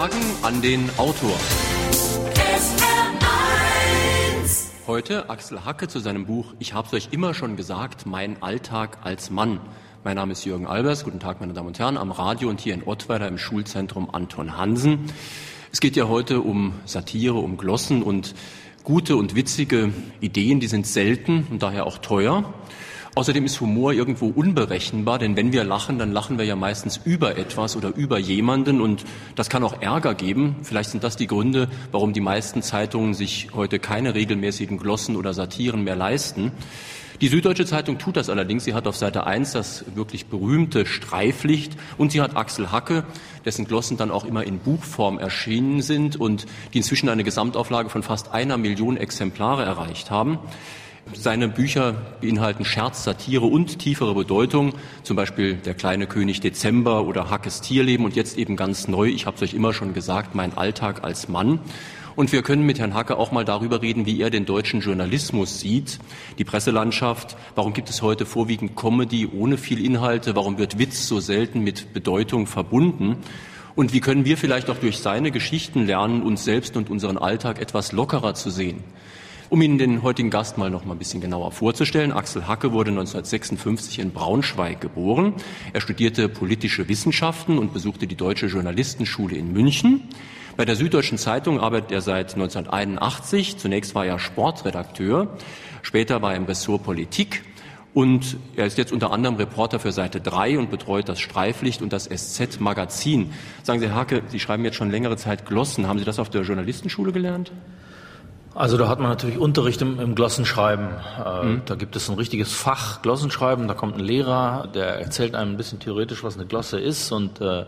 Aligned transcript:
Fragen 0.00 0.34
an 0.40 0.62
den 0.62 0.88
Autor. 0.96 1.38
Heute 4.86 5.28
Axel 5.28 5.66
Hacke 5.66 5.88
zu 5.88 5.98
seinem 5.98 6.24
Buch 6.24 6.54
Ich 6.58 6.72
hab's 6.72 6.94
euch 6.94 7.08
immer 7.10 7.34
schon 7.34 7.54
gesagt, 7.56 8.06
mein 8.06 8.42
Alltag 8.42 8.96
als 9.04 9.28
Mann. 9.28 9.60
Mein 10.02 10.16
Name 10.16 10.32
ist 10.32 10.46
Jürgen 10.46 10.66
Albers. 10.66 11.04
Guten 11.04 11.20
Tag, 11.20 11.40
meine 11.40 11.52
Damen 11.52 11.66
und 11.66 11.78
Herren, 11.78 11.98
am 11.98 12.12
Radio 12.12 12.48
und 12.48 12.62
hier 12.62 12.72
in 12.72 12.82
Ottweiler 12.82 13.28
im 13.28 13.36
Schulzentrum 13.36 14.08
Anton 14.10 14.56
Hansen. 14.56 15.12
Es 15.70 15.80
geht 15.80 15.96
ja 15.96 16.08
heute 16.08 16.40
um 16.40 16.72
Satire, 16.86 17.34
um 17.34 17.58
Glossen 17.58 18.02
und 18.02 18.34
gute 18.84 19.16
und 19.16 19.34
witzige 19.34 19.92
Ideen, 20.22 20.60
die 20.60 20.68
sind 20.68 20.86
selten 20.86 21.46
und 21.50 21.62
daher 21.62 21.84
auch 21.84 21.98
teuer. 21.98 22.54
Außerdem 23.16 23.44
ist 23.44 23.60
Humor 23.60 23.92
irgendwo 23.92 24.28
unberechenbar, 24.28 25.18
denn 25.18 25.36
wenn 25.36 25.52
wir 25.52 25.64
lachen, 25.64 25.98
dann 25.98 26.12
lachen 26.12 26.38
wir 26.38 26.44
ja 26.44 26.54
meistens 26.54 27.00
über 27.04 27.36
etwas 27.36 27.74
oder 27.76 27.94
über 27.96 28.18
jemanden 28.18 28.80
und 28.80 29.04
das 29.34 29.48
kann 29.48 29.64
auch 29.64 29.82
Ärger 29.82 30.14
geben. 30.14 30.56
Vielleicht 30.62 30.90
sind 30.90 31.02
das 31.02 31.16
die 31.16 31.26
Gründe, 31.26 31.68
warum 31.90 32.12
die 32.12 32.20
meisten 32.20 32.62
Zeitungen 32.62 33.14
sich 33.14 33.48
heute 33.52 33.80
keine 33.80 34.14
regelmäßigen 34.14 34.78
Glossen 34.78 35.16
oder 35.16 35.34
Satiren 35.34 35.82
mehr 35.82 35.96
leisten. 35.96 36.52
Die 37.20 37.28
Süddeutsche 37.28 37.66
Zeitung 37.66 37.98
tut 37.98 38.16
das 38.16 38.30
allerdings. 38.30 38.64
Sie 38.64 38.74
hat 38.74 38.86
auf 38.86 38.96
Seite 38.96 39.26
1 39.26 39.52
das 39.52 39.84
wirklich 39.94 40.26
berühmte 40.26 40.86
Streiflicht 40.86 41.76
und 41.98 42.12
sie 42.12 42.20
hat 42.20 42.36
Axel 42.36 42.70
Hacke, 42.70 43.04
dessen 43.44 43.66
Glossen 43.66 43.96
dann 43.96 44.12
auch 44.12 44.24
immer 44.24 44.44
in 44.44 44.60
Buchform 44.60 45.18
erschienen 45.18 45.82
sind 45.82 46.14
und 46.16 46.46
die 46.72 46.78
inzwischen 46.78 47.08
eine 47.08 47.24
Gesamtauflage 47.24 47.90
von 47.90 48.04
fast 48.04 48.32
einer 48.32 48.56
Million 48.56 48.96
Exemplare 48.96 49.64
erreicht 49.64 50.10
haben. 50.10 50.38
Seine 51.12 51.48
Bücher 51.48 51.94
beinhalten 52.20 52.64
Scherz, 52.64 53.04
Satire 53.04 53.44
und 53.44 53.78
tiefere 53.78 54.14
Bedeutung, 54.14 54.72
zum 55.02 55.16
Beispiel 55.16 55.54
Der 55.54 55.74
kleine 55.74 56.06
König 56.06 56.40
Dezember 56.40 57.04
oder 57.04 57.28
Hackes 57.30 57.60
Tierleben 57.60 58.04
und 58.04 58.16
jetzt 58.16 58.38
eben 58.38 58.56
ganz 58.56 58.88
neu, 58.88 59.08
ich 59.08 59.26
habe 59.26 59.36
es 59.36 59.42
euch 59.42 59.54
immer 59.54 59.74
schon 59.74 59.92
gesagt, 59.92 60.34
mein 60.34 60.56
Alltag 60.56 61.02
als 61.02 61.28
Mann. 61.28 61.58
Und 62.16 62.32
wir 62.32 62.42
können 62.42 62.64
mit 62.64 62.78
Herrn 62.78 62.94
Hacke 62.94 63.18
auch 63.18 63.32
mal 63.32 63.44
darüber 63.44 63.82
reden, 63.82 64.06
wie 64.06 64.20
er 64.20 64.30
den 64.30 64.46
deutschen 64.46 64.80
Journalismus 64.80 65.60
sieht, 65.60 65.98
die 66.38 66.44
Presselandschaft. 66.44 67.36
Warum 67.54 67.72
gibt 67.72 67.90
es 67.90 68.02
heute 68.02 68.24
vorwiegend 68.24 68.76
Comedy 68.76 69.26
ohne 69.26 69.58
viel 69.58 69.84
Inhalte? 69.84 70.36
Warum 70.36 70.58
wird 70.58 70.78
Witz 70.78 71.06
so 71.06 71.20
selten 71.20 71.60
mit 71.60 71.92
Bedeutung 71.92 72.46
verbunden? 72.46 73.16
Und 73.74 73.92
wie 73.92 74.00
können 74.00 74.24
wir 74.24 74.36
vielleicht 74.36 74.70
auch 74.70 74.78
durch 74.78 74.98
seine 74.98 75.30
Geschichten 75.30 75.86
lernen, 75.86 76.22
uns 76.22 76.44
selbst 76.44 76.76
und 76.76 76.90
unseren 76.90 77.18
Alltag 77.18 77.60
etwas 77.60 77.92
lockerer 77.92 78.34
zu 78.34 78.50
sehen? 78.50 78.82
Um 79.50 79.60
Ihnen 79.62 79.78
den 79.78 80.04
heutigen 80.04 80.30
Gast 80.30 80.58
mal 80.58 80.70
noch 80.70 80.84
mal 80.84 80.94
ein 80.94 80.98
bisschen 80.98 81.20
genauer 81.20 81.50
vorzustellen, 81.50 82.12
Axel 82.12 82.46
Hacke 82.46 82.70
wurde 82.70 82.92
1956 82.92 83.98
in 83.98 84.12
Braunschweig 84.12 84.80
geboren. 84.80 85.34
Er 85.72 85.80
studierte 85.80 86.28
politische 86.28 86.88
Wissenschaften 86.88 87.58
und 87.58 87.72
besuchte 87.72 88.06
die 88.06 88.14
Deutsche 88.14 88.46
Journalistenschule 88.46 89.34
in 89.34 89.52
München. 89.52 90.02
Bei 90.56 90.64
der 90.64 90.76
Süddeutschen 90.76 91.18
Zeitung 91.18 91.58
arbeitet 91.58 91.90
er 91.90 92.00
seit 92.00 92.34
1981. 92.34 93.58
Zunächst 93.58 93.96
war 93.96 94.06
er 94.06 94.20
Sportredakteur, 94.20 95.36
später 95.82 96.22
war 96.22 96.30
er 96.30 96.36
im 96.36 96.44
Ressort 96.44 96.84
Politik 96.84 97.42
und 97.92 98.36
er 98.54 98.66
ist 98.66 98.78
jetzt 98.78 98.92
unter 98.92 99.10
anderem 99.10 99.34
Reporter 99.34 99.80
für 99.80 99.90
Seite 99.90 100.20
3 100.20 100.60
und 100.60 100.70
betreut 100.70 101.08
das 101.08 101.18
Streiflicht 101.18 101.82
und 101.82 101.92
das 101.92 102.04
SZ-Magazin. 102.04 103.32
Sagen 103.64 103.80
Sie, 103.80 103.88
Herr 103.88 103.96
Hacke, 103.96 104.22
Sie 104.28 104.38
schreiben 104.38 104.64
jetzt 104.64 104.76
schon 104.76 104.92
längere 104.92 105.16
Zeit 105.16 105.44
Glossen. 105.44 105.88
Haben 105.88 105.98
Sie 105.98 106.04
das 106.04 106.20
auf 106.20 106.30
der 106.30 106.42
Journalistenschule 106.42 107.10
gelernt? 107.10 107.50
Also 108.52 108.76
da 108.76 108.88
hat 108.88 108.98
man 108.98 109.10
natürlich 109.10 109.38
Unterricht 109.38 109.80
im, 109.80 110.00
im 110.00 110.16
Glossenschreiben. 110.16 110.88
Äh, 111.24 111.44
mhm. 111.44 111.62
Da 111.66 111.76
gibt 111.76 111.94
es 111.94 112.08
ein 112.08 112.16
richtiges 112.16 112.52
Fach 112.52 113.00
Glossenschreiben. 113.00 113.68
Da 113.68 113.74
kommt 113.74 113.96
ein 113.96 114.00
Lehrer, 114.00 114.68
der 114.74 114.98
erzählt 114.98 115.36
einem 115.36 115.52
ein 115.52 115.56
bisschen 115.56 115.78
theoretisch, 115.78 116.24
was 116.24 116.36
eine 116.36 116.46
Glosse 116.46 116.80
ist 116.80 117.12
und 117.12 117.40
äh, 117.40 117.64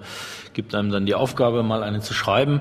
gibt 0.55 0.75
einem 0.75 0.91
dann 0.91 1.07
die 1.07 1.15
Aufgabe, 1.15 1.63
mal 1.63 1.85
eine 1.85 2.01
zu 2.01 2.15
schreiben. 2.15 2.61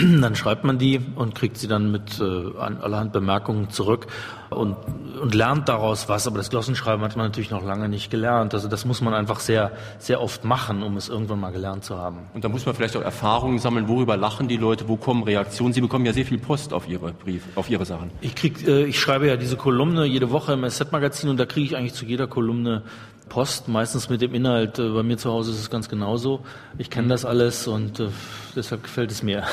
dann 0.20 0.34
schreibt 0.34 0.64
man 0.64 0.78
die 0.78 1.00
und 1.16 1.34
kriegt 1.34 1.58
sie 1.58 1.68
dann 1.68 1.90
mit 1.90 2.20
äh, 2.20 2.58
allerhand 2.58 3.12
Bemerkungen 3.12 3.70
zurück 3.70 4.06
und, 4.50 4.76
und 5.20 5.34
lernt 5.34 5.68
daraus 5.68 6.08
was. 6.08 6.26
Aber 6.26 6.38
das 6.38 6.50
Glossenschreiben 6.50 7.04
hat 7.04 7.16
man 7.16 7.26
natürlich 7.26 7.50
noch 7.50 7.64
lange 7.64 7.88
nicht 7.88 8.10
gelernt. 8.10 8.54
Also 8.54 8.68
das 8.68 8.84
muss 8.84 9.00
man 9.00 9.14
einfach 9.14 9.40
sehr, 9.40 9.72
sehr 9.98 10.20
oft 10.20 10.44
machen, 10.44 10.82
um 10.82 10.96
es 10.96 11.08
irgendwann 11.08 11.40
mal 11.40 11.50
gelernt 11.50 11.84
zu 11.84 11.96
haben. 11.96 12.28
Und 12.34 12.44
da 12.44 12.48
muss 12.48 12.66
man 12.66 12.74
vielleicht 12.74 12.96
auch 12.96 13.02
Erfahrungen 13.02 13.58
sammeln, 13.58 13.88
worüber 13.88 14.16
lachen 14.16 14.48
die 14.48 14.56
Leute, 14.56 14.88
wo 14.88 14.96
kommen 14.96 15.22
Reaktionen. 15.22 15.72
Sie 15.72 15.80
bekommen 15.80 16.06
ja 16.06 16.12
sehr 16.12 16.26
viel 16.26 16.38
Post 16.38 16.72
auf 16.72 16.88
Ihre 16.88 17.12
Brief, 17.12 17.44
auf 17.54 17.70
Ihre 17.70 17.84
Sachen. 17.84 18.10
Ich 18.20 18.34
krieg, 18.34 18.66
äh, 18.66 18.84
ich 18.84 18.98
schreibe 18.98 19.26
ja 19.26 19.36
diese 19.36 19.56
Kolumne 19.56 20.04
jede 20.04 20.30
Woche 20.30 20.52
im 20.52 20.68
SZ-Magazin 20.68 21.30
und 21.30 21.38
da 21.38 21.46
kriege 21.46 21.66
ich 21.66 21.76
eigentlich 21.76 21.94
zu 21.94 22.04
jeder 22.04 22.26
Kolumne 22.26 22.82
Post, 23.28 23.68
meistens 23.68 24.10
mit 24.10 24.20
dem 24.20 24.34
Inhalt. 24.34 24.78
Äh, 24.78 24.90
bei 24.90 25.02
mir 25.02 25.16
zu 25.16 25.30
Hause 25.30 25.52
ist 25.52 25.60
es 25.60 25.70
ganz 25.70 25.88
genauso. 25.88 26.40
Ich 26.76 26.90
kenne 26.90 27.08
das 27.08 27.24
alles 27.24 27.66
und 27.66 28.00
äh, 28.00 28.08
deshalb 28.54 28.82
gefällt 28.82 29.10
es 29.10 29.22
mir. 29.22 29.44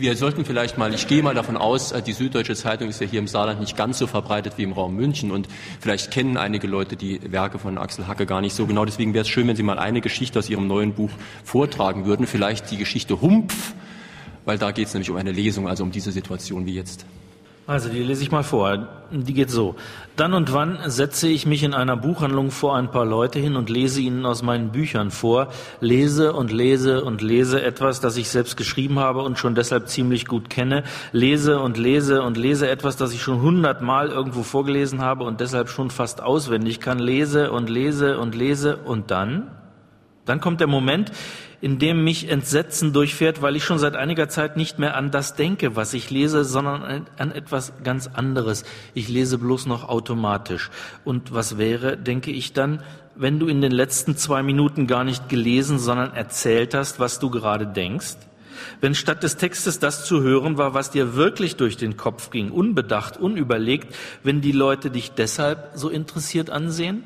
Wir 0.00 0.16
sollten 0.16 0.46
vielleicht 0.46 0.78
mal, 0.78 0.94
ich 0.94 1.08
gehe 1.08 1.22
mal 1.22 1.34
davon 1.34 1.58
aus, 1.58 1.92
äh, 1.92 2.00
die 2.00 2.14
Süddeutsche 2.14 2.54
Zeitung 2.54 2.88
ist 2.88 3.02
ja 3.02 3.06
hier 3.06 3.18
im 3.18 3.26
Saarland 3.26 3.60
nicht 3.60 3.76
ganz 3.76 3.98
so 3.98 4.06
verbreitet 4.06 4.54
wie 4.56 4.62
im 4.62 4.72
Raum 4.72 4.96
München 4.96 5.30
und 5.30 5.46
vielleicht 5.78 6.10
kennen 6.10 6.38
einige 6.38 6.66
Leute 6.66 6.96
die 6.96 7.20
Werke 7.30 7.58
von 7.58 7.76
Axel 7.76 8.06
Hacke 8.06 8.24
gar 8.24 8.40
nicht 8.40 8.54
so 8.54 8.66
genau. 8.66 8.86
Deswegen 8.86 9.12
wäre 9.12 9.24
es 9.24 9.28
schön, 9.28 9.46
wenn 9.46 9.56
Sie 9.56 9.62
mal 9.62 9.78
eine 9.78 10.00
Geschichte 10.00 10.38
aus 10.38 10.48
Ihrem 10.48 10.66
neuen 10.66 10.94
Buch 10.94 11.10
vortragen 11.44 12.06
würden. 12.06 12.26
Vielleicht 12.26 12.70
die 12.70 12.78
Geschichte 12.78 13.20
Humpf, 13.20 13.74
weil 14.46 14.56
da 14.56 14.70
geht 14.70 14.86
es 14.86 14.94
nämlich 14.94 15.10
um 15.10 15.16
eine 15.16 15.32
Lesung, 15.32 15.68
also 15.68 15.84
um 15.84 15.90
diese 15.90 16.12
Situation 16.12 16.64
wie 16.64 16.76
jetzt. 16.76 17.04
Also 17.70 17.88
die 17.88 18.02
lese 18.02 18.24
ich 18.24 18.32
mal 18.32 18.42
vor. 18.42 18.88
Die 19.12 19.32
geht 19.32 19.48
so. 19.48 19.76
Dann 20.16 20.34
und 20.34 20.52
wann 20.52 20.80
setze 20.86 21.28
ich 21.28 21.46
mich 21.46 21.62
in 21.62 21.72
einer 21.72 21.96
Buchhandlung 21.96 22.50
vor 22.50 22.74
ein 22.74 22.90
paar 22.90 23.06
Leute 23.06 23.38
hin 23.38 23.54
und 23.54 23.70
lese 23.70 24.00
ihnen 24.00 24.26
aus 24.26 24.42
meinen 24.42 24.72
Büchern 24.72 25.12
vor, 25.12 25.52
lese 25.78 26.32
und 26.32 26.50
lese 26.50 27.04
und 27.04 27.22
lese 27.22 27.62
etwas, 27.62 28.00
das 28.00 28.16
ich 28.16 28.28
selbst 28.28 28.56
geschrieben 28.56 28.98
habe 28.98 29.22
und 29.22 29.38
schon 29.38 29.54
deshalb 29.54 29.88
ziemlich 29.88 30.26
gut 30.26 30.50
kenne, 30.50 30.82
lese 31.12 31.60
und 31.60 31.78
lese 31.78 32.22
und 32.22 32.36
lese 32.36 32.68
etwas, 32.68 32.96
das 32.96 33.14
ich 33.14 33.22
schon 33.22 33.40
hundertmal 33.40 34.08
irgendwo 34.08 34.42
vorgelesen 34.42 35.00
habe 35.00 35.22
und 35.22 35.38
deshalb 35.38 35.68
schon 35.68 35.90
fast 35.90 36.20
auswendig 36.20 36.80
kann, 36.80 36.98
lese 36.98 37.52
und 37.52 37.70
lese 37.70 38.18
und 38.18 38.34
lese 38.34 38.78
und 38.78 39.12
dann? 39.12 39.59
Dann 40.24 40.40
kommt 40.40 40.60
der 40.60 40.66
Moment, 40.66 41.12
in 41.60 41.78
dem 41.78 42.04
mich 42.04 42.30
Entsetzen 42.30 42.92
durchfährt, 42.92 43.42
weil 43.42 43.56
ich 43.56 43.64
schon 43.64 43.78
seit 43.78 43.96
einiger 43.96 44.28
Zeit 44.28 44.56
nicht 44.56 44.78
mehr 44.78 44.96
an 44.96 45.10
das 45.10 45.34
denke, 45.34 45.76
was 45.76 45.92
ich 45.92 46.10
lese, 46.10 46.44
sondern 46.44 47.06
an 47.18 47.32
etwas 47.32 47.72
ganz 47.84 48.06
anderes. 48.06 48.64
Ich 48.94 49.08
lese 49.08 49.38
bloß 49.38 49.66
noch 49.66 49.88
automatisch. 49.88 50.70
Und 51.04 51.34
was 51.34 51.58
wäre, 51.58 51.98
denke 51.98 52.30
ich 52.30 52.52
dann, 52.52 52.82
wenn 53.14 53.38
du 53.38 53.48
in 53.48 53.60
den 53.60 53.72
letzten 53.72 54.16
zwei 54.16 54.42
Minuten 54.42 54.86
gar 54.86 55.04
nicht 55.04 55.28
gelesen, 55.28 55.78
sondern 55.78 56.14
erzählt 56.14 56.72
hast, 56.72 56.98
was 56.98 57.18
du 57.18 57.28
gerade 57.28 57.66
denkst? 57.66 58.16
Wenn 58.80 58.94
statt 58.94 59.22
des 59.22 59.36
Textes 59.36 59.78
das 59.78 60.04
zu 60.04 60.22
hören 60.22 60.58
war, 60.58 60.74
was 60.74 60.90
dir 60.90 61.14
wirklich 61.14 61.56
durch 61.56 61.76
den 61.76 61.96
Kopf 61.96 62.30
ging, 62.30 62.50
unbedacht, 62.50 63.18
unüberlegt, 63.18 63.94
wenn 64.22 64.40
die 64.40 64.52
Leute 64.52 64.90
dich 64.90 65.12
deshalb 65.12 65.72
so 65.74 65.88
interessiert 65.88 66.50
ansehen? 66.50 67.04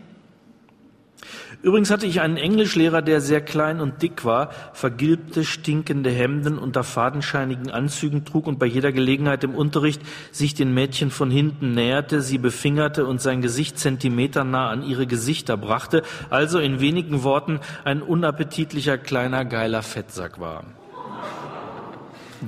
Übrigens 1.65 1.91
hatte 1.91 2.07
ich 2.07 2.21
einen 2.21 2.37
Englischlehrer, 2.37 3.01
der 3.01 3.23
sehr 3.23 3.41
klein 3.41 3.81
und 3.81 4.03
dick 4.03 4.27
war, 4.27 4.51
vergilbte, 4.75 5.45
stinkende 5.45 6.11
Hemden 6.11 6.59
unter 6.59 6.85
fadenscheinigen 6.85 7.71
Anzügen 7.71 8.27
trug 8.27 8.47
und 8.47 8.59
bei 8.59 8.67
jeder 8.67 8.93
Gelegenheit 8.93 9.45
im 9.45 9.55
Unterricht 9.55 10.03
sich 10.31 10.53
den 10.53 10.75
Mädchen 10.75 11.11
von 11.11 11.31
hinten 11.31 11.73
näherte, 11.73 12.21
sie 12.21 12.37
befingerte 12.37 13.07
und 13.07 13.23
sein 13.23 13.41
Gesicht 13.41 13.79
zentimeternah 13.79 14.69
an 14.69 14.83
ihre 14.83 15.07
Gesichter 15.07 15.57
brachte, 15.57 16.03
also 16.29 16.59
in 16.59 16.81
wenigen 16.81 17.23
Worten 17.23 17.61
ein 17.85 18.03
unappetitlicher 18.03 18.99
kleiner 18.99 19.47
geiler 19.47 19.83
Fettsack 19.83 20.39
war. 20.39 20.65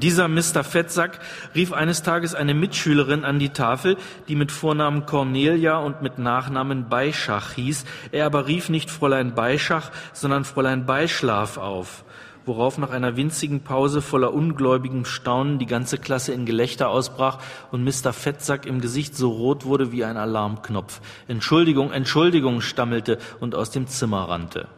Dieser 0.00 0.28
Mr. 0.28 0.62
Fettsack 0.62 1.20
rief 1.54 1.72
eines 1.72 2.02
Tages 2.02 2.34
eine 2.34 2.52
Mitschülerin 2.52 3.24
an 3.24 3.38
die 3.38 3.48
Tafel, 3.48 3.96
die 4.28 4.36
mit 4.36 4.52
Vornamen 4.52 5.06
Cornelia 5.06 5.78
und 5.78 6.02
mit 6.02 6.18
Nachnamen 6.18 6.90
Beischach 6.90 7.52
hieß. 7.52 7.86
Er 8.12 8.26
aber 8.26 8.46
rief 8.46 8.68
nicht 8.68 8.90
Fräulein 8.90 9.34
Beischach, 9.34 9.90
sondern 10.12 10.44
Fräulein 10.44 10.84
Beischlaf 10.84 11.56
auf, 11.56 12.04
worauf 12.44 12.76
nach 12.76 12.90
einer 12.90 13.16
winzigen 13.16 13.60
Pause 13.60 14.02
voller 14.02 14.34
ungläubigem 14.34 15.06
Staunen 15.06 15.58
die 15.58 15.66
ganze 15.66 15.96
Klasse 15.96 16.34
in 16.34 16.44
Gelächter 16.44 16.90
ausbrach 16.90 17.38
und 17.70 17.82
Mr. 17.82 18.12
Fettsack 18.12 18.66
im 18.66 18.82
Gesicht 18.82 19.16
so 19.16 19.30
rot 19.30 19.64
wurde 19.64 19.92
wie 19.92 20.04
ein 20.04 20.18
Alarmknopf. 20.18 21.00
Entschuldigung, 21.26 21.90
Entschuldigung, 21.90 22.60
stammelte 22.60 23.18
und 23.40 23.54
aus 23.54 23.70
dem 23.70 23.86
Zimmer 23.86 24.28
rannte. 24.28 24.68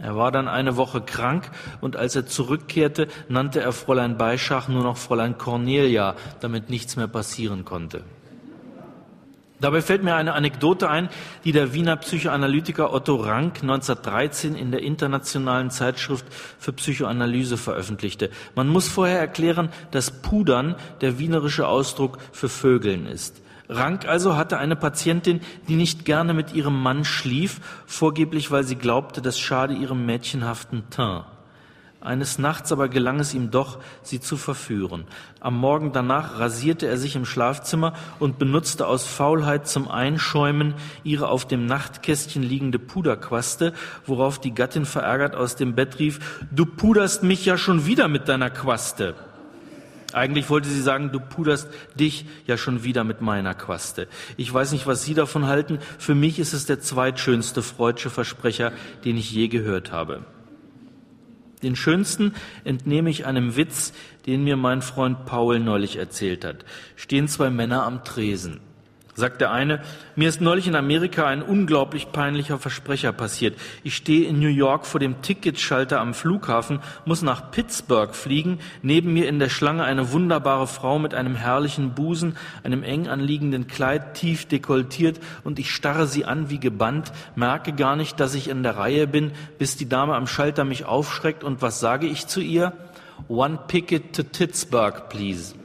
Er 0.00 0.16
war 0.16 0.30
dann 0.30 0.46
eine 0.46 0.76
Woche 0.76 1.00
krank 1.00 1.50
und 1.80 1.96
als 1.96 2.14
er 2.14 2.26
zurückkehrte, 2.26 3.08
nannte 3.28 3.60
er 3.60 3.72
Fräulein 3.72 4.16
Beischach 4.16 4.68
nur 4.68 4.82
noch 4.82 4.96
Fräulein 4.96 5.38
Cornelia, 5.38 6.14
damit 6.40 6.70
nichts 6.70 6.96
mehr 6.96 7.08
passieren 7.08 7.64
konnte. 7.64 8.04
Dabei 9.60 9.82
fällt 9.82 10.04
mir 10.04 10.14
eine 10.14 10.34
Anekdote 10.34 10.88
ein, 10.88 11.08
die 11.44 11.50
der 11.50 11.74
Wiener 11.74 11.96
Psychoanalytiker 11.96 12.92
Otto 12.92 13.16
Rank 13.16 13.56
1913 13.62 14.54
in 14.54 14.70
der 14.70 14.82
Internationalen 14.82 15.70
Zeitschrift 15.70 16.24
für 16.60 16.72
Psychoanalyse 16.72 17.56
veröffentlichte. 17.56 18.30
Man 18.54 18.68
muss 18.68 18.86
vorher 18.86 19.18
erklären, 19.18 19.70
dass 19.90 20.22
Pudern 20.22 20.76
der 21.00 21.18
wienerische 21.18 21.66
Ausdruck 21.66 22.18
für 22.30 22.48
Vögeln 22.48 23.06
ist. 23.06 23.42
Rank 23.68 24.06
also 24.06 24.36
hatte 24.36 24.58
eine 24.58 24.76
Patientin, 24.76 25.40
die 25.68 25.76
nicht 25.76 26.04
gerne 26.04 26.32
mit 26.32 26.54
ihrem 26.54 26.80
Mann 26.80 27.04
schlief, 27.04 27.60
vorgeblich 27.86 28.50
weil 28.50 28.64
sie 28.64 28.76
glaubte, 28.76 29.20
das 29.20 29.38
schade 29.38 29.74
ihrem 29.74 30.06
mädchenhaften 30.06 30.88
Teint. 30.90 31.26
Eines 32.00 32.38
Nachts 32.38 32.70
aber 32.70 32.88
gelang 32.88 33.18
es 33.18 33.34
ihm 33.34 33.50
doch, 33.50 33.80
sie 34.02 34.20
zu 34.20 34.36
verführen. 34.36 35.04
Am 35.40 35.58
Morgen 35.58 35.92
danach 35.92 36.38
rasierte 36.38 36.86
er 36.86 36.96
sich 36.96 37.16
im 37.16 37.24
Schlafzimmer 37.24 37.92
und 38.20 38.38
benutzte 38.38 38.86
aus 38.86 39.04
Faulheit 39.04 39.66
zum 39.66 39.88
Einschäumen 39.88 40.74
ihre 41.02 41.28
auf 41.28 41.44
dem 41.44 41.66
Nachtkästchen 41.66 42.44
liegende 42.44 42.78
Puderquaste, 42.78 43.72
worauf 44.06 44.38
die 44.38 44.54
Gattin 44.54 44.84
verärgert 44.86 45.34
aus 45.34 45.56
dem 45.56 45.74
Bett 45.74 45.98
rief, 45.98 46.46
du 46.52 46.66
puderst 46.66 47.24
mich 47.24 47.44
ja 47.44 47.58
schon 47.58 47.84
wieder 47.84 48.06
mit 48.06 48.28
deiner 48.28 48.50
Quaste. 48.50 49.16
Eigentlich 50.12 50.48
wollte 50.48 50.68
sie 50.68 50.80
sagen, 50.80 51.12
du 51.12 51.20
puderst 51.20 51.68
dich 51.94 52.24
ja 52.46 52.56
schon 52.56 52.82
wieder 52.82 53.04
mit 53.04 53.20
meiner 53.20 53.54
Quaste. 53.54 54.08
Ich 54.36 54.52
weiß 54.52 54.72
nicht, 54.72 54.86
was 54.86 55.04
Sie 55.04 55.14
davon 55.14 55.46
halten. 55.46 55.78
Für 55.98 56.14
mich 56.14 56.38
ist 56.38 56.54
es 56.54 56.64
der 56.64 56.80
zweitschönste 56.80 57.62
freudsche 57.62 58.08
Versprecher, 58.08 58.72
den 59.04 59.18
ich 59.18 59.30
je 59.30 59.48
gehört 59.48 59.92
habe. 59.92 60.24
Den 61.62 61.76
schönsten 61.76 62.32
entnehme 62.64 63.10
ich 63.10 63.26
einem 63.26 63.56
Witz, 63.56 63.92
den 64.26 64.44
mir 64.44 64.56
mein 64.56 64.80
Freund 64.80 65.26
Paul 65.26 65.58
neulich 65.58 65.96
erzählt 65.96 66.44
hat. 66.44 66.64
Stehen 66.96 67.28
zwei 67.28 67.50
Männer 67.50 67.82
am 67.82 68.04
Tresen 68.04 68.60
sagt 69.18 69.40
der 69.40 69.50
eine, 69.50 69.82
mir 70.14 70.28
ist 70.28 70.40
neulich 70.40 70.68
in 70.68 70.76
Amerika 70.76 71.26
ein 71.26 71.42
unglaublich 71.42 72.12
peinlicher 72.12 72.58
Versprecher 72.58 73.12
passiert. 73.12 73.58
Ich 73.82 73.96
stehe 73.96 74.28
in 74.28 74.38
New 74.38 74.48
York 74.48 74.86
vor 74.86 75.00
dem 75.00 75.20
Ticketschalter 75.20 76.00
am 76.00 76.14
Flughafen, 76.14 76.78
muss 77.04 77.22
nach 77.22 77.50
Pittsburgh 77.50 78.14
fliegen, 78.14 78.60
neben 78.80 79.12
mir 79.12 79.28
in 79.28 79.40
der 79.40 79.48
Schlange 79.48 79.82
eine 79.82 80.12
wunderbare 80.12 80.68
Frau 80.68 80.98
mit 80.98 81.14
einem 81.14 81.34
herrlichen 81.34 81.94
Busen, 81.94 82.36
einem 82.62 82.82
eng 82.84 83.08
anliegenden 83.08 83.66
Kleid, 83.66 84.14
tief 84.14 84.46
dekoltiert, 84.46 85.18
und 85.42 85.58
ich 85.58 85.72
starre 85.72 86.06
sie 86.06 86.24
an 86.24 86.48
wie 86.48 86.60
gebannt, 86.60 87.12
merke 87.34 87.72
gar 87.72 87.96
nicht, 87.96 88.20
dass 88.20 88.34
ich 88.34 88.48
in 88.48 88.62
der 88.62 88.76
Reihe 88.76 89.08
bin, 89.08 89.32
bis 89.58 89.76
die 89.76 89.88
Dame 89.88 90.14
am 90.14 90.28
Schalter 90.28 90.64
mich 90.64 90.84
aufschreckt, 90.84 91.42
und 91.42 91.60
was 91.60 91.80
sage 91.80 92.06
ich 92.06 92.28
zu 92.28 92.40
ihr? 92.40 92.72
One 93.26 93.58
ticket 93.66 94.14
to 94.14 94.22
Pittsburgh, 94.22 95.08
please. 95.08 95.57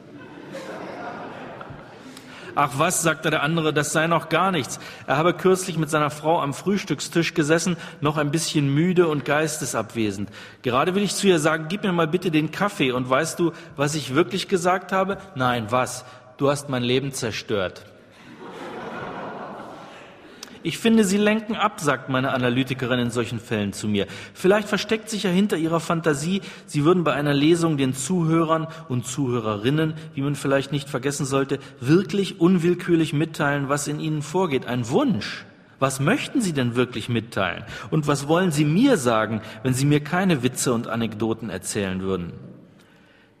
Ach 2.54 2.72
was, 2.76 3.02
sagte 3.02 3.30
der 3.30 3.42
andere, 3.42 3.72
das 3.72 3.92
sei 3.92 4.06
noch 4.06 4.28
gar 4.28 4.52
nichts. 4.52 4.78
Er 5.06 5.16
habe 5.16 5.34
kürzlich 5.34 5.78
mit 5.78 5.90
seiner 5.90 6.10
Frau 6.10 6.40
am 6.40 6.54
Frühstückstisch 6.54 7.34
gesessen, 7.34 7.76
noch 8.00 8.16
ein 8.16 8.30
bisschen 8.30 8.72
müde 8.72 9.08
und 9.08 9.24
geistesabwesend. 9.24 10.30
Gerade 10.62 10.94
will 10.94 11.02
ich 11.02 11.14
zu 11.14 11.26
ihr 11.26 11.38
sagen, 11.38 11.66
gib 11.68 11.82
mir 11.82 11.92
mal 11.92 12.08
bitte 12.08 12.30
den 12.30 12.50
Kaffee. 12.50 12.92
Und 12.92 13.10
weißt 13.10 13.38
du, 13.38 13.52
was 13.76 13.94
ich 13.94 14.14
wirklich 14.14 14.48
gesagt 14.48 14.92
habe? 14.92 15.18
Nein, 15.34 15.66
was? 15.70 16.04
Du 16.36 16.50
hast 16.50 16.68
mein 16.68 16.82
Leben 16.82 17.12
zerstört. 17.12 17.84
Ich 20.64 20.78
finde, 20.78 21.04
Sie 21.04 21.18
lenken 21.18 21.56
ab, 21.56 21.78
sagt 21.78 22.08
meine 22.08 22.32
Analytikerin 22.32 22.98
in 22.98 23.10
solchen 23.10 23.38
Fällen 23.38 23.74
zu 23.74 23.86
mir. 23.86 24.06
Vielleicht 24.32 24.66
versteckt 24.66 25.10
sich 25.10 25.24
ja 25.24 25.30
hinter 25.30 25.58
Ihrer 25.58 25.78
Fantasie, 25.78 26.40
Sie 26.64 26.86
würden 26.86 27.04
bei 27.04 27.12
einer 27.12 27.34
Lesung 27.34 27.76
den 27.76 27.94
Zuhörern 27.94 28.66
und 28.88 29.06
Zuhörerinnen, 29.06 29.92
wie 30.14 30.22
man 30.22 30.36
vielleicht 30.36 30.72
nicht 30.72 30.88
vergessen 30.88 31.26
sollte, 31.26 31.58
wirklich 31.80 32.40
unwillkürlich 32.40 33.12
mitteilen, 33.12 33.68
was 33.68 33.88
in 33.88 34.00
Ihnen 34.00 34.22
vorgeht. 34.22 34.64
Ein 34.64 34.88
Wunsch. 34.88 35.44
Was 35.80 36.00
möchten 36.00 36.40
Sie 36.40 36.54
denn 36.54 36.76
wirklich 36.76 37.10
mitteilen? 37.10 37.64
Und 37.90 38.06
was 38.06 38.26
wollen 38.26 38.50
Sie 38.50 38.64
mir 38.64 38.96
sagen, 38.96 39.42
wenn 39.62 39.74
Sie 39.74 39.84
mir 39.84 40.00
keine 40.00 40.42
Witze 40.42 40.72
und 40.72 40.88
Anekdoten 40.88 41.50
erzählen 41.50 42.00
würden? 42.00 42.32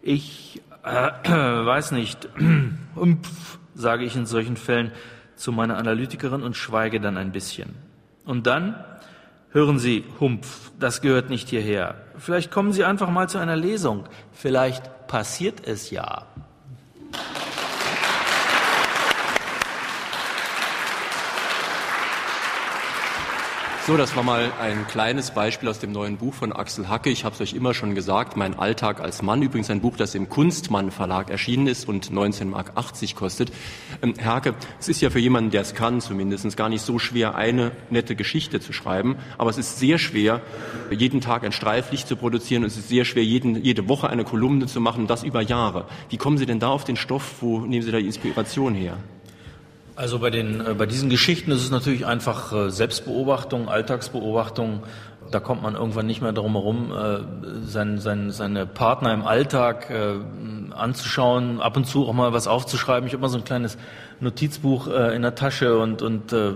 Ich 0.02 0.60
äh, 0.84 1.10
weiß 1.24 1.92
nicht, 1.92 2.28
sage 3.74 4.04
ich 4.04 4.14
in 4.14 4.26
solchen 4.26 4.58
Fällen, 4.58 4.92
zu 5.36 5.52
meiner 5.52 5.76
Analytikerin 5.76 6.42
und 6.42 6.56
schweige 6.56 7.00
dann 7.00 7.16
ein 7.16 7.32
bisschen. 7.32 7.74
Und 8.24 8.46
dann 8.46 8.82
hören 9.50 9.78
Sie, 9.78 10.04
Humpf, 10.20 10.70
das 10.78 11.00
gehört 11.00 11.30
nicht 11.30 11.48
hierher. 11.48 11.94
Vielleicht 12.18 12.50
kommen 12.50 12.72
Sie 12.72 12.84
einfach 12.84 13.10
mal 13.10 13.28
zu 13.28 13.38
einer 13.38 13.56
Lesung. 13.56 14.04
Vielleicht 14.32 15.06
passiert 15.06 15.66
es 15.66 15.90
ja. 15.90 16.26
So, 23.86 23.98
das 23.98 24.16
war 24.16 24.22
mal 24.22 24.50
ein 24.62 24.86
kleines 24.86 25.32
Beispiel 25.32 25.68
aus 25.68 25.78
dem 25.78 25.92
neuen 25.92 26.16
Buch 26.16 26.32
von 26.32 26.54
Axel 26.54 26.88
Hacke. 26.88 27.10
Ich 27.10 27.26
habe 27.26 27.34
es 27.34 27.40
euch 27.42 27.52
immer 27.52 27.74
schon 27.74 27.94
gesagt, 27.94 28.34
mein 28.34 28.58
Alltag 28.58 28.98
als 28.98 29.20
Mann. 29.20 29.42
Übrigens 29.42 29.68
ein 29.68 29.82
Buch, 29.82 29.98
das 29.98 30.14
im 30.14 30.30
Kunstmann 30.30 30.90
Verlag 30.90 31.28
erschienen 31.28 31.66
ist 31.66 31.86
und 31.86 32.10
19,80 32.10 32.44
Mark 32.46 32.74
kostet. 33.14 33.52
Ähm, 34.00 34.14
Herr 34.16 34.36
Hacke, 34.36 34.54
es 34.80 34.88
ist 34.88 35.02
ja 35.02 35.10
für 35.10 35.18
jemanden, 35.18 35.50
der 35.50 35.60
es 35.60 35.74
kann 35.74 36.00
zumindest, 36.00 36.56
gar 36.56 36.70
nicht 36.70 36.80
so 36.80 36.98
schwer, 36.98 37.34
eine 37.34 37.72
nette 37.90 38.16
Geschichte 38.16 38.58
zu 38.58 38.72
schreiben. 38.72 39.16
Aber 39.36 39.50
es 39.50 39.58
ist 39.58 39.78
sehr 39.78 39.98
schwer, 39.98 40.40
jeden 40.90 41.20
Tag 41.20 41.44
ein 41.44 41.52
Streiflicht 41.52 42.08
zu 42.08 42.16
produzieren. 42.16 42.64
Es 42.64 42.78
ist 42.78 42.88
sehr 42.88 43.04
schwer, 43.04 43.22
jeden, 43.22 43.62
jede 43.62 43.86
Woche 43.86 44.08
eine 44.08 44.24
Kolumne 44.24 44.64
zu 44.64 44.80
machen, 44.80 45.06
das 45.06 45.24
über 45.24 45.42
Jahre. 45.42 45.88
Wie 46.08 46.16
kommen 46.16 46.38
Sie 46.38 46.46
denn 46.46 46.58
da 46.58 46.68
auf 46.68 46.84
den 46.84 46.96
Stoff? 46.96 47.42
Wo 47.42 47.60
nehmen 47.60 47.82
Sie 47.82 47.92
da 47.92 47.98
die 47.98 48.06
Inspiration 48.06 48.74
her? 48.74 48.96
Also 49.96 50.18
bei, 50.18 50.30
den, 50.30 50.60
äh, 50.60 50.74
bei 50.74 50.86
diesen 50.86 51.08
Geschichten 51.08 51.52
ist 51.52 51.62
es 51.62 51.70
natürlich 51.70 52.04
einfach 52.04 52.52
äh, 52.52 52.70
Selbstbeobachtung, 52.70 53.68
Alltagsbeobachtung. 53.68 54.82
Da 55.30 55.38
kommt 55.40 55.62
man 55.62 55.74
irgendwann 55.74 56.06
nicht 56.06 56.20
mehr 56.20 56.32
darum 56.32 56.52
herum, 56.52 56.92
äh, 56.92 57.66
sein, 57.66 57.98
sein, 57.98 58.30
seine 58.30 58.66
Partner 58.66 59.14
im 59.14 59.24
Alltag 59.24 59.90
anzuschauen, 60.70 61.60
ab 61.60 61.76
und 61.76 61.86
zu 61.86 62.06
auch 62.06 62.12
mal 62.12 62.32
was 62.32 62.46
aufzuschreiben. 62.46 63.06
Ich 63.06 63.14
habe 63.14 63.22
mal 63.22 63.28
so 63.28 63.38
ein 63.38 63.44
kleines 63.44 63.78
Notizbuch 64.24 64.88
äh, 64.88 65.14
in 65.14 65.22
der 65.22 65.34
Tasche 65.34 65.78
und, 65.78 66.02
und 66.02 66.32
äh, 66.32 66.52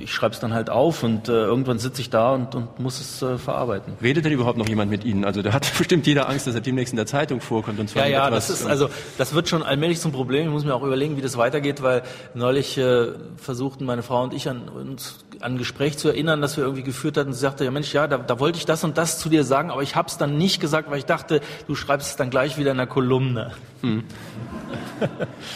ich 0.00 0.12
schreibe 0.12 0.34
es 0.34 0.40
dann 0.40 0.54
halt 0.54 0.70
auf 0.70 1.02
und 1.02 1.28
äh, 1.28 1.32
irgendwann 1.32 1.78
sitze 1.78 2.00
ich 2.00 2.10
da 2.10 2.34
und, 2.34 2.54
und 2.54 2.80
muss 2.80 3.00
es 3.00 3.22
äh, 3.22 3.36
verarbeiten. 3.36 3.94
Redet 4.02 4.24
denn 4.24 4.32
überhaupt 4.32 4.56
noch 4.56 4.68
jemand 4.68 4.90
mit 4.90 5.04
Ihnen? 5.04 5.24
Also 5.24 5.42
da 5.42 5.52
hat 5.52 5.70
bestimmt 5.78 6.06
jeder 6.06 6.28
Angst, 6.28 6.46
dass 6.46 6.54
er 6.54 6.60
demnächst 6.60 6.92
in 6.92 6.96
der 6.96 7.06
Zeitung 7.06 7.40
vorkommt. 7.40 7.78
Und 7.78 7.90
zwar 7.90 8.06
ja, 8.06 8.24
ja, 8.24 8.30
das 8.30 8.48
ist 8.48 8.66
also 8.66 8.88
das 9.18 9.34
wird 9.34 9.48
schon 9.48 9.62
allmählich 9.62 10.00
zum 10.00 10.12
Problem. 10.12 10.46
Ich 10.46 10.52
muss 10.52 10.64
mir 10.64 10.74
auch 10.74 10.82
überlegen, 10.82 11.16
wie 11.16 11.22
das 11.22 11.36
weitergeht, 11.36 11.82
weil 11.82 12.02
neulich 12.34 12.78
äh, 12.78 13.08
versuchten 13.36 13.84
meine 13.84 14.02
Frau 14.02 14.22
und 14.22 14.32
ich 14.32 14.48
an 14.48 14.68
uns 14.68 15.18
an 15.40 15.52
ein 15.52 15.58
Gespräch 15.58 15.96
zu 15.98 16.08
erinnern, 16.08 16.40
das 16.40 16.56
wir 16.56 16.64
irgendwie 16.64 16.82
geführt 16.82 17.16
hatten. 17.16 17.32
Sie 17.32 17.40
sagte, 17.40 17.64
ja 17.64 17.70
Mensch, 17.70 17.92
ja, 17.92 18.06
da, 18.06 18.18
da 18.18 18.38
wollte 18.38 18.58
ich 18.58 18.66
das 18.66 18.84
und 18.84 18.98
das 18.98 19.18
zu 19.18 19.28
dir 19.28 19.44
sagen, 19.44 19.70
aber 19.70 19.82
ich 19.82 19.96
habe 19.96 20.08
es 20.08 20.18
dann 20.18 20.36
nicht 20.36 20.60
gesagt, 20.60 20.90
weil 20.90 20.98
ich 20.98 21.06
dachte, 21.06 21.40
du 21.66 21.74
schreibst 21.74 22.10
es 22.10 22.16
dann 22.16 22.30
gleich 22.30 22.58
wieder 22.58 22.70
in 22.72 22.76
der 22.76 22.86
Kolumne. 22.86 23.52
Hm. 23.82 24.04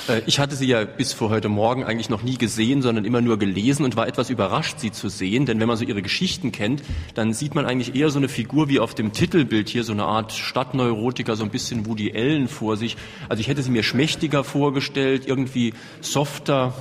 Äh, 0.08 0.22
ich 0.26 0.40
hatte 0.40 0.56
sie 0.56 0.66
ja 0.66 0.84
bis 0.84 1.12
vor 1.12 1.28
heute 1.28 1.48
Morgen 1.48 1.84
eigentlich 1.84 2.08
noch 2.08 2.22
nie 2.22 2.36
gesehen, 2.36 2.81
sondern 2.81 3.04
immer 3.04 3.20
nur 3.20 3.38
gelesen 3.38 3.84
und 3.84 3.94
war 3.94 4.08
etwas 4.08 4.31
überrascht, 4.31 4.78
sie 4.78 4.90
zu 4.90 5.08
sehen. 5.08 5.44
Denn 5.44 5.60
wenn 5.60 5.69
man 5.69 5.76
so 5.76 5.84
ihre 5.84 6.00
Geschichten 6.02 6.50
kennt, 6.50 6.82
dann 7.14 7.32
sieht 7.34 7.54
man 7.54 7.66
eigentlich 7.66 7.94
eher 7.94 8.10
so 8.10 8.19
eine 8.19 8.28
Figur 8.28 8.69
wie 8.69 8.81
auf 8.81 8.94
dem 8.94 9.12
Titelbild 9.12 9.69
hier, 9.69 9.84
so 9.84 9.92
eine 9.92 10.04
Art 10.04 10.32
Stadtneurotiker, 10.32 11.36
so 11.36 11.44
ein 11.44 11.50
bisschen 11.50 11.86
Woody 11.86 12.12
Allen 12.14 12.48
vor 12.48 12.76
sich. 12.76 12.96
Also 13.29 13.41
ich 13.41 13.48
hätte 13.48 13.62
sie 13.62 13.70
mir 13.70 13.82
schmächtiger 13.82 14.44
vorgestellt, 14.44 15.24
irgendwie 15.26 15.74
softer. 16.00 16.72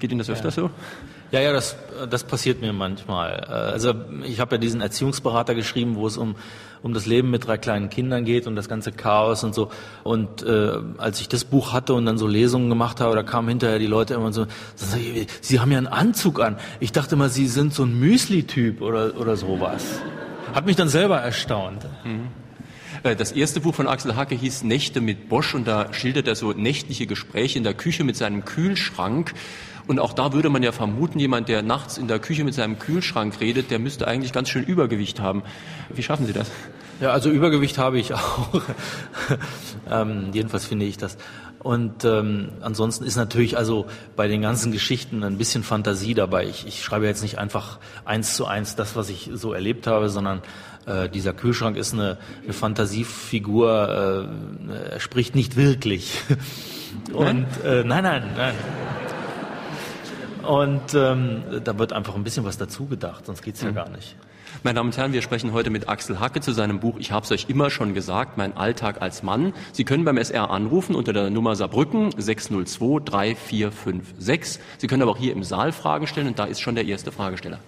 Geht 0.00 0.10
Ihnen 0.10 0.18
das 0.18 0.30
öfter 0.30 0.48
ja. 0.48 0.52
so? 0.52 0.70
Ja, 1.30 1.40
ja, 1.40 1.52
das, 1.52 1.76
das 2.08 2.24
passiert 2.24 2.62
mir 2.62 2.72
manchmal. 2.72 3.40
Also 3.40 3.94
ich 4.24 4.40
habe 4.40 4.54
ja 4.54 4.58
diesen 4.58 4.80
Erziehungsberater 4.80 5.54
geschrieben, 5.54 5.96
wo 5.96 6.06
es 6.06 6.16
um, 6.16 6.36
um 6.82 6.94
das 6.94 7.04
Leben 7.04 7.30
mit 7.30 7.46
drei 7.46 7.58
kleinen 7.58 7.90
Kindern 7.90 8.24
geht 8.24 8.46
und 8.46 8.56
das 8.56 8.68
ganze 8.68 8.92
Chaos 8.92 9.44
und 9.44 9.54
so. 9.54 9.70
Und 10.04 10.42
äh, 10.42 10.72
als 10.96 11.20
ich 11.20 11.28
das 11.28 11.44
Buch 11.44 11.72
hatte 11.74 11.92
und 11.92 12.06
dann 12.06 12.16
so 12.16 12.26
Lesungen 12.26 12.70
gemacht 12.70 13.00
habe, 13.00 13.14
da 13.14 13.22
kamen 13.22 13.48
hinterher 13.48 13.78
die 13.78 13.86
Leute 13.86 14.14
immer 14.14 14.32
so, 14.32 14.46
Sie 15.42 15.60
haben 15.60 15.70
ja 15.70 15.78
einen 15.78 15.86
Anzug 15.86 16.40
an. 16.40 16.56
Ich 16.80 16.92
dachte 16.92 17.14
mal, 17.16 17.28
Sie 17.28 17.46
sind 17.46 17.74
so 17.74 17.84
ein 17.84 17.98
Müsli-Typ 17.98 18.80
oder, 18.80 19.18
oder 19.20 19.36
sowas. 19.36 19.84
Hat 20.54 20.64
mich 20.64 20.76
dann 20.76 20.88
selber 20.88 21.18
erstaunt. 21.18 21.84
Mhm. 22.04 22.28
Äh, 23.02 23.16
das 23.16 23.32
erste 23.32 23.60
Buch 23.60 23.74
von 23.74 23.86
Axel 23.86 24.16
Hacke 24.16 24.34
hieß 24.34 24.62
Nächte 24.64 25.00
mit 25.00 25.28
Bosch 25.28 25.54
und 25.54 25.66
da 25.66 25.92
schildert 25.92 26.26
er 26.26 26.36
so 26.36 26.52
nächtliche 26.52 27.06
Gespräche 27.06 27.58
in 27.58 27.64
der 27.64 27.74
Küche 27.74 28.04
mit 28.04 28.16
seinem 28.16 28.44
Kühlschrank. 28.44 29.34
Und 29.88 29.98
auch 29.98 30.12
da 30.12 30.34
würde 30.34 30.50
man 30.50 30.62
ja 30.62 30.70
vermuten, 30.70 31.18
jemand, 31.18 31.48
der 31.48 31.62
nachts 31.62 31.96
in 31.96 32.08
der 32.08 32.18
Küche 32.18 32.44
mit 32.44 32.52
seinem 32.52 32.78
Kühlschrank 32.78 33.40
redet, 33.40 33.70
der 33.70 33.78
müsste 33.78 34.06
eigentlich 34.06 34.32
ganz 34.32 34.50
schön 34.50 34.62
Übergewicht 34.62 35.18
haben. 35.18 35.42
Wie 35.88 36.02
schaffen 36.02 36.26
Sie 36.26 36.34
das? 36.34 36.50
Ja, 37.00 37.10
also 37.10 37.30
Übergewicht 37.30 37.78
habe 37.78 37.98
ich 37.98 38.12
auch. 38.12 38.60
ähm, 39.90 40.28
jedenfalls 40.32 40.66
finde 40.66 40.84
ich 40.84 40.98
das. 40.98 41.16
Und 41.60 42.04
ähm, 42.04 42.50
ansonsten 42.60 43.04
ist 43.04 43.16
natürlich 43.16 43.56
also 43.56 43.86
bei 44.14 44.28
den 44.28 44.42
ganzen 44.42 44.72
Geschichten 44.72 45.24
ein 45.24 45.38
bisschen 45.38 45.62
Fantasie 45.62 46.12
dabei. 46.12 46.44
Ich, 46.44 46.66
ich 46.66 46.84
schreibe 46.84 47.06
jetzt 47.06 47.22
nicht 47.22 47.38
einfach 47.38 47.78
eins 48.04 48.34
zu 48.34 48.46
eins 48.46 48.76
das, 48.76 48.94
was 48.94 49.08
ich 49.08 49.30
so 49.32 49.54
erlebt 49.54 49.86
habe, 49.86 50.10
sondern 50.10 50.42
äh, 50.86 51.08
dieser 51.08 51.32
Kühlschrank 51.32 51.78
ist 51.78 51.94
eine, 51.94 52.18
eine 52.44 52.52
Fantasiefigur. 52.52 54.28
Äh, 54.68 54.92
er 54.92 55.00
spricht 55.00 55.34
nicht 55.34 55.56
wirklich. 55.56 56.12
Und 57.12 57.46
äh, 57.64 57.84
nein, 57.84 58.02
nein, 58.02 58.30
nein. 58.36 58.54
Und 60.48 60.94
ähm, 60.94 61.42
da 61.62 61.78
wird 61.78 61.92
einfach 61.92 62.14
ein 62.14 62.24
bisschen 62.24 62.42
was 62.42 62.56
dazu 62.56 62.86
gedacht, 62.86 63.26
sonst 63.26 63.42
geht's 63.42 63.60
ja 63.60 63.70
mhm. 63.70 63.74
gar 63.74 63.90
nicht. 63.90 64.16
Meine 64.62 64.76
Damen 64.76 64.88
und 64.88 64.96
Herren, 64.96 65.12
wir 65.12 65.20
sprechen 65.20 65.52
heute 65.52 65.68
mit 65.68 65.90
Axel 65.90 66.20
Hacke 66.20 66.40
zu 66.40 66.52
seinem 66.52 66.80
Buch 66.80 66.96
Ich 66.98 67.12
habe 67.12 67.22
es 67.26 67.30
euch 67.30 67.50
immer 67.50 67.68
schon 67.68 67.92
gesagt, 67.92 68.38
mein 68.38 68.56
Alltag 68.56 69.02
als 69.02 69.22
Mann. 69.22 69.52
Sie 69.72 69.84
können 69.84 70.06
beim 70.06 70.16
SR 70.16 70.48
anrufen 70.48 70.94
unter 70.94 71.12
der 71.12 71.28
Nummer 71.28 71.54
Saarbrücken 71.54 72.12
602 72.16 73.00
3456. 73.04 74.58
Sie 74.78 74.86
können 74.86 75.02
aber 75.02 75.10
auch 75.10 75.18
hier 75.18 75.34
im 75.34 75.44
Saal 75.44 75.70
Fragen 75.70 76.06
stellen 76.06 76.28
und 76.28 76.38
da 76.38 76.46
ist 76.46 76.62
schon 76.62 76.76
der 76.76 76.86
erste 76.86 77.12
Fragesteller. 77.12 77.58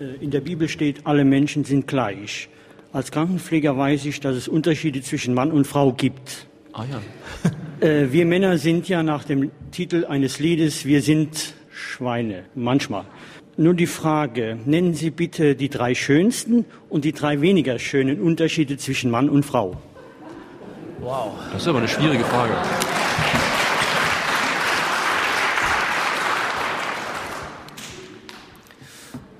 Äh, 0.00 0.16
in 0.20 0.32
der 0.32 0.40
Bibel 0.40 0.68
steht, 0.68 1.06
alle 1.06 1.24
Menschen 1.24 1.62
sind 1.62 1.86
gleich. 1.86 2.48
Als 2.92 3.12
Krankenpfleger 3.12 3.78
weiß 3.78 4.04
ich, 4.06 4.18
dass 4.18 4.34
es 4.34 4.48
Unterschiede 4.48 5.00
zwischen 5.02 5.32
Mann 5.32 5.52
und 5.52 5.64
Frau 5.64 5.92
gibt. 5.92 6.48
Ah 6.72 6.86
ja. 6.90 7.00
Äh, 7.80 8.12
wir 8.12 8.26
Männer 8.26 8.58
sind 8.58 8.88
ja 8.88 9.04
nach 9.04 9.22
dem 9.22 9.52
Titel 9.70 10.04
eines 10.06 10.40
Liedes, 10.40 10.84
wir 10.84 11.02
sind 11.02 11.54
Schweine, 11.80 12.44
manchmal. 12.54 13.04
Nun 13.56 13.76
die 13.76 13.86
Frage, 13.86 14.58
nennen 14.64 14.94
Sie 14.94 15.10
bitte 15.10 15.54
die 15.54 15.68
drei 15.68 15.94
schönsten 15.94 16.66
und 16.88 17.04
die 17.04 17.12
drei 17.12 17.40
weniger 17.40 17.78
schönen 17.78 18.20
Unterschiede 18.20 18.76
zwischen 18.76 19.10
Mann 19.10 19.28
und 19.28 19.44
Frau. 19.44 19.76
Wow. 21.00 21.32
Das 21.52 21.62
ist 21.62 21.68
aber 21.68 21.78
eine 21.78 21.88
schwierige 21.88 22.24
Frage. 22.24 22.52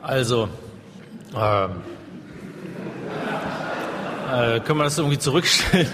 Also, 0.02 0.48
ähm, 1.36 1.70
äh, 4.32 4.60
können 4.60 4.78
wir 4.78 4.84
das 4.84 4.98
irgendwie 4.98 5.18
zurückstellen? 5.18 5.86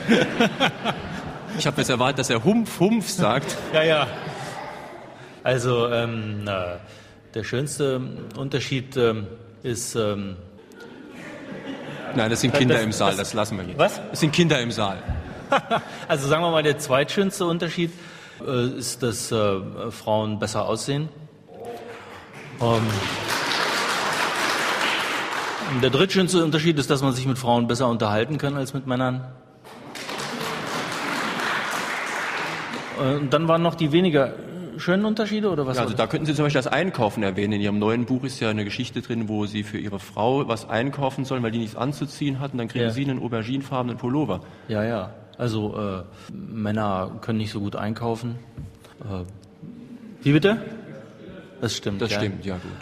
ich 1.59 1.67
habe 1.67 1.79
jetzt 1.79 1.91
erwartet, 1.91 2.21
dass 2.21 2.31
er 2.31 2.43
Humpf, 2.43 2.81
Humpf 2.81 3.09
sagt. 3.09 3.57
ja, 3.75 3.83
ja. 3.83 4.07
Also, 5.47 5.89
ähm, 5.93 6.43
äh, 6.49 6.79
der 7.33 7.45
schönste 7.45 8.01
Unterschied 8.37 8.97
ähm, 8.97 9.29
ist. 9.63 9.95
Ähm, 9.95 10.35
Nein, 12.17 12.31
das 12.31 12.41
sind 12.41 12.53
Kinder 12.53 12.75
das, 12.75 12.83
im 12.83 12.91
Saal, 12.91 13.11
das, 13.11 13.19
das 13.19 13.35
lassen 13.35 13.59
wir 13.59 13.65
jetzt. 13.65 13.79
Was? 13.79 14.01
Es 14.11 14.19
sind 14.19 14.33
Kinder 14.33 14.61
im 14.61 14.73
Saal. 14.73 15.01
also 16.09 16.27
sagen 16.27 16.43
wir 16.43 16.51
mal, 16.51 16.65
der 16.65 16.79
zweitschönste 16.79 17.45
Unterschied 17.45 17.93
äh, 18.45 18.77
ist, 18.77 19.05
dass 19.05 19.31
äh, 19.31 19.61
Frauen 19.93 20.41
besser 20.41 20.65
aussehen. 20.65 21.11
Ähm, 22.61 22.83
der 25.81 25.91
drittschönste 25.91 26.43
Unterschied 26.43 26.77
ist, 26.77 26.91
dass 26.91 27.03
man 27.03 27.13
sich 27.13 27.25
mit 27.25 27.39
Frauen 27.39 27.69
besser 27.69 27.87
unterhalten 27.87 28.37
kann 28.39 28.57
als 28.57 28.75
mit 28.75 28.89
Männern. 28.89 29.25
Äh, 32.99 33.15
und 33.15 33.33
dann 33.33 33.47
waren 33.47 33.63
noch 33.63 33.77
die 33.77 33.93
weniger 33.93 34.33
schönen 34.79 35.05
Unterschiede 35.05 35.51
oder 35.51 35.67
was? 35.67 35.77
Ja, 35.77 35.83
also 35.83 35.95
da 35.95 36.07
könnten 36.07 36.27
Sie 36.27 36.35
zum 36.35 36.45
Beispiel 36.45 36.63
das 36.63 36.73
Einkaufen 36.73 37.23
erwähnen. 37.23 37.55
In 37.55 37.61
Ihrem 37.61 37.79
neuen 37.79 38.05
Buch 38.05 38.25
ist 38.25 38.41
ja 38.41 38.51
eine 38.51 38.65
Geschichte 38.65 39.03
drin, 39.03 39.29
wo 39.29 39.47
Sie 39.47 39.63
für 39.63 39.79
Ihre 39.79 39.99
Frau 39.99 40.47
was 40.49 40.69
einkaufen 40.69 41.25
sollen, 41.25 41.43
weil 41.43 41.51
die 41.51 41.59
nichts 41.59 41.77
anzuziehen 41.77 42.41
hatten. 42.41 42.59
Dann 42.59 42.69
kriegen 42.69 42.85
ja. 42.85 42.91
Sie 42.91 43.05
einen 43.05 43.23
auberginefarbenen 43.23 43.99
Pullover. 43.99 44.41
Ja, 44.69 44.85
ja. 44.85 45.15
Also 45.39 45.77
äh, 45.77 46.33
Männer 46.33 47.19
können 47.21 47.39
nicht 47.39 47.51
so 47.51 47.61
gut 47.61 47.77
einkaufen. 47.77 48.37
Äh, 49.01 49.25
wie 50.23 50.33
bitte? 50.33 50.59
Das 51.61 51.77
stimmt. 51.77 52.01
Das 52.03 52.11
ja. 52.11 52.19
stimmt, 52.19 52.45
ja 52.45 52.55
gut. 52.55 52.73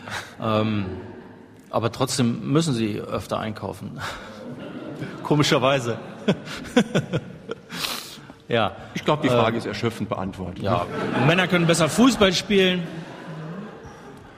Ähm, 0.40 0.86
aber 1.70 1.90
trotzdem 1.90 2.52
müssen 2.52 2.74
sie 2.74 3.00
öfter 3.00 3.38
einkaufen. 3.38 3.98
Komischerweise. 5.22 5.98
ja. 8.48 8.76
Ich 8.94 9.04
glaube, 9.04 9.22
die 9.22 9.28
Frage 9.28 9.56
äh, 9.56 9.58
ist 9.58 9.66
erschöpfend 9.66 10.08
beantwortet. 10.08 10.62
Ja. 10.62 10.86
Männer 11.26 11.48
können 11.48 11.66
besser 11.66 11.88
Fußball 11.88 12.32
spielen 12.32 12.86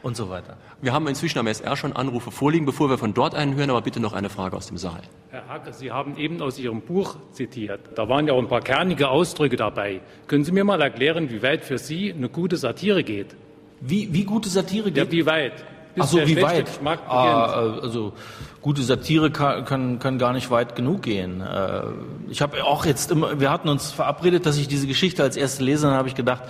und 0.02 0.16
so 0.16 0.30
weiter. 0.30 0.56
Wir 0.80 0.92
haben 0.92 1.08
inzwischen 1.08 1.38
am 1.38 1.46
SR 1.46 1.74
schon 1.76 1.94
Anrufe 1.94 2.30
vorliegen, 2.30 2.66
bevor 2.66 2.88
wir 2.88 2.98
von 2.98 3.12
dort 3.14 3.34
einen 3.34 3.56
hören, 3.56 3.70
aber 3.70 3.82
bitte 3.82 3.98
noch 3.98 4.12
eine 4.12 4.28
Frage 4.28 4.56
aus 4.56 4.68
dem 4.68 4.76
Saal. 4.76 5.00
Herr 5.30 5.48
Hacke, 5.48 5.72
Sie 5.72 5.90
haben 5.90 6.16
eben 6.16 6.40
aus 6.42 6.58
Ihrem 6.58 6.82
Buch 6.82 7.16
zitiert. 7.32 7.80
Da 7.96 8.08
waren 8.08 8.26
ja 8.28 8.34
auch 8.34 8.38
ein 8.38 8.48
paar 8.48 8.60
kernige 8.60 9.08
Ausdrücke 9.08 9.56
dabei. 9.56 10.00
Können 10.28 10.44
Sie 10.44 10.52
mir 10.52 10.64
mal 10.64 10.80
erklären, 10.80 11.30
wie 11.30 11.42
weit 11.42 11.64
für 11.64 11.78
Sie 11.78 12.12
eine 12.12 12.28
gute 12.28 12.56
Satire 12.56 13.02
geht? 13.02 13.34
Wie, 13.80 14.12
wie 14.12 14.24
gute 14.24 14.48
Satire 14.48 14.92
geht? 14.92 15.06
Ja, 15.06 15.12
wie 15.12 15.26
weit? 15.26 15.64
Ach 15.98 16.06
so, 16.06 16.18
wie 16.26 16.40
weit? 16.42 16.68
Ah, 17.08 17.78
also 17.82 18.12
gute 18.60 18.82
Satire 18.82 19.30
kann, 19.30 19.64
kann, 19.64 19.98
kann 19.98 20.18
gar 20.18 20.32
nicht 20.32 20.50
weit 20.50 20.76
genug 20.76 21.02
gehen. 21.02 21.40
Äh, 21.40 21.82
ich 22.28 22.42
habe 22.42 22.64
auch 22.64 22.84
jetzt 22.84 23.10
immer, 23.10 23.40
wir 23.40 23.50
hatten 23.50 23.68
uns 23.68 23.92
verabredet, 23.92 24.44
dass 24.46 24.58
ich 24.58 24.68
diese 24.68 24.86
Geschichte 24.86 25.22
als 25.22 25.36
erste 25.36 25.64
lese, 25.64 25.86
dann 25.86 25.96
habe 25.96 26.08
ich 26.08 26.14
gedacht, 26.14 26.42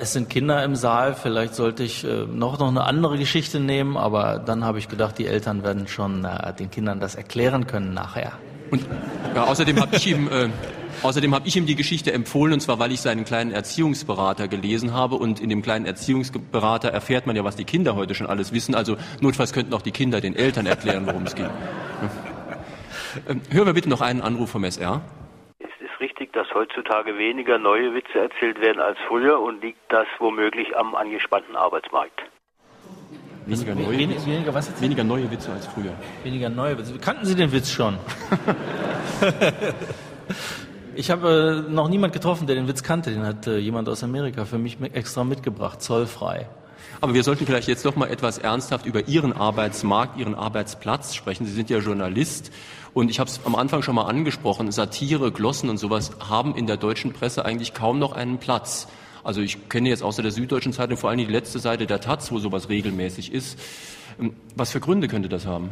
es 0.00 0.12
sind 0.12 0.30
Kinder 0.30 0.62
im 0.64 0.76
Saal, 0.76 1.14
vielleicht 1.14 1.54
sollte 1.54 1.82
ich 1.82 2.04
äh, 2.04 2.24
noch, 2.24 2.58
noch 2.58 2.68
eine 2.68 2.84
andere 2.84 3.18
Geschichte 3.18 3.60
nehmen, 3.60 3.96
aber 3.96 4.38
dann 4.38 4.64
habe 4.64 4.78
ich 4.78 4.88
gedacht, 4.88 5.18
die 5.18 5.26
Eltern 5.26 5.62
werden 5.62 5.88
schon 5.88 6.24
äh, 6.24 6.52
den 6.54 6.70
Kindern 6.70 7.00
das 7.00 7.14
erklären 7.14 7.66
können 7.66 7.94
nachher. 7.94 8.32
Und 8.70 8.86
ja, 9.34 9.44
außerdem 9.44 9.80
habe 9.80 9.96
ich 9.96 10.06
ihm 10.06 10.28
äh, 10.28 10.48
Außerdem 11.02 11.34
habe 11.34 11.46
ich 11.46 11.56
ihm 11.56 11.66
die 11.66 11.76
Geschichte 11.76 12.12
empfohlen, 12.12 12.54
und 12.54 12.60
zwar, 12.60 12.78
weil 12.78 12.90
ich 12.92 13.00
seinen 13.00 13.24
kleinen 13.24 13.52
Erziehungsberater 13.52 14.48
gelesen 14.48 14.92
habe. 14.92 15.16
Und 15.16 15.40
in 15.40 15.48
dem 15.48 15.62
kleinen 15.62 15.86
Erziehungsberater 15.86 16.88
erfährt 16.88 17.26
man 17.26 17.36
ja, 17.36 17.44
was 17.44 17.56
die 17.56 17.64
Kinder 17.64 17.94
heute 17.94 18.14
schon 18.14 18.26
alles 18.26 18.52
wissen. 18.52 18.74
Also 18.74 18.96
notfalls 19.20 19.52
könnten 19.52 19.72
auch 19.74 19.82
die 19.82 19.92
Kinder 19.92 20.20
den 20.20 20.34
Eltern 20.34 20.66
erklären, 20.66 21.06
worum 21.06 21.24
es 21.24 21.34
geht. 21.34 21.50
Ähm, 23.26 23.40
hören 23.50 23.66
wir 23.66 23.72
bitte 23.72 23.88
noch 23.88 24.02
einen 24.02 24.20
Anruf 24.20 24.50
vom 24.50 24.64
SR. 24.64 25.00
Ist 25.58 25.70
es 25.80 25.98
richtig, 25.98 26.30
dass 26.34 26.46
heutzutage 26.52 27.16
weniger 27.16 27.58
neue 27.58 27.94
Witze 27.94 28.18
erzählt 28.18 28.60
werden 28.60 28.80
als 28.80 28.98
früher 29.08 29.40
und 29.40 29.62
liegt 29.62 29.80
das 29.88 30.06
womöglich 30.18 30.76
am 30.76 30.94
angespannten 30.94 31.56
Arbeitsmarkt? 31.56 32.22
Weniger 33.46 33.74
neue, 33.74 33.98
Wen, 33.98 34.26
weniger, 34.26 34.52
was 34.52 34.80
weniger 34.80 35.04
neue 35.04 35.30
Witze 35.30 35.50
als 35.50 35.66
früher. 35.66 35.94
Weniger 36.22 36.50
neue 36.50 36.78
Witze. 36.78 36.98
Kannten 36.98 37.24
Sie 37.24 37.34
den 37.34 37.50
Witz 37.50 37.72
schon? 37.72 37.96
Ich 40.98 41.12
habe 41.12 41.64
äh, 41.64 41.70
noch 41.70 41.88
niemand 41.88 42.12
getroffen, 42.12 42.48
der 42.48 42.56
den 42.56 42.66
Witz 42.66 42.82
kannte. 42.82 43.12
Den 43.12 43.24
hat 43.24 43.46
äh, 43.46 43.58
jemand 43.58 43.88
aus 43.88 44.02
Amerika 44.02 44.44
für 44.44 44.58
mich 44.58 44.78
extra 44.94 45.22
mitgebracht, 45.22 45.80
zollfrei. 45.80 46.48
Aber 47.00 47.14
wir 47.14 47.22
sollten 47.22 47.46
vielleicht 47.46 47.68
jetzt 47.68 47.84
doch 47.84 47.94
mal 47.94 48.08
etwas 48.08 48.38
ernsthaft 48.38 48.84
über 48.84 49.06
Ihren 49.06 49.32
Arbeitsmarkt, 49.32 50.18
Ihren 50.18 50.34
Arbeitsplatz 50.34 51.14
sprechen. 51.14 51.46
Sie 51.46 51.52
sind 51.52 51.70
ja 51.70 51.78
Journalist 51.78 52.50
und 52.94 53.12
ich 53.12 53.20
habe 53.20 53.30
es 53.30 53.38
am 53.44 53.54
Anfang 53.54 53.82
schon 53.82 53.94
mal 53.94 54.06
angesprochen, 54.06 54.72
Satire, 54.72 55.30
Glossen 55.30 55.70
und 55.70 55.78
sowas 55.78 56.10
haben 56.18 56.56
in 56.56 56.66
der 56.66 56.76
deutschen 56.76 57.12
Presse 57.12 57.44
eigentlich 57.44 57.74
kaum 57.74 58.00
noch 58.00 58.10
einen 58.10 58.38
Platz. 58.38 58.88
Also 59.22 59.40
ich 59.40 59.68
kenne 59.68 59.90
jetzt 59.90 60.02
außer 60.02 60.22
der 60.22 60.32
Süddeutschen 60.32 60.72
Zeitung 60.72 60.96
vor 60.96 61.10
allem 61.10 61.20
die 61.20 61.26
letzte 61.26 61.60
Seite 61.60 61.86
der 61.86 62.00
Taz, 62.00 62.32
wo 62.32 62.40
sowas 62.40 62.70
regelmäßig 62.70 63.32
ist. 63.32 63.56
Ähm, 64.20 64.34
was 64.56 64.72
für 64.72 64.80
Gründe 64.80 65.06
könnte 65.06 65.28
das 65.28 65.46
haben? 65.46 65.70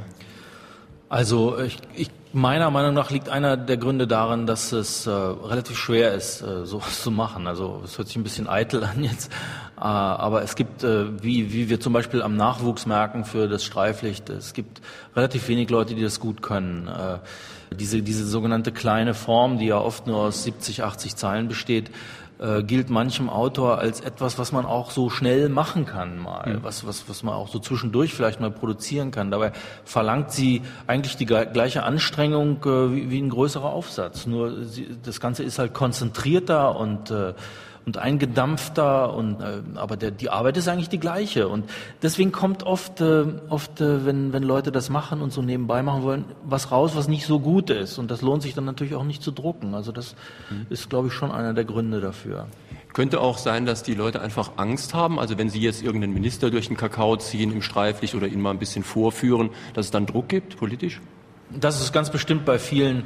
Also 1.09 1.59
ich, 1.61 1.79
ich, 1.95 2.11
meiner 2.33 2.71
Meinung 2.71 2.93
nach 2.93 3.11
liegt 3.11 3.29
einer 3.29 3.57
der 3.57 3.77
Gründe 3.77 4.09
darin, 4.09 4.47
dass 4.47 4.73
es 4.73 5.07
äh, 5.07 5.11
relativ 5.11 5.79
schwer 5.79 6.13
ist, 6.15 6.43
äh, 6.43 6.67
sowas 6.67 7.03
zu 7.03 7.11
machen. 7.13 7.47
Also 7.47 7.81
es 7.85 7.97
hört 7.97 8.09
sich 8.09 8.17
ein 8.17 8.25
bisschen 8.25 8.49
eitel 8.49 8.83
an 8.83 9.05
jetzt, 9.05 9.31
äh, 9.77 9.83
aber 9.83 10.43
es 10.43 10.57
gibt, 10.57 10.83
äh, 10.83 11.23
wie, 11.23 11.53
wie 11.53 11.69
wir 11.69 11.79
zum 11.79 11.93
Beispiel 11.93 12.23
am 12.23 12.37
Nachwuchs 12.37 12.87
merken 12.87 13.25
für 13.25 13.47
das 13.47 13.65
Streiflicht, 13.65 14.29
es 14.31 14.53
gibt 14.53 14.81
relativ 15.15 15.47
wenig 15.49 15.71
Leute, 15.71 15.95
die 15.95 16.03
das 16.03 16.19
gut 16.19 16.43
können. 16.43 16.89
Äh, 16.89 17.19
diese, 17.75 18.03
diese 18.03 18.27
sogenannte 18.27 18.73
kleine 18.73 19.15
Form, 19.15 19.59
die 19.59 19.67
ja 19.67 19.79
oft 19.79 20.07
nur 20.07 20.19
aus 20.19 20.45
70, 20.45 20.83
80 20.83 21.17
Zeilen 21.17 21.49
besteht, 21.49 21.91
äh, 22.39 22.63
gilt 22.63 22.91
manchem 22.91 23.29
Autor 23.29 23.79
als 23.79 24.01
etwas, 24.01 24.39
was 24.39 24.53
man 24.53 24.67
auch 24.67 24.91
so 24.91 25.11
schnell 25.11 25.49
machen 25.49 25.87
kann 25.87 26.19
mal, 26.19 26.57
mhm. 26.57 26.63
was, 26.63 26.87
was, 26.87 27.09
was 27.09 27.23
man 27.23 27.35
auch 27.35 27.49
so 27.49 27.59
zwischendurch 27.59 28.15
vielleicht 28.15 28.41
mal 28.41 28.51
produzieren 28.51 29.11
kann. 29.11 29.31
Dabei 29.31 29.53
verlangt 29.85 30.33
sie 30.33 30.63
eigentlich 30.87 31.17
die 31.17 31.27
gleiche 31.27 31.83
Anstrengung 31.83 32.63
äh, 32.65 32.95
wie, 32.95 33.11
wie 33.11 33.23
ein 33.23 33.31
größerer 33.31 33.71
Aufsatz. 33.71 34.27
Nur 34.27 34.65
sie, 34.65 34.97
das 35.03 35.21
Ganze 35.21 35.43
ist 35.43 35.59
halt 35.59 35.75
konzentrierter 35.75 36.77
und 36.77 37.11
äh, 37.11 37.35
und 37.87 37.99
eingedampfter 37.99 39.15
und 39.15 39.41
äh, 39.41 39.63
aber 39.77 39.97
der, 39.97 40.11
die 40.11 40.29
Arbeit 40.29 40.57
ist 40.57 40.67
eigentlich 40.67 40.89
die 40.89 40.99
gleiche 40.99 41.47
und 41.47 41.71
deswegen 42.03 42.33
kommt 42.33 42.65
oft 42.65 43.01
äh, 43.01 43.25
oft 43.49 43.81
äh, 43.81 44.05
wenn 44.05 44.33
wenn 44.33 44.43
Leute 44.43 44.73
das 44.73 44.91
machen 44.91 45.23
und 45.23 45.33
so 45.33 45.41
nebenbei 45.41 45.85
machen 45.85 46.03
wollen 46.03 46.25
was 46.45 46.73
raus 46.73 46.97
was 46.97 47.07
nicht 47.07 47.27
so 47.27 47.39
gut 47.39 47.71
ist 47.71 47.99
und 47.99 48.11
das 48.11 48.23
lohnt 48.23 48.43
sich 48.43 48.55
dann 48.55 48.65
natürlich 48.65 48.97
auch 48.97 49.05
nicht 49.05 49.23
zu 49.23 49.31
drucken 49.31 49.75
also 49.75 49.93
das 49.93 50.17
mhm. 50.51 50.67
ist 50.69 50.91
glaube 50.91 51.09
ich 51.09 51.15
schon 51.15 51.31
einer 51.31 51.55
der 51.55 51.65
Gründe 51.65 52.01
dafür 52.01 52.49
könnte 52.93 53.21
auch 53.21 53.37
sein, 53.37 53.67
dass 53.67 53.83
die 53.83 53.93
Leute 53.93 54.23
einfach 54.23 54.53
Angst 54.57 54.95
haben. 54.95 55.19
Also 55.21 55.37
wenn 55.37 55.51
Sie 55.51 55.61
jetzt 55.61 55.83
irgendeinen 55.83 56.15
Minister 56.15 56.51
durch 56.51 56.69
den 56.69 56.79
Kakao 56.79 57.19
ziehen 57.19 57.53
im 57.53 57.61
Streiflicht 57.61 58.15
oder 58.15 58.27
ihn 58.27 58.41
mal 58.41 58.53
ein 58.53 58.59
bisschen 58.59 58.85
vorführen, 58.85 59.51
dass 59.75 59.85
es 59.85 59.91
dann 59.91 60.07
Druck 60.07 60.31
gibt, 60.31 60.57
politisch? 60.57 61.03
Das 61.51 61.79
ist 61.79 61.93
ganz 61.93 62.09
bestimmt 62.09 62.47
bei 62.47 62.59
vielen 62.59 63.05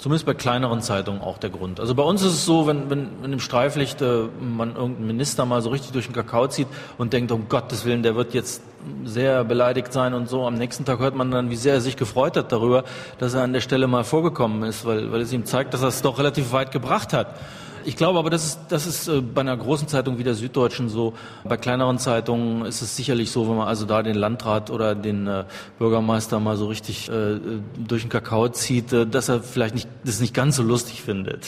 zumindest 0.00 0.26
bei 0.26 0.34
kleineren 0.34 0.80
Zeitungen 0.80 1.20
auch 1.20 1.38
der 1.38 1.50
Grund. 1.50 1.78
Also 1.78 1.94
bei 1.94 2.02
uns 2.02 2.22
ist 2.22 2.32
es 2.32 2.44
so, 2.46 2.66
wenn, 2.66 2.88
wenn, 2.88 3.08
wenn 3.20 3.32
im 3.34 3.38
Streiflicht 3.38 4.00
äh, 4.00 4.28
man 4.40 4.74
irgendeinen 4.74 5.06
Minister 5.06 5.44
mal 5.44 5.60
so 5.60 5.68
richtig 5.68 5.92
durch 5.92 6.06
den 6.06 6.14
Kakao 6.14 6.48
zieht 6.48 6.66
und 6.96 7.12
denkt, 7.12 7.30
um 7.30 7.48
Gottes 7.48 7.84
Willen, 7.84 8.02
der 8.02 8.16
wird 8.16 8.32
jetzt 8.32 8.62
sehr 9.04 9.44
beleidigt 9.44 9.92
sein 9.92 10.14
und 10.14 10.28
so. 10.28 10.46
Am 10.46 10.54
nächsten 10.54 10.86
Tag 10.86 11.00
hört 11.00 11.14
man 11.14 11.30
dann, 11.30 11.50
wie 11.50 11.56
sehr 11.56 11.74
er 11.74 11.80
sich 11.82 11.96
gefreut 11.96 12.36
hat 12.36 12.50
darüber, 12.50 12.84
dass 13.18 13.34
er 13.34 13.42
an 13.42 13.52
der 13.52 13.60
Stelle 13.60 13.86
mal 13.86 14.04
vorgekommen 14.04 14.62
ist, 14.62 14.86
weil, 14.86 15.12
weil 15.12 15.20
es 15.20 15.32
ihm 15.32 15.44
zeigt, 15.44 15.74
dass 15.74 15.82
er 15.82 15.88
es 15.88 16.00
doch 16.00 16.18
relativ 16.18 16.52
weit 16.52 16.72
gebracht 16.72 17.12
hat. 17.12 17.36
Ich 17.84 17.96
glaube 17.96 18.18
aber, 18.18 18.30
das 18.30 18.44
ist, 18.44 18.60
das 18.68 18.86
ist 18.86 19.08
äh, 19.08 19.20
bei 19.20 19.40
einer 19.40 19.56
großen 19.56 19.88
Zeitung 19.88 20.18
wie 20.18 20.24
der 20.24 20.34
Süddeutschen 20.34 20.88
so. 20.88 21.14
Bei 21.44 21.56
kleineren 21.56 21.98
Zeitungen 21.98 22.64
ist 22.64 22.82
es 22.82 22.96
sicherlich 22.96 23.30
so, 23.30 23.48
wenn 23.48 23.56
man 23.56 23.68
also 23.68 23.86
da 23.86 24.02
den 24.02 24.16
Landrat 24.16 24.70
oder 24.70 24.94
den 24.94 25.26
äh, 25.26 25.44
Bürgermeister 25.78 26.40
mal 26.40 26.56
so 26.56 26.66
richtig 26.66 27.08
äh, 27.08 27.38
durch 27.76 28.02
den 28.02 28.10
Kakao 28.10 28.48
zieht, 28.48 28.92
dass 28.92 29.28
er 29.28 29.42
vielleicht 29.42 29.74
nicht, 29.74 29.88
das 30.04 30.20
nicht 30.20 30.34
ganz 30.34 30.56
so 30.56 30.62
lustig 30.62 31.02
findet. 31.02 31.46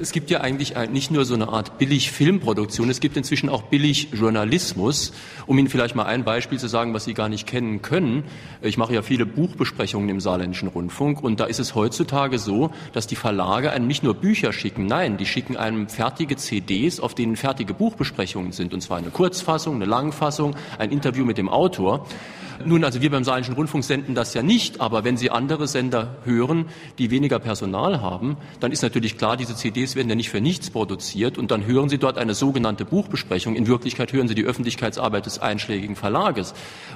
Es 0.00 0.12
gibt 0.12 0.30
ja 0.30 0.40
eigentlich 0.40 0.74
nicht 0.90 1.10
nur 1.10 1.24
so 1.24 1.34
eine 1.34 1.48
Art 1.48 1.78
Billig-Filmproduktion, 1.78 2.90
es 2.90 3.00
gibt 3.00 3.16
inzwischen 3.16 3.48
auch 3.48 3.62
Billig-Journalismus. 3.62 5.12
Um 5.46 5.58
Ihnen 5.58 5.68
vielleicht 5.68 5.94
mal 5.94 6.04
ein 6.04 6.24
Beispiel 6.24 6.58
zu 6.58 6.68
sagen, 6.68 6.92
was 6.92 7.04
Sie 7.04 7.14
gar 7.14 7.28
nicht 7.28 7.46
kennen 7.46 7.80
können. 7.80 8.24
Ich 8.60 8.76
mache 8.76 8.94
ja 8.94 9.02
viele 9.02 9.24
Buchbesprechungen 9.24 10.08
im 10.10 10.20
Saarländischen 10.20 10.68
Rundfunk 10.68 11.22
und 11.22 11.40
da 11.40 11.44
ist 11.44 11.58
es 11.58 11.74
heutzutage 11.74 12.38
so, 12.38 12.70
dass 12.92 13.06
die 13.06 13.16
Verlage 13.16 13.72
einem 13.72 13.86
nicht 13.86 14.02
nur 14.02 14.14
Bücher 14.14 14.52
schicken, 14.52 14.86
nein, 14.86 15.16
die 15.16 15.26
schicken 15.26 15.56
einem 15.56 15.88
fertige 15.88 16.36
CDs, 16.36 17.00
auf 17.00 17.14
denen 17.14 17.36
fertige 17.36 17.72
Buchbesprechungen 17.72 18.52
sind. 18.52 18.74
Und 18.74 18.82
zwar 18.82 18.98
eine 18.98 19.10
Kurzfassung, 19.10 19.76
eine 19.76 19.86
Langfassung, 19.86 20.54
ein 20.78 20.90
Interview 20.90 21.24
mit 21.24 21.38
dem 21.38 21.48
Autor. 21.48 22.06
Nun, 22.64 22.82
also 22.84 23.00
wir 23.00 23.10
beim 23.10 23.24
Saarländischen 23.24 23.54
Rundfunk 23.54 23.84
senden 23.84 24.14
das 24.14 24.34
ja 24.34 24.42
nicht, 24.42 24.80
aber 24.80 25.04
wenn 25.04 25.16
Sie 25.16 25.30
andere 25.30 25.68
Sender 25.68 26.16
hören, 26.24 26.66
die 26.98 27.10
weniger 27.10 27.38
Personal 27.38 28.00
haben, 28.00 28.36
dann 28.60 28.72
ist 28.72 28.82
natürlich 28.82 29.16
klar, 29.16 29.36
diese 29.36 29.54
CDs 29.54 29.94
werden 29.94 30.08
ja 30.08 30.14
nicht 30.14 30.30
für 30.30 30.40
nichts 30.40 30.70
produziert 30.70 31.38
und 31.38 31.50
dann 31.50 31.66
hören 31.66 31.88
Sie 31.88 31.98
dort 31.98 32.18
eine 32.18 32.34
sogenannte 32.34 32.84
Buchbesprechung. 32.84 33.54
In 33.54 33.66
Wirklichkeit 33.66 34.12
hören 34.12 34.28
Sie 34.28 34.34
die 34.34 34.44
Öffentlichkeitsarbeit 34.44 35.26
des 35.26 35.38
einschlägigen 35.38 35.94
Verlages. 35.94 36.54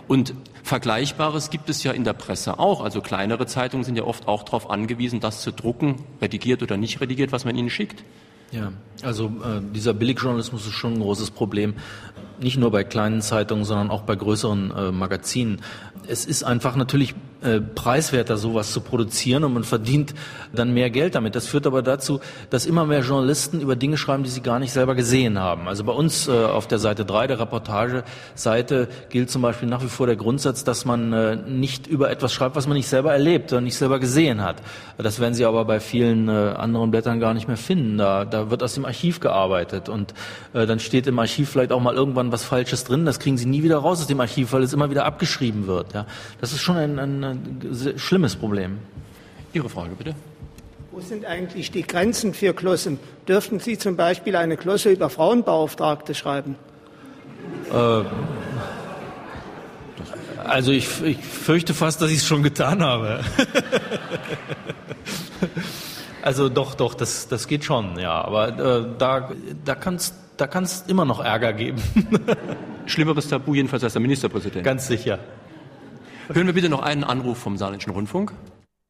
Und 0.09 0.35
Vergleichbares 0.63 1.51
gibt 1.51 1.71
es 1.71 1.83
ja 1.85 1.93
in 1.93 2.05
der 2.05 2.15
Presse 2.15 2.59
auch. 2.59 2.83
Also 2.83 3.01
kleinere 3.01 3.47
Zeitungen 3.47 3.85
sind 3.85 3.97
ja 3.97 4.05
oft 4.05 4.27
auch 4.29 4.43
darauf 4.43 4.69
angewiesen, 4.71 5.21
das 5.21 5.43
zu 5.43 5.53
drucken, 5.53 5.97
redigiert 6.21 6.63
oder 6.63 6.77
nicht 6.77 7.01
redigiert, 7.01 7.33
was 7.33 7.45
man 7.45 7.57
ihnen 7.57 7.71
schickt. 7.71 8.05
Ja, 8.53 8.73
also 9.03 9.27
äh, 9.27 9.61
dieser 9.75 9.95
Billigjournalismus 9.95 10.67
ist 10.67 10.75
schon 10.75 10.95
ein 10.95 11.01
großes 11.01 11.31
Problem 11.31 11.75
nicht 12.43 12.59
nur 12.59 12.71
bei 12.71 12.85
kleinen 12.85 13.23
Zeitungen, 13.23 13.65
sondern 13.65 13.91
auch 13.91 14.03
bei 14.03 14.17
größeren 14.17 14.71
äh, 14.71 14.93
Magazinen. 14.93 15.61
Es 16.07 16.25
ist 16.25 16.43
einfach 16.43 16.77
natürlich 16.77 17.15
äh, 17.43 17.61
preiswerter, 17.61 18.37
sowas 18.37 18.73
zu 18.73 18.81
produzieren 18.81 19.45
und 19.45 19.55
man 19.55 19.65
verdient 19.65 20.15
dann 20.53 20.73
mehr 20.73 20.91
Geld 20.91 21.15
damit. 21.15 21.35
Das 21.35 21.47
führt 21.47 21.67
aber 21.67 21.83
dazu, 21.83 22.21
dass 22.51 22.67
immer 22.67 22.87
mehr 22.87 23.01
Journalisten 23.01 23.61
über 23.61 23.77
Dinge 23.77 23.97
schreiben, 23.97 24.23
die 24.23 24.31
sie 24.31 24.43
gar 24.43 24.59
nicht 24.59 24.73
selber 24.73 24.95
gesehen 24.95 25.39
haben. 25.39 25.69
Also 25.69 25.85
bei 25.85 25.93
uns 25.93 26.29
äh, 26.29 26.33
auf 26.33 26.67
der 26.67 26.79
Seite 26.79 27.05
3 27.05 27.27
der 27.27 27.41
Reportageseite 27.41 28.89
gilt 29.11 29.31
zum 29.31 29.43
Beispiel 29.43 29.69
nach 29.69 29.83
wie 29.83 29.89
vor 29.89 30.07
der 30.07 30.17
Grundsatz, 30.17 30.65
dass 30.65 30.85
man 30.85 31.13
äh, 31.13 31.37
nicht 31.37 31.87
über 31.87 32.11
etwas 32.11 32.33
schreibt, 32.33 32.57
was 32.57 32.67
man 32.67 32.77
nicht 32.77 32.89
selber 32.89 33.13
erlebt 33.13 33.53
oder 33.53 33.61
nicht 33.61 33.77
selber 33.77 33.99
gesehen 33.99 34.43
hat. 34.43 34.57
Das 34.99 35.21
werden 35.21 35.35
Sie 35.35 35.45
aber 35.45 35.65
bei 35.65 35.81
vielen 35.81 36.29
äh, 36.29 36.33
anderen 36.33 36.91
Blättern 36.91 37.21
gar 37.21 37.35
nicht 37.35 37.49
mehr 37.49 37.57
finden. 37.57 37.99
Da, 37.99 38.25
da 38.25 38.51
wird 38.51 38.63
aus 38.63 38.75
dem 38.75 38.85
Archiv 38.85 39.21
gearbeitet 39.21 39.89
und 39.89 40.15
äh, 40.53 40.67
dann 40.67 40.79
steht 40.79 41.07
im 41.07 41.19
Archiv 41.19 41.51
vielleicht 41.51 41.73
auch 41.73 41.81
mal 41.81 41.95
irgendwann 41.95 42.31
was 42.33 42.45
Falsches 42.45 42.85
drin. 42.85 43.05
Das 43.05 43.19
kriegen 43.19 43.37
Sie 43.37 43.47
nie 43.47 43.63
wieder 43.63 43.79
raus 43.79 44.01
aus 44.01 44.07
dem 44.07 44.21
Archiv, 44.21 44.53
weil 44.53 44.63
es 44.63 44.73
immer 44.73 44.91
wieder 44.91 45.05
abgeschrieben 45.05 45.67
wird. 45.67 45.95
Ja, 45.95 46.07
das 46.41 46.53
ist 46.53 46.61
schon 46.61 46.77
ein, 46.77 46.99
ein 46.99 47.32
ein 47.33 47.99
schlimmes 47.99 48.37
Problem. 48.37 48.79
Ihre 49.53 49.69
Frage 49.69 49.95
bitte. 49.97 50.15
Wo 50.91 51.01
sind 51.01 51.25
eigentlich 51.25 51.71
die 51.71 51.83
Grenzen 51.83 52.35
für 52.35 52.53
Glossen? 52.53 52.99
Dürften 53.27 53.61
Sie 53.61 53.79
zum 53.79 53.97
Beispiel 53.97 54.37
eine 54.37 54.57
Glosse 54.57 54.91
über 54.91 55.09
Frauenbeauftragte 55.09 56.15
schreiben? 56.15 56.57
Äh, 57.73 58.03
also 60.45 60.73
ich, 60.73 61.03
ich, 61.03 61.19
fürchte 61.19 61.73
fast, 61.73 62.03
dass 62.03 62.11
ich 62.11 62.19
es 62.19 62.27
schon 62.27 62.43
getan 62.43 62.83
habe. 62.83 63.21
also 66.23 66.49
doch, 66.49 66.75
doch, 66.75 66.95
das, 66.95 67.29
das 67.29 67.49
geht 67.49 67.65
schon, 67.65 67.99
ja. 67.99 68.23
Aber 68.23 68.49
äh, 68.49 68.85
da, 68.99 69.31
da 69.65 69.75
kann 69.75 69.97
es 69.97 70.15
da 70.37 70.47
kann's 70.47 70.85
immer 70.89 71.05
noch 71.05 71.21
Ärger 71.21 71.53
geben. 71.53 71.81
Schlimmeres 72.87 73.29
Tabu 73.29 73.55
jedenfalls 73.55 73.85
als 73.85 73.93
der 73.93 74.03
Ministerpräsident. 74.03 74.65
Ganz 74.65 74.89
sicher. 74.89 75.19
Hören 76.35 76.47
wir 76.47 76.55
bitte 76.55 76.71
noch 76.71 76.83
einen 76.83 77.05
Anruf 77.05 77.39
vom 77.39 77.59
Saarländischen 77.59 77.93
Rundfunk. 77.93 78.33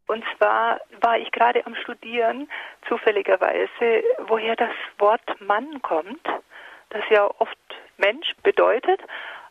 Und 0.06 0.22
zwar 0.36 0.78
war 1.00 1.18
ich 1.18 1.32
gerade 1.32 1.66
am 1.66 1.74
Studieren, 1.74 2.48
zufälligerweise, 2.88 4.04
woher 4.28 4.54
das 4.54 4.70
Wort 4.98 5.22
Mann 5.40 5.82
kommt, 5.82 6.24
das 6.90 7.02
ja 7.10 7.24
oft 7.38 7.58
Mensch 7.98 8.32
bedeutet. 8.44 9.00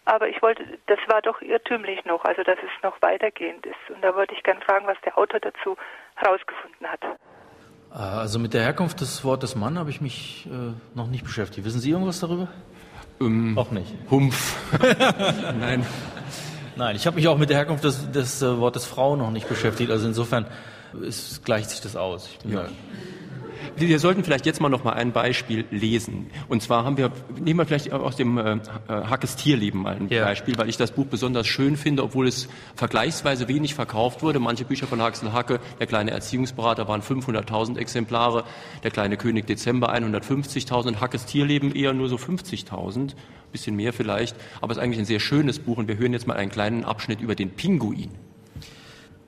Aber 0.05 0.29
ich 0.29 0.41
wollte, 0.41 0.63
das 0.87 0.99
war 1.07 1.21
doch 1.21 1.41
irrtümlich 1.41 2.05
noch, 2.05 2.23
also 2.23 2.43
dass 2.43 2.57
es 2.59 2.83
noch 2.83 3.01
weitergehend 3.01 3.65
ist. 3.65 3.93
Und 3.93 4.01
da 4.01 4.15
wollte 4.15 4.33
ich 4.35 4.43
gerne 4.43 4.61
fragen, 4.61 4.87
was 4.87 4.97
der 5.03 5.17
Autor 5.17 5.39
dazu 5.39 5.75
herausgefunden 6.15 6.87
hat. 6.87 7.01
Also 7.91 8.39
mit 8.39 8.53
der 8.53 8.61
Herkunft 8.61 9.01
des 9.01 9.23
Wortes 9.25 9.55
Mann 9.55 9.77
habe 9.77 9.89
ich 9.89 9.99
mich 9.99 10.47
äh, 10.47 10.73
noch 10.95 11.07
nicht 11.07 11.25
beschäftigt. 11.25 11.65
Wissen 11.65 11.81
Sie 11.81 11.91
irgendwas 11.91 12.21
darüber? 12.21 12.47
Ähm, 13.19 13.57
Auch 13.57 13.71
nicht. 13.71 13.93
Humpf. 14.09 14.55
Nein. 15.59 15.85
Nein, 16.75 16.95
ich 16.95 17.05
habe 17.05 17.15
mich 17.15 17.27
auch 17.27 17.37
mit 17.37 17.49
der 17.49 17.57
Herkunft 17.57 17.83
des, 17.83 18.11
des 18.11 18.41
äh, 18.41 18.57
Wortes 18.57 18.85
Frau 18.85 19.15
noch 19.15 19.31
nicht 19.31 19.47
beschäftigt. 19.49 19.91
Also 19.91 20.07
insofern 20.07 20.45
ist, 21.01 21.43
gleicht 21.45 21.69
sich 21.69 21.81
das 21.81 21.95
aus. 21.95 22.29
Ja. 22.45 22.65
Wir 23.77 23.99
sollten 23.99 24.23
vielleicht 24.23 24.45
jetzt 24.45 24.61
mal 24.61 24.69
noch 24.69 24.83
mal 24.83 24.93
ein 24.93 25.11
Beispiel 25.11 25.65
lesen. 25.71 26.29
Und 26.49 26.61
zwar 26.61 26.83
haben 26.85 26.97
wir, 26.97 27.11
nehmen 27.39 27.59
wir 27.59 27.65
vielleicht 27.65 27.91
aus 27.91 28.15
dem 28.15 28.37
äh, 28.37 28.59
Hackes 28.87 29.35
Tierleben 29.35 29.81
mal 29.81 29.95
ein 29.95 30.09
ja. 30.09 30.25
Beispiel, 30.25 30.57
weil 30.57 30.69
ich 30.69 30.77
das 30.77 30.91
Buch 30.91 31.05
besonders 31.05 31.47
schön 31.47 31.77
finde, 31.77 32.03
obwohl 32.03 32.27
es 32.27 32.47
vergleichsweise 32.75 33.47
wenig 33.47 33.75
verkauft 33.75 34.23
wurde. 34.23 34.39
Manche 34.39 34.65
Bücher 34.65 34.87
von 34.87 35.01
Axel 35.01 35.33
Hacke, 35.33 35.59
der 35.79 35.87
kleine 35.87 36.11
Erziehungsberater, 36.11 36.87
waren 36.87 37.01
500.000 37.01 37.77
Exemplare, 37.77 38.43
der 38.83 38.91
kleine 38.91 39.17
König 39.17 39.47
Dezember 39.47 39.93
150.000, 39.93 40.99
Hackes 40.99 41.25
Tierleben 41.25 41.73
eher 41.73 41.93
nur 41.93 42.09
so 42.09 42.17
50.000 42.17 43.15
bisschen 43.51 43.75
mehr 43.75 43.93
vielleicht, 43.93 44.35
aber 44.61 44.71
es 44.71 44.77
ist 44.77 44.83
eigentlich 44.83 44.99
ein 44.99 45.05
sehr 45.05 45.19
schönes 45.19 45.59
Buch 45.59 45.77
und 45.77 45.87
wir 45.87 45.97
hören 45.97 46.13
jetzt 46.13 46.25
mal 46.25 46.37
einen 46.37 46.51
kleinen 46.51 46.85
Abschnitt 46.85 47.21
über 47.21 47.35
den 47.35 47.51
Pinguin. 47.51 48.11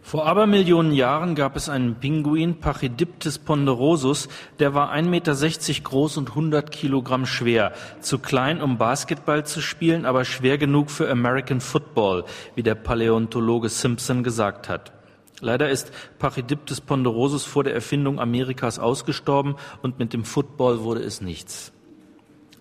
Vor 0.05 0.25
Abermillionen 0.25 0.91
Jahren 0.91 1.33
gab 1.33 1.55
es 1.55 1.69
einen 1.69 1.95
Pinguin, 1.95 2.59
Pachydyptis 2.59 3.39
ponderosus, 3.39 4.27
der 4.59 4.73
war 4.73 4.93
1,60 4.93 5.07
Meter 5.09 5.81
groß 5.81 6.17
und 6.17 6.29
100 6.29 6.71
Kilogramm 6.71 7.25
schwer. 7.25 7.71
Zu 8.01 8.19
klein, 8.19 8.61
um 8.61 8.77
Basketball 8.77 9.45
zu 9.45 9.61
spielen, 9.61 10.05
aber 10.05 10.25
schwer 10.25 10.57
genug 10.57 10.91
für 10.91 11.09
American 11.09 11.61
Football, 11.61 12.25
wie 12.53 12.63
der 12.63 12.75
Paläontologe 12.75 13.69
Simpson 13.69 14.23
gesagt 14.23 14.67
hat. 14.67 14.91
Leider 15.39 15.69
ist 15.69 15.91
Pachydyptis 16.19 16.81
ponderosus 16.81 17.45
vor 17.45 17.63
der 17.63 17.73
Erfindung 17.73 18.19
Amerikas 18.19 18.79
ausgestorben 18.79 19.55
und 19.81 19.99
mit 19.99 20.11
dem 20.11 20.25
Football 20.25 20.81
wurde 20.81 21.01
es 21.01 21.21
nichts. 21.21 21.71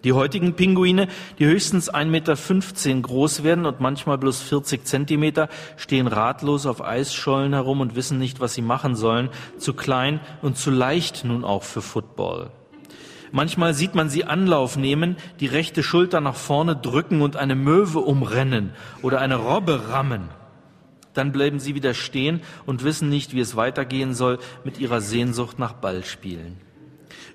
Die 0.05 0.13
heutigen 0.13 0.55
Pinguine, 0.55 1.07
die 1.39 1.47
höchstens 1.47 1.93
1,15 1.93 2.07
Meter 2.07 3.03
groß 3.03 3.45
werden 3.45 3.67
und 3.67 3.81
manchmal 3.81 4.19
bloß 4.19 4.41
40 4.43 4.85
Zentimeter, 4.85 5.49
stehen 5.77 6.09
ratlos 6.09 6.67
auf 6.67 6.83
Eisschollen 6.83 7.53
herum 7.53 7.81
und 7.81 7.95
wissen 7.95 8.19
nicht, 8.19 8.41
was 8.41 8.55
sie 8.55 8.63
machen 8.63 8.97
sollen. 8.97 9.29
Zu 9.59 9.75
klein 9.75 10.21
und 10.41 10.57
zu 10.57 10.71
leicht 10.73 11.25
nun 11.25 11.45
auch 11.45 11.63
für 11.63 11.83
Football. 11.83 12.51
Manchmal 13.31 13.75
sieht 13.75 13.95
man 13.95 14.11
sie 14.11 14.25
Anlauf 14.25 14.77
nehmen, 14.77 15.17
die 15.41 15.47
rechte 15.47 15.83
Schulter 15.83 16.21
nach 16.21 16.35
vorne 16.35 16.77
drücken 16.77 17.23
und 17.23 17.37
eine 17.37 17.55
Möwe 17.55 18.01
umrennen 18.01 18.73
oder 19.03 19.21
eine 19.21 19.37
Robbe 19.37 19.89
rammen. 19.89 20.29
Dann 21.15 21.33
bleiben 21.33 21.61
sie 21.61 21.75
wieder 21.75 21.95
stehen 21.95 22.41
und 22.67 22.85
wissen 22.85 23.09
nicht, 23.09 23.35
wie 23.35 23.41
es 23.41 23.57
weitergehen 23.57 24.15
soll 24.15 24.39
mit 24.65 24.79
ihrer 24.79 25.01
Sehnsucht 25.01 25.59
nach 25.59 25.75
Ballspielen. 25.75 26.72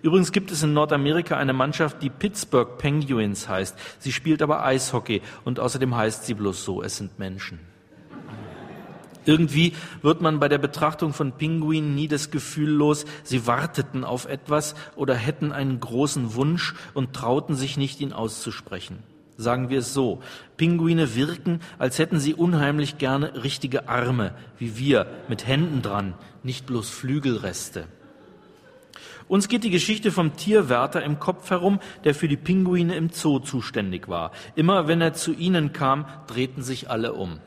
Übrigens 0.01 0.31
gibt 0.31 0.51
es 0.51 0.63
in 0.63 0.73
Nordamerika 0.73 1.37
eine 1.37 1.53
Mannschaft, 1.53 2.01
die 2.01 2.09
Pittsburgh 2.09 2.77
Penguins 2.77 3.49
heißt. 3.49 3.77
Sie 3.99 4.11
spielt 4.11 4.41
aber 4.41 4.63
Eishockey 4.63 5.21
und 5.45 5.59
außerdem 5.59 5.95
heißt 5.95 6.25
sie 6.25 6.33
bloß 6.33 6.63
so, 6.63 6.83
es 6.83 6.97
sind 6.97 7.19
Menschen. 7.19 7.59
Irgendwie 9.27 9.73
wird 10.01 10.21
man 10.21 10.39
bei 10.39 10.47
der 10.47 10.57
Betrachtung 10.57 11.13
von 11.13 11.33
Pinguinen 11.33 11.95
nie 11.95 12.07
das 12.07 12.31
Gefühl 12.31 12.69
los, 12.69 13.05
sie 13.23 13.45
warteten 13.45 14.05
auf 14.05 14.25
etwas 14.25 14.73
oder 14.95 15.15
hätten 15.15 15.51
einen 15.51 15.81
großen 15.81 16.33
Wunsch 16.35 16.75
und 16.93 17.13
trauten 17.13 17.55
sich 17.55 17.75
nicht, 17.75 17.99
ihn 17.99 18.13
auszusprechen. 18.13 19.03
Sagen 19.35 19.69
wir 19.69 19.79
es 19.79 19.93
so. 19.93 20.21
Pinguine 20.55 21.13
wirken, 21.13 21.59
als 21.77 21.99
hätten 21.99 22.19
sie 22.19 22.33
unheimlich 22.33 22.97
gerne 22.97 23.43
richtige 23.43 23.89
Arme, 23.89 24.33
wie 24.57 24.77
wir, 24.77 25.07
mit 25.27 25.45
Händen 25.45 25.81
dran, 25.81 26.15
nicht 26.41 26.65
bloß 26.65 26.89
Flügelreste. 26.89 27.85
Uns 29.27 29.49
geht 29.49 29.63
die 29.63 29.69
Geschichte 29.69 30.11
vom 30.11 30.35
Tierwärter 30.37 31.03
im 31.03 31.19
Kopf 31.19 31.49
herum, 31.49 31.79
der 32.05 32.15
für 32.15 32.27
die 32.27 32.37
Pinguine 32.37 32.95
im 32.95 33.09
Zoo 33.09 33.39
zuständig 33.39 34.07
war. 34.07 34.31
Immer 34.55 34.87
wenn 34.87 35.01
er 35.01 35.13
zu 35.13 35.33
ihnen 35.33 35.73
kam, 35.73 36.05
drehten 36.27 36.63
sich 36.63 36.89
alle 36.89 37.13
um. 37.13 37.39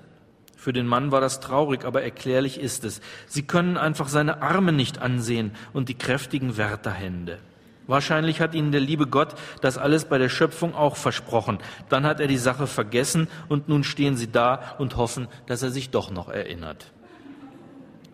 Für 0.57 0.75
den 0.75 0.87
Mann 0.87 1.11
war 1.11 1.23
das 1.23 1.41
traurig, 1.41 1.87
aber 1.87 2.03
erklärlich 2.03 2.61
ist 2.61 2.85
es. 2.85 3.01
Sie 3.27 3.45
können 3.45 3.79
einfach 3.79 4.09
seine 4.09 4.43
Arme 4.43 4.73
nicht 4.73 5.01
ansehen 5.01 5.53
und 5.73 5.89
die 5.89 5.95
kräftigen 5.95 6.59
Wärterhände. 6.59 7.39
Wahrscheinlich 7.87 8.43
hat 8.43 8.55
ihnen 8.55 8.71
der 8.71 8.83
liebe 8.83 9.07
Gott 9.07 9.35
das 9.63 9.79
alles 9.79 10.05
bei 10.05 10.19
der 10.19 10.29
Schöpfung 10.29 10.75
auch 10.75 10.97
versprochen. 10.97 11.59
Dann 11.89 12.05
hat 12.05 12.21
er 12.21 12.27
die 12.27 12.37
Sache 12.37 12.67
vergessen 12.67 13.27
und 13.49 13.71
nun 13.71 13.85
stehen 13.85 14.17
sie 14.17 14.31
da 14.31 14.77
und 14.79 14.99
hoffen, 14.99 15.29
dass 15.47 15.63
er 15.63 15.71
sich 15.71 15.89
doch 15.89 16.11
noch 16.11 16.29
erinnert. 16.29 16.93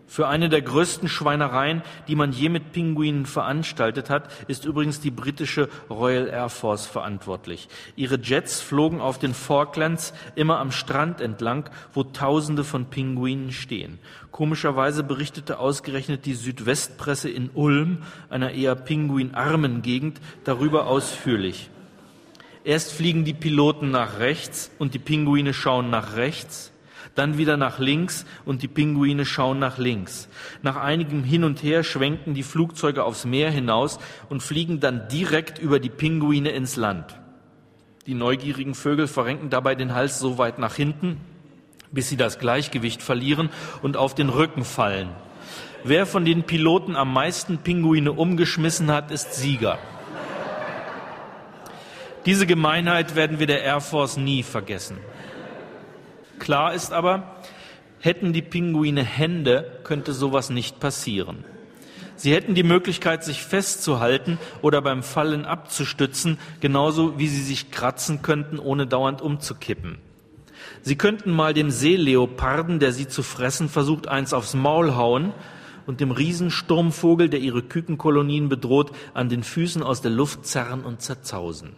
Für 0.09 0.29
eine 0.29 0.47
der 0.47 0.61
größten 0.61 1.09
Schweinereien, 1.09 1.81
die 2.07 2.15
man 2.15 2.31
je 2.31 2.47
mit 2.47 2.71
Pinguinen 2.71 3.25
veranstaltet 3.25 4.09
hat, 4.09 4.29
ist 4.47 4.63
übrigens 4.63 5.01
die 5.01 5.11
britische 5.11 5.67
Royal 5.89 6.29
Air 6.29 6.47
Force 6.47 6.85
verantwortlich. 6.85 7.67
Ihre 7.97 8.17
Jets 8.17 8.61
flogen 8.61 9.01
auf 9.01 9.19
den 9.19 9.33
Falklands 9.33 10.13
immer 10.35 10.59
am 10.59 10.71
Strand 10.71 11.19
entlang, 11.19 11.69
wo 11.93 12.03
Tausende 12.03 12.63
von 12.63 12.85
Pinguinen 12.85 13.51
stehen. 13.51 13.99
Komischerweise 14.31 15.03
berichtete 15.03 15.59
ausgerechnet 15.59 16.25
die 16.25 16.35
Südwestpresse 16.35 17.29
in 17.29 17.49
Ulm, 17.53 18.03
einer 18.29 18.51
eher 18.51 18.75
pinguinarmen 18.75 19.81
Gegend, 19.81 20.21
darüber 20.45 20.87
ausführlich. 20.87 21.69
Erst 22.63 22.93
fliegen 22.93 23.25
die 23.25 23.33
Piloten 23.33 23.91
nach 23.91 24.19
rechts 24.19 24.71
und 24.79 24.93
die 24.93 24.99
Pinguine 24.99 25.53
schauen 25.53 25.89
nach 25.89 26.15
rechts 26.15 26.71
dann 27.17 27.37
wieder 27.37 27.57
nach 27.57 27.79
links 27.79 28.25
und 28.45 28.61
die 28.61 28.67
Pinguine 28.67 29.25
schauen 29.25 29.59
nach 29.59 29.77
links. 29.77 30.29
Nach 30.61 30.75
einigem 30.75 31.23
Hin 31.23 31.43
und 31.43 31.63
Her 31.63 31.83
schwenken 31.83 32.33
die 32.33 32.43
Flugzeuge 32.43 33.03
aufs 33.03 33.25
Meer 33.25 33.51
hinaus 33.51 33.99
und 34.29 34.43
fliegen 34.43 34.79
dann 34.79 35.07
direkt 35.07 35.59
über 35.59 35.79
die 35.79 35.89
Pinguine 35.89 36.49
ins 36.49 36.75
Land. 36.75 37.19
Die 38.05 38.13
neugierigen 38.13 38.75
Vögel 38.75 39.07
verrenken 39.07 39.49
dabei 39.49 39.75
den 39.75 39.93
Hals 39.93 40.19
so 40.19 40.37
weit 40.37 40.59
nach 40.59 40.75
hinten, 40.75 41.17
bis 41.91 42.09
sie 42.09 42.17
das 42.17 42.39
Gleichgewicht 42.39 43.01
verlieren 43.01 43.49
und 43.81 43.97
auf 43.97 44.15
den 44.15 44.29
Rücken 44.29 44.63
fallen. 44.63 45.09
Wer 45.83 46.05
von 46.05 46.25
den 46.25 46.43
Piloten 46.43 46.95
am 46.95 47.13
meisten 47.13 47.57
Pinguine 47.59 48.11
umgeschmissen 48.11 48.91
hat, 48.91 49.11
ist 49.11 49.33
Sieger. 49.35 49.77
Diese 52.25 52.45
Gemeinheit 52.45 53.15
werden 53.15 53.39
wir 53.39 53.47
der 53.47 53.63
Air 53.63 53.79
Force 53.79 54.17
nie 54.17 54.43
vergessen. 54.43 54.97
Klar 56.39 56.73
ist 56.73 56.93
aber, 56.93 57.35
hätten 57.99 58.33
die 58.33 58.41
Pinguine 58.41 59.03
Hände, 59.03 59.79
könnte 59.83 60.13
sowas 60.13 60.49
nicht 60.49 60.79
passieren. 60.79 61.43
Sie 62.15 62.33
hätten 62.33 62.55
die 62.55 62.63
Möglichkeit, 62.63 63.23
sich 63.23 63.43
festzuhalten 63.43 64.39
oder 64.61 64.81
beim 64.81 65.03
Fallen 65.03 65.45
abzustützen, 65.45 66.39
genauso 66.59 67.19
wie 67.19 67.27
sie 67.27 67.43
sich 67.43 67.69
kratzen 67.69 68.23
könnten, 68.23 68.57
ohne 68.57 68.87
dauernd 68.87 69.21
umzukippen. 69.21 69.99
Sie 70.81 70.95
könnten 70.95 71.31
mal 71.31 71.53
dem 71.53 71.69
Seeleoparden, 71.69 72.79
der 72.79 72.91
sie 72.91 73.07
zu 73.07 73.21
fressen 73.21 73.69
versucht, 73.69 74.07
eins 74.07 74.33
aufs 74.33 74.55
Maul 74.55 74.95
hauen 74.95 75.31
und 75.85 75.99
dem 75.99 76.11
Riesensturmvogel, 76.11 77.29
der 77.29 77.39
ihre 77.39 77.61
Kükenkolonien 77.61 78.49
bedroht, 78.49 78.91
an 79.13 79.29
den 79.29 79.43
Füßen 79.43 79.83
aus 79.83 80.01
der 80.01 80.11
Luft 80.11 80.45
zerren 80.45 80.83
und 80.83 81.01
zerzausen. 81.01 81.75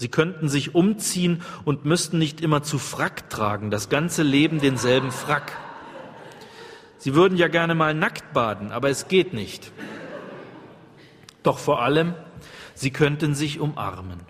Sie 0.00 0.08
könnten 0.08 0.48
sich 0.48 0.74
umziehen 0.74 1.42
und 1.66 1.84
müssten 1.84 2.18
nicht 2.18 2.40
immer 2.40 2.62
zu 2.62 2.78
Frack 2.78 3.28
tragen, 3.28 3.70
das 3.70 3.90
ganze 3.90 4.22
Leben 4.22 4.58
denselben 4.58 5.10
Frack. 5.10 5.52
Sie 6.96 7.14
würden 7.14 7.36
ja 7.36 7.48
gerne 7.48 7.74
mal 7.74 7.92
nackt 7.92 8.32
baden, 8.32 8.72
aber 8.72 8.88
es 8.88 9.08
geht 9.08 9.34
nicht. 9.34 9.72
Doch 11.42 11.58
vor 11.58 11.82
allem, 11.82 12.14
sie 12.72 12.90
könnten 12.90 13.34
sich 13.34 13.60
umarmen. 13.60 14.20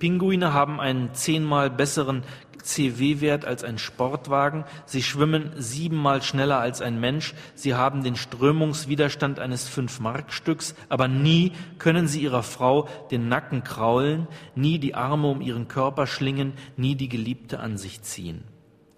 Pinguine 0.00 0.52
haben 0.52 0.80
einen 0.80 1.14
zehnmal 1.14 1.70
besseren 1.70 2.24
CW-Wert 2.68 3.44
als 3.44 3.64
ein 3.64 3.78
Sportwagen. 3.78 4.64
Sie 4.84 5.02
schwimmen 5.02 5.52
siebenmal 5.56 6.22
schneller 6.22 6.58
als 6.58 6.82
ein 6.82 7.00
Mensch. 7.00 7.34
Sie 7.54 7.74
haben 7.74 8.04
den 8.04 8.16
Strömungswiderstand 8.16 9.38
eines 9.38 9.66
Fünf-Mark-Stücks. 9.68 10.74
Aber 10.88 11.08
nie 11.08 11.52
können 11.78 12.08
sie 12.08 12.22
ihrer 12.22 12.42
Frau 12.42 12.88
den 13.10 13.28
Nacken 13.28 13.64
kraulen, 13.64 14.28
nie 14.54 14.78
die 14.78 14.94
Arme 14.94 15.28
um 15.28 15.40
ihren 15.40 15.68
Körper 15.68 16.06
schlingen, 16.06 16.52
nie 16.76 16.94
die 16.94 17.08
Geliebte 17.08 17.60
an 17.60 17.78
sich 17.78 18.02
ziehen. 18.02 18.44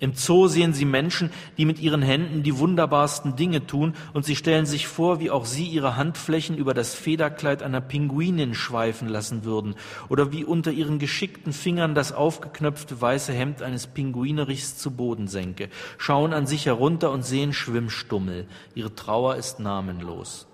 Im 0.01 0.15
Zoo 0.15 0.49
sehen 0.49 0.73
sie 0.73 0.87
Menschen, 0.87 1.31
die 1.59 1.67
mit 1.67 1.79
ihren 1.79 2.01
Händen 2.01 2.43
die 2.43 2.59
wunderbarsten 2.59 3.37
Dinge 3.37 3.67
tun, 3.67 3.95
und 4.15 4.25
sie 4.25 4.35
stellen 4.35 4.65
sich 4.65 4.87
vor, 4.89 5.21
wie 5.21 5.31
auch 5.31 5.45
sie 5.45 5.67
ihre 5.67 5.97
Handflächen 5.97 6.57
über 6.57 6.73
das 6.73 6.95
Federkleid 6.95 7.63
einer 7.63 7.83
Pinguinin 7.83 8.55
schweifen 8.55 9.09
lassen 9.09 9.45
würden, 9.45 9.75
oder 10.09 10.33
wie 10.33 10.45
unter 10.45 10.73
ihren 10.73 10.99
geschickten 10.99 11.53
Fingern 11.53 11.95
das 11.95 12.13
aufgeknöpfte 12.13 13.01
weiße 13.01 13.35
Hemd 13.35 13.61
eines 13.61 13.87
Pinguinerichs 13.87 14.79
zu 14.79 14.91
Boden 14.91 15.29
senke, 15.29 15.69
schauen 15.99 16.33
an 16.33 16.47
sich 16.47 16.65
herunter 16.65 17.11
und 17.11 17.23
sehen 17.23 17.53
Schwimmstummel. 17.53 18.47
Ihre 18.75 18.95
Trauer 18.95 19.37
ist 19.37 19.61
namenlos. 19.61 20.50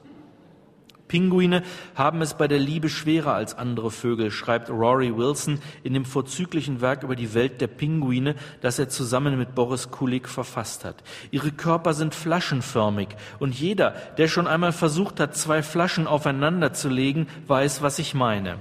Pinguine 1.09 1.63
haben 1.95 2.21
es 2.23 2.35
bei 2.35 2.49
der 2.49 2.59
Liebe 2.59 2.89
schwerer 2.89 3.35
als 3.35 3.57
andere 3.57 3.91
Vögel, 3.91 4.31
schreibt 4.31 4.71
Rory 4.71 5.17
Wilson 5.17 5.61
in 5.83 5.95
dem 5.95 6.05
vorzüglichen 6.05 6.81
Werk 6.81 7.03
über 7.03 7.17
die 7.17 7.35
Welt 7.35 7.61
der 7.61 7.69
Pinguine, 7.69 8.35
das 8.61 8.79
er 8.79 8.89
zusammen 8.89 9.39
mit 9.39 9.55
Boris 9.55 9.91
Kulik 9.91 10.29
verfasst 10.29 10.85
hat. 10.85 11.03
Ihre 11.31 11.53
Körper 11.53 11.95
sind 11.95 12.15
flaschenförmig 12.15 13.09
und 13.39 13.55
jeder, 13.55 13.93
der 14.19 14.29
schon 14.29 14.47
einmal 14.47 14.73
versucht 14.73 15.21
hat, 15.21 15.37
zwei 15.37 15.63
Flaschen 15.63 16.07
aufeinander 16.07 16.73
zu 16.73 16.89
legen, 16.89 17.29
weiß, 17.47 17.83
was 17.83 17.99
ich 17.99 18.15
meine. 18.15 18.59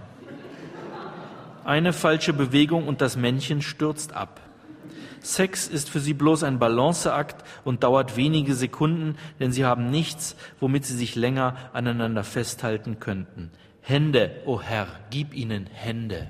Eine 1.63 1.93
falsche 1.93 2.31
Bewegung 2.31 2.87
und 2.87 3.01
das 3.01 3.17
Männchen 3.17 3.63
stürzt 3.63 4.13
ab. 4.13 4.39
Sex 5.25 5.67
ist 5.67 5.89
für 5.89 5.99
sie 5.99 6.13
bloß 6.13 6.43
ein 6.43 6.59
Balanceakt 6.59 7.43
und 7.63 7.83
dauert 7.83 8.15
wenige 8.15 8.53
Sekunden, 8.53 9.17
denn 9.39 9.51
sie 9.51 9.65
haben 9.65 9.89
nichts, 9.89 10.35
womit 10.59 10.85
sie 10.85 10.95
sich 10.95 11.15
länger 11.15 11.55
aneinander 11.73 12.23
festhalten 12.23 12.99
könnten. 12.99 13.49
Hände, 13.81 14.41
o 14.45 14.53
oh 14.53 14.61
Herr, 14.61 14.87
gib 15.09 15.33
ihnen 15.33 15.65
Hände. 15.65 16.27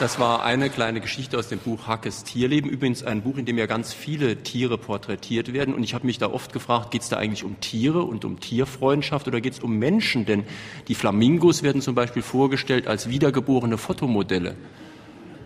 Das 0.00 0.18
war 0.18 0.42
eine 0.42 0.70
kleine 0.70 1.02
Geschichte 1.02 1.36
aus 1.36 1.48
dem 1.48 1.58
Buch 1.58 1.86
Hackes 1.86 2.24
Tierleben. 2.24 2.70
Übrigens 2.70 3.02
ein 3.02 3.20
Buch, 3.20 3.36
in 3.36 3.44
dem 3.44 3.58
ja 3.58 3.66
ganz 3.66 3.92
viele 3.92 4.42
Tiere 4.42 4.78
porträtiert 4.78 5.52
werden. 5.52 5.74
Und 5.74 5.82
ich 5.82 5.92
habe 5.92 6.06
mich 6.06 6.16
da 6.16 6.30
oft 6.30 6.54
gefragt, 6.54 6.90
geht 6.90 7.02
es 7.02 7.10
da 7.10 7.18
eigentlich 7.18 7.44
um 7.44 7.60
Tiere 7.60 8.04
und 8.04 8.24
um 8.24 8.40
Tierfreundschaft 8.40 9.28
oder 9.28 9.42
geht 9.42 9.52
es 9.52 9.60
um 9.60 9.76
Menschen? 9.76 10.24
Denn 10.24 10.44
die 10.88 10.94
Flamingos 10.94 11.62
werden 11.62 11.82
zum 11.82 11.94
Beispiel 11.94 12.22
vorgestellt 12.22 12.86
als 12.86 13.10
wiedergeborene 13.10 13.76
Fotomodelle. 13.76 14.56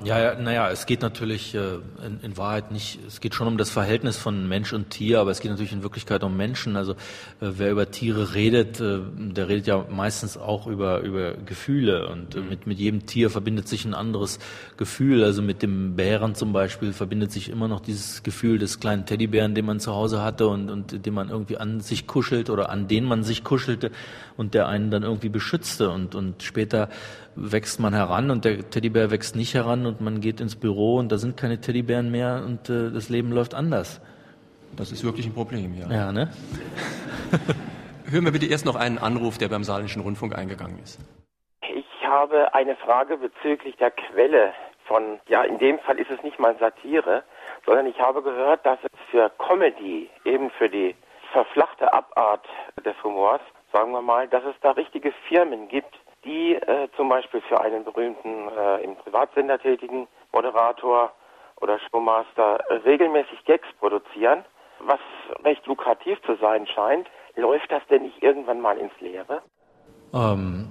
Ja, 0.05 0.19
ja 0.19 0.35
naja, 0.39 0.71
es 0.71 0.85
geht 0.85 1.01
natürlich 1.01 1.55
äh, 1.55 1.77
in, 2.05 2.21
in, 2.23 2.37
Wahrheit 2.37 2.71
nicht, 2.71 2.99
es 3.07 3.21
geht 3.21 3.35
schon 3.35 3.49
um 3.49 3.57
das 3.57 3.71
Verhältnis 3.71 4.19
von 4.19 4.47
Mensch 4.47 4.75
und 4.75 4.91
Tier, 4.91 5.21
aber 5.21 5.31
es 5.31 5.41
geht 5.41 5.51
natürlich 5.51 5.73
in 5.73 5.83
Wirklichkeit 5.83 6.23
um 6.23 6.37
Menschen. 6.37 6.77
Also 6.77 6.93
äh, 6.93 6.97
wer 7.41 7.71
über 7.71 7.91
Tiere 7.91 8.35
redet, 8.35 8.81
äh, 8.81 8.99
der 9.17 9.49
redet 9.49 9.67
ja 9.67 9.87
meistens 9.89 10.37
auch 10.37 10.67
über, 10.67 11.01
über 11.01 11.33
Gefühle 11.33 12.09
und 12.09 12.37
mhm. 12.37 12.49
mit, 12.51 12.67
mit 12.67 12.79
jedem 12.79 13.07
Tier 13.07 13.31
verbindet 13.31 13.67
sich 13.67 13.87
ein 13.87 13.95
anderes 13.95 14.39
Gefühl. 14.77 15.25
Also 15.25 15.41
mit 15.41 15.63
dem 15.63 15.97
Bären 15.97 16.35
zum 16.35 16.53
Beispiel 16.53 16.93
verbindet 16.93 17.33
sich 17.33 17.49
immer 17.49 17.69
noch 17.69 17.81
dieses 17.81 18.23
Gefühl 18.23 18.59
des 18.59 18.81
kleinen 18.81 19.07
Teddybären, 19.07 19.55
den 19.55 19.65
man 19.65 19.81
zu 19.81 19.95
Hause 19.95 20.23
hatte 20.23 20.49
und, 20.49 20.69
und 20.71 21.07
den 21.07 21.15
man 21.15 21.31
irgendwie 21.31 21.57
an 21.57 21.81
sich 21.81 22.07
kuschelt 22.07 22.51
oder 22.51 22.69
an 22.69 22.89
den 22.89 23.05
man 23.05 23.23
sich 23.23 23.43
kuschelte 23.43 23.91
und 24.37 24.53
der 24.53 24.69
einen 24.69 24.91
dann 24.91 25.03
irgendwie 25.03 25.31
beschützte 25.31 25.89
und, 25.89 26.15
und 26.15 26.43
später 26.43 26.91
wächst 27.37 27.81
man 27.81 27.95
heran 27.95 28.31
und 28.31 28.45
der 28.45 28.71
Teddybär 28.71 29.11
wächst 29.11 29.37
nicht 29.37 29.55
heran 29.55 29.87
und 29.87 30.01
man 30.01 30.21
geht 30.21 30.41
ins 30.41 30.57
Büro 30.57 30.97
und 30.97 31.11
da 31.11 31.19
sind 31.19 31.37
keine 31.37 31.61
Teddybären 31.61 32.11
mehr 32.11 32.43
und 32.47 32.69
äh, 32.71 32.91
das 32.91 33.09
Leben 33.09 33.33
läuft 33.33 33.55
anders. 33.55 34.01
Das 34.77 34.93
ist 34.93 35.05
wirklich 35.05 35.27
ein 35.27 35.35
Problem, 35.35 35.75
ja. 35.75 35.89
Ja, 35.91 36.13
ne? 36.13 36.31
Hören 38.11 38.25
wir 38.25 38.33
bitte 38.33 38.47
erst 38.47 38.67
noch 38.67 38.77
einen 38.77 38.99
Anruf, 38.99 39.39
der 39.39 39.49
beim 39.49 39.65
Saarländischen 39.65 40.03
Rundfunk 40.03 40.37
eingegangen 40.37 40.79
ist. 40.83 41.01
Ich 41.75 42.07
habe 42.07 42.55
eine 42.55 42.77
Frage 42.77 43.17
bezüglich 43.17 43.77
der 43.77 43.91
Quelle 43.91 44.53
von, 44.87 45.21
ja, 45.29 45.43
in 45.43 45.59
dem 45.59 45.79
Fall 45.81 45.99
ist 45.99 46.11
es 46.11 46.23
nicht 46.23 46.39
mal 46.39 46.57
Satire, 46.59 47.25
sondern 47.65 47.87
ich 47.87 47.99
habe 47.99 48.23
gehört, 48.23 48.65
dass 48.67 48.79
es 48.83 48.99
für 49.11 49.31
Comedy, 49.39 50.11
eben 50.25 50.51
für 50.51 50.69
die 50.69 50.95
verflachte 51.33 51.93
Abart 51.93 52.47
des 52.85 52.95
Humors, 53.03 53.41
sagen 53.73 53.93
wir 53.93 54.03
mal, 54.03 54.29
dass 54.29 54.45
es 54.45 54.55
da 54.61 54.73
richtige 54.73 55.13
Firmen 55.29 55.69
gibt, 55.69 55.95
die 56.25 56.55
äh, 56.55 56.89
zum 56.97 57.09
Beispiel 57.09 57.41
für 57.43 57.61
einen 57.61 57.85
berühmten 57.85 58.49
äh, 58.49 58.85
im 58.85 58.97
Privatsender 58.97 59.59
tätigen 59.59 60.09
Moderator 60.33 61.13
oder 61.61 61.79
Showmaster 61.79 62.59
regelmäßig 62.85 63.45
Gags 63.45 63.69
produzieren, 63.79 64.45
was 64.81 65.01
recht 65.45 65.67
lukrativ 65.67 66.21
zu 66.23 66.37
sein 66.37 66.67
scheint. 66.67 67.09
Läuft 67.37 67.71
das 67.71 67.83
denn 67.89 68.03
nicht 68.03 68.23
irgendwann 68.23 68.61
mal 68.61 68.77
ins 68.77 68.93
Leere? 69.01 69.43
Ähm, 70.13 70.71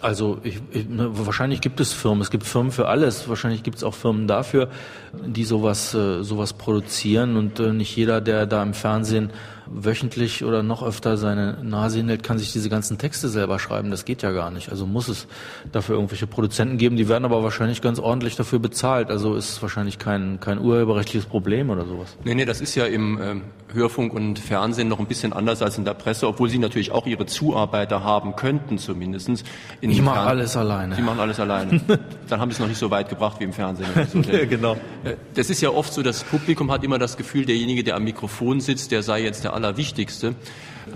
also 0.00 0.38
ich, 0.42 0.60
ich, 0.72 0.88
ne, 0.88 1.08
wahrscheinlich 1.12 1.60
gibt 1.60 1.80
es 1.80 1.92
Firmen, 1.92 2.20
es 2.20 2.30
gibt 2.30 2.44
Firmen 2.44 2.70
für 2.70 2.88
alles, 2.88 3.28
wahrscheinlich 3.28 3.62
gibt 3.62 3.76
es 3.76 3.84
auch 3.84 3.94
Firmen 3.94 4.26
dafür, 4.26 4.68
die 5.12 5.44
sowas, 5.44 5.94
äh, 5.94 6.22
sowas 6.22 6.52
produzieren 6.52 7.36
und 7.36 7.60
äh, 7.60 7.72
nicht 7.72 7.96
jeder, 7.96 8.20
der 8.20 8.46
da 8.46 8.62
im 8.62 8.74
Fernsehen 8.74 9.32
wöchentlich 9.70 10.44
oder 10.44 10.62
noch 10.62 10.82
öfter 10.82 11.16
seine 11.16 11.58
Nase 11.62 11.98
hinhält, 11.98 12.22
kann 12.22 12.38
sich 12.38 12.52
diese 12.52 12.68
ganzen 12.68 12.98
Texte 12.98 13.28
selber 13.28 13.58
schreiben. 13.58 13.90
Das 13.90 14.04
geht 14.04 14.22
ja 14.22 14.32
gar 14.32 14.50
nicht. 14.50 14.70
Also 14.70 14.86
muss 14.86 15.08
es 15.08 15.26
dafür 15.72 15.96
irgendwelche 15.96 16.26
Produzenten 16.26 16.78
geben. 16.78 16.96
Die 16.96 17.08
werden 17.08 17.24
aber 17.24 17.42
wahrscheinlich 17.42 17.82
ganz 17.82 17.98
ordentlich 17.98 18.36
dafür 18.36 18.58
bezahlt. 18.58 19.10
Also 19.10 19.34
ist 19.34 19.50
es 19.50 19.62
wahrscheinlich 19.62 19.98
kein, 19.98 20.40
kein 20.40 20.58
urheberrechtliches 20.58 21.26
Problem 21.26 21.70
oder 21.70 21.86
sowas. 21.86 22.16
Nee, 22.24 22.34
nee, 22.34 22.44
das 22.44 22.60
ist 22.60 22.74
ja 22.74 22.86
im 22.86 23.20
ähm, 23.20 23.42
Hörfunk 23.72 24.12
und 24.14 24.38
Fernsehen 24.38 24.88
noch 24.88 24.98
ein 24.98 25.06
bisschen 25.06 25.32
anders 25.32 25.62
als 25.62 25.78
in 25.78 25.84
der 25.84 25.94
Presse, 25.94 26.28
obwohl 26.28 26.48
sie 26.48 26.58
natürlich 26.58 26.92
auch 26.92 27.06
ihre 27.06 27.26
Zuarbeiter 27.26 28.02
haben 28.04 28.36
könnten 28.36 28.78
zumindestens. 28.78 29.44
In 29.80 29.90
ich 29.90 30.02
mache 30.02 30.20
alles 30.20 30.56
alleine. 30.56 30.94
Sie 30.94 31.02
machen 31.02 31.20
alles 31.20 31.40
alleine. 31.40 31.80
Dann 32.28 32.40
haben 32.40 32.50
sie 32.50 32.54
es 32.54 32.60
noch 32.60 32.68
nicht 32.68 32.78
so 32.78 32.90
weit 32.90 33.08
gebracht 33.08 33.40
wie 33.40 33.44
im 33.44 33.52
Fernsehen. 33.52 33.88
So. 34.12 34.20
ja, 34.32 34.44
genau. 34.44 34.74
Äh, 35.04 35.16
das 35.34 35.50
ist 35.50 35.60
ja 35.60 35.70
oft 35.70 35.92
so, 35.92 36.02
das 36.02 36.24
Publikum 36.24 36.70
hat 36.70 36.84
immer 36.84 36.98
das 36.98 37.16
Gefühl, 37.16 37.44
derjenige, 37.44 37.82
der 37.84 37.96
am 37.96 38.04
Mikrofon 38.04 38.60
sitzt, 38.60 38.90
der 38.92 39.02
sei 39.02 39.22
jetzt 39.22 39.44
der 39.44 39.54
Allerwichtigste. 39.56 40.34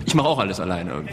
Ich 0.05 0.15
mache 0.15 0.27
auch 0.27 0.39
alles 0.39 0.59
alleine. 0.59 1.03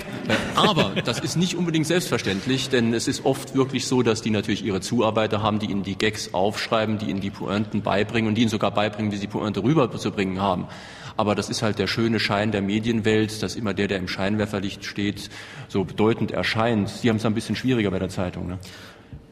Aber 0.55 0.93
das 1.05 1.19
ist 1.19 1.37
nicht 1.37 1.57
unbedingt 1.57 1.87
selbstverständlich, 1.87 2.69
denn 2.69 2.95
es 2.95 3.09
ist 3.09 3.25
oft 3.25 3.57
wirklich 3.57 3.87
so, 3.87 4.03
dass 4.03 4.23
die 4.23 4.31
natürlich 4.31 4.65
ihre 4.65 4.81
Zuarbeiter 4.81 5.43
haben, 5.43 5.59
die 5.59 5.67
ihnen 5.67 5.83
die 5.83 5.99
Gags 5.99 6.33
aufschreiben, 6.33 6.99
die 6.99 7.07
ihnen 7.11 7.21
die 7.21 7.31
Pointen 7.31 7.83
beibringen 7.83 8.29
und 8.29 8.37
die 8.37 8.43
ihnen 8.43 8.51
sogar 8.51 8.71
beibringen, 8.71 9.11
wie 9.11 9.17
sie 9.17 9.27
Pointe 9.27 9.63
rüberzubringen 9.65 10.41
haben. 10.41 10.69
Aber 11.17 11.35
das 11.35 11.51
ist 11.51 11.63
halt 11.63 11.81
der 11.81 11.89
schöne 11.89 12.21
Schein 12.21 12.53
der 12.53 12.63
Medienwelt, 12.63 13.43
dass 13.43 13.57
immer 13.57 13.75
der, 13.75 13.89
der 13.89 13.99
im 13.99 14.07
Scheinwerferlicht 14.07 14.85
steht, 14.85 15.29
so 15.67 15.83
bedeutend 15.83 16.31
erscheint. 16.31 16.89
Sie 16.89 17.09
haben 17.09 17.17
es 17.17 17.27
ein 17.27 17.35
bisschen 17.35 17.57
schwieriger 17.57 17.91
bei 17.91 17.99
der 17.99 18.09
Zeitung. 18.09 18.47
Ne? 18.47 18.59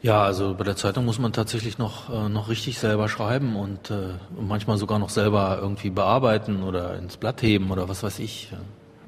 Ja, 0.07 0.23
also 0.23 0.53
bei 0.53 0.63
der 0.63 0.77
Zeitung 0.77 1.03
muss 1.03 1.19
man 1.19 1.33
tatsächlich 1.33 1.79
noch, 1.79 2.09
äh, 2.09 2.29
noch 2.29 2.47
richtig 2.47 2.79
selber 2.79 3.09
schreiben 3.09 3.57
und 3.57 3.91
äh, 3.91 4.13
manchmal 4.39 4.77
sogar 4.77 4.99
noch 4.99 5.09
selber 5.09 5.59
irgendwie 5.61 5.89
bearbeiten 5.89 6.63
oder 6.63 6.97
ins 6.97 7.17
Blatt 7.17 7.41
heben 7.41 7.71
oder 7.71 7.89
was 7.89 8.03
weiß 8.03 8.19
ich. 8.19 8.53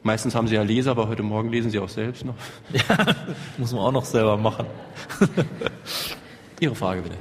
Meistens 0.04 0.36
haben 0.36 0.50
Sie 0.50 0.56
ja 0.56 0.62
Leser, 0.62 0.92
aber 0.92 1.08
heute 1.08 1.24
Morgen 1.24 1.52
lesen 1.52 1.72
Sie 1.72 1.80
auch 1.80 1.88
selbst 1.88 2.26
noch. 2.26 2.36
Ja, 2.74 3.16
muss 3.58 3.72
man 3.72 3.80
auch 3.80 3.94
noch 3.94 4.04
selber 4.04 4.36
machen. 4.36 4.66
Ihre 6.60 6.76
Frage 6.76 7.02
bitte. 7.04 7.16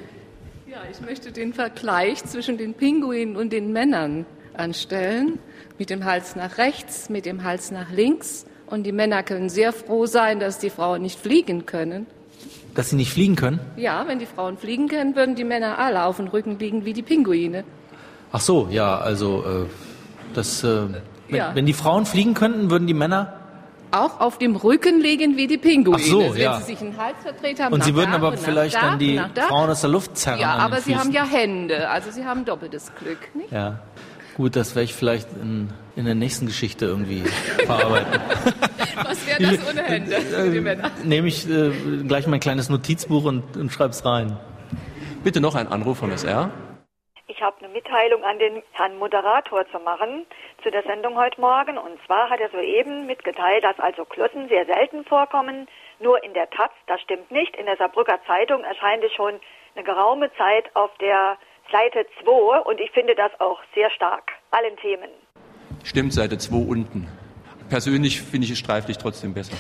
Ja, 0.68 0.78
ich 0.90 1.00
möchte 1.00 1.30
den 1.30 1.52
Vergleich 1.52 2.24
zwischen 2.24 2.58
den 2.58 2.74
Pinguinen 2.74 3.36
und 3.36 3.52
den 3.52 3.72
Männern 3.72 4.26
anstellen. 4.54 5.38
Mit 5.78 5.90
dem 5.90 6.04
Hals 6.04 6.34
nach 6.34 6.58
rechts, 6.58 7.10
mit 7.10 7.26
dem 7.26 7.44
Hals 7.44 7.70
nach 7.70 7.92
links. 7.92 8.44
Und 8.66 8.82
die 8.82 8.92
Männer 8.92 9.22
können 9.22 9.48
sehr 9.48 9.72
froh 9.72 10.06
sein, 10.06 10.40
dass 10.40 10.58
die 10.58 10.70
Frauen 10.70 11.02
nicht 11.02 11.20
fliegen 11.20 11.64
können. 11.64 12.08
Dass 12.74 12.90
sie 12.90 12.96
nicht 12.96 13.12
fliegen 13.12 13.34
können? 13.34 13.60
Ja, 13.76 14.04
wenn 14.06 14.18
die 14.18 14.26
Frauen 14.26 14.56
fliegen 14.56 14.88
können, 14.88 15.16
würden 15.16 15.34
die 15.34 15.44
Männer 15.44 15.78
alle 15.78 16.04
auf 16.04 16.16
dem 16.16 16.28
Rücken 16.28 16.58
liegen 16.58 16.84
wie 16.84 16.92
die 16.92 17.02
Pinguine. 17.02 17.64
Ach 18.30 18.40
so, 18.40 18.68
ja, 18.70 18.98
also 18.98 19.44
äh, 19.44 19.66
das. 20.34 20.62
Äh 20.62 20.88
wenn, 21.28 21.36
ja. 21.36 21.54
wenn 21.54 21.66
die 21.66 21.74
Frauen 21.74 22.06
fliegen 22.06 22.34
könnten, 22.34 22.70
würden 22.70 22.86
die 22.86 22.94
Männer 22.94 23.34
auch 23.90 24.20
auf 24.20 24.38
dem 24.38 24.56
Rücken 24.56 25.00
liegen 25.00 25.36
wie 25.36 25.46
die 25.46 25.58
Pinguine. 25.58 25.98
Ach 26.00 26.04
so, 26.04 26.34
wenn 26.34 26.40
ja. 26.40 26.60
sie 26.60 26.74
sich 26.74 26.80
einen 26.80 26.96
Hals 26.96 27.16
verdreht 27.22 27.60
haben. 27.60 27.72
Und 27.72 27.84
sie 27.84 27.94
würden 27.94 28.12
aber 28.12 28.36
vielleicht 28.36 28.76
da, 28.76 28.90
dann 28.90 28.98
die 28.98 29.20
Frauen 29.48 29.70
aus 29.70 29.80
der 29.80 29.90
Luft 29.90 30.16
zerren. 30.16 30.40
Ja, 30.40 30.54
aber 30.54 30.80
sie 30.80 30.96
haben 30.96 31.12
ja 31.12 31.24
Hände, 31.24 31.88
also 31.88 32.10
sie 32.10 32.24
haben 32.24 32.44
doppeltes 32.44 32.92
Glück. 32.98 33.18
Nicht? 33.34 33.50
Ja, 33.50 33.80
gut, 34.36 34.56
das 34.56 34.74
werde 34.74 34.84
ich 34.84 34.94
vielleicht 34.94 35.28
in, 35.40 35.68
in 35.96 36.04
der 36.04 36.14
nächsten 36.14 36.46
Geschichte 36.46 36.86
irgendwie 36.86 37.22
verarbeiten. 37.66 38.20
Was 39.04 39.26
wäre 39.26 39.56
das 39.56 39.68
ohne 39.68 39.82
Hände 39.82 40.20
für 40.20 40.50
die 40.50 40.60
Männer? 40.60 40.90
Nehme 41.04 41.28
ich 41.28 41.48
äh, 41.48 41.70
gleich 42.06 42.26
mein 42.26 42.40
kleines 42.40 42.68
Notizbuch 42.68 43.24
und, 43.24 43.56
und 43.56 43.70
schreibe 43.70 43.90
es 43.90 44.04
rein. 44.04 44.36
Bitte 45.24 45.40
noch 45.40 45.54
ein 45.54 45.68
Anruf 45.68 45.98
vom 45.98 46.10
SR. 46.10 46.50
Ich 47.26 47.42
habe 47.42 47.56
eine 47.58 47.68
Mitteilung 47.68 48.24
an 48.24 48.38
den 48.38 48.62
Herrn 48.72 48.98
Moderator 48.98 49.64
zu 49.70 49.78
machen 49.78 50.26
zu 50.62 50.70
der 50.70 50.82
Sendung 50.82 51.16
heute 51.16 51.40
Morgen. 51.40 51.76
Und 51.76 51.98
zwar 52.06 52.30
hat 52.30 52.40
er 52.40 52.50
soeben 52.50 53.06
mitgeteilt, 53.06 53.62
dass 53.62 53.78
also 53.78 54.04
Klotten 54.04 54.48
sehr 54.48 54.64
selten 54.66 55.04
vorkommen. 55.04 55.68
Nur 56.00 56.22
in 56.24 56.32
der 56.34 56.48
Taz, 56.50 56.70
das 56.86 57.00
stimmt 57.02 57.30
nicht. 57.30 57.54
In 57.56 57.66
der 57.66 57.76
Saarbrücker 57.76 58.18
Zeitung 58.26 58.64
erscheint 58.64 59.04
es 59.04 59.12
schon 59.12 59.34
eine 59.74 59.84
geraume 59.84 60.30
Zeit 60.36 60.74
auf 60.74 60.90
der 61.00 61.36
Seite 61.70 62.06
2 62.24 62.60
und 62.60 62.80
ich 62.80 62.90
finde 62.92 63.14
das 63.14 63.30
auch 63.40 63.60
sehr 63.74 63.90
stark. 63.90 64.32
Allen 64.50 64.76
Themen. 64.78 65.10
Stimmt, 65.84 66.12
Seite 66.14 66.38
2 66.38 66.56
unten. 66.56 67.08
Persönlich 67.68 68.22
finde 68.22 68.46
ich 68.46 68.52
es 68.52 68.58
streiflich 68.58 68.98
trotzdem 68.98 69.34
besser. 69.34 69.52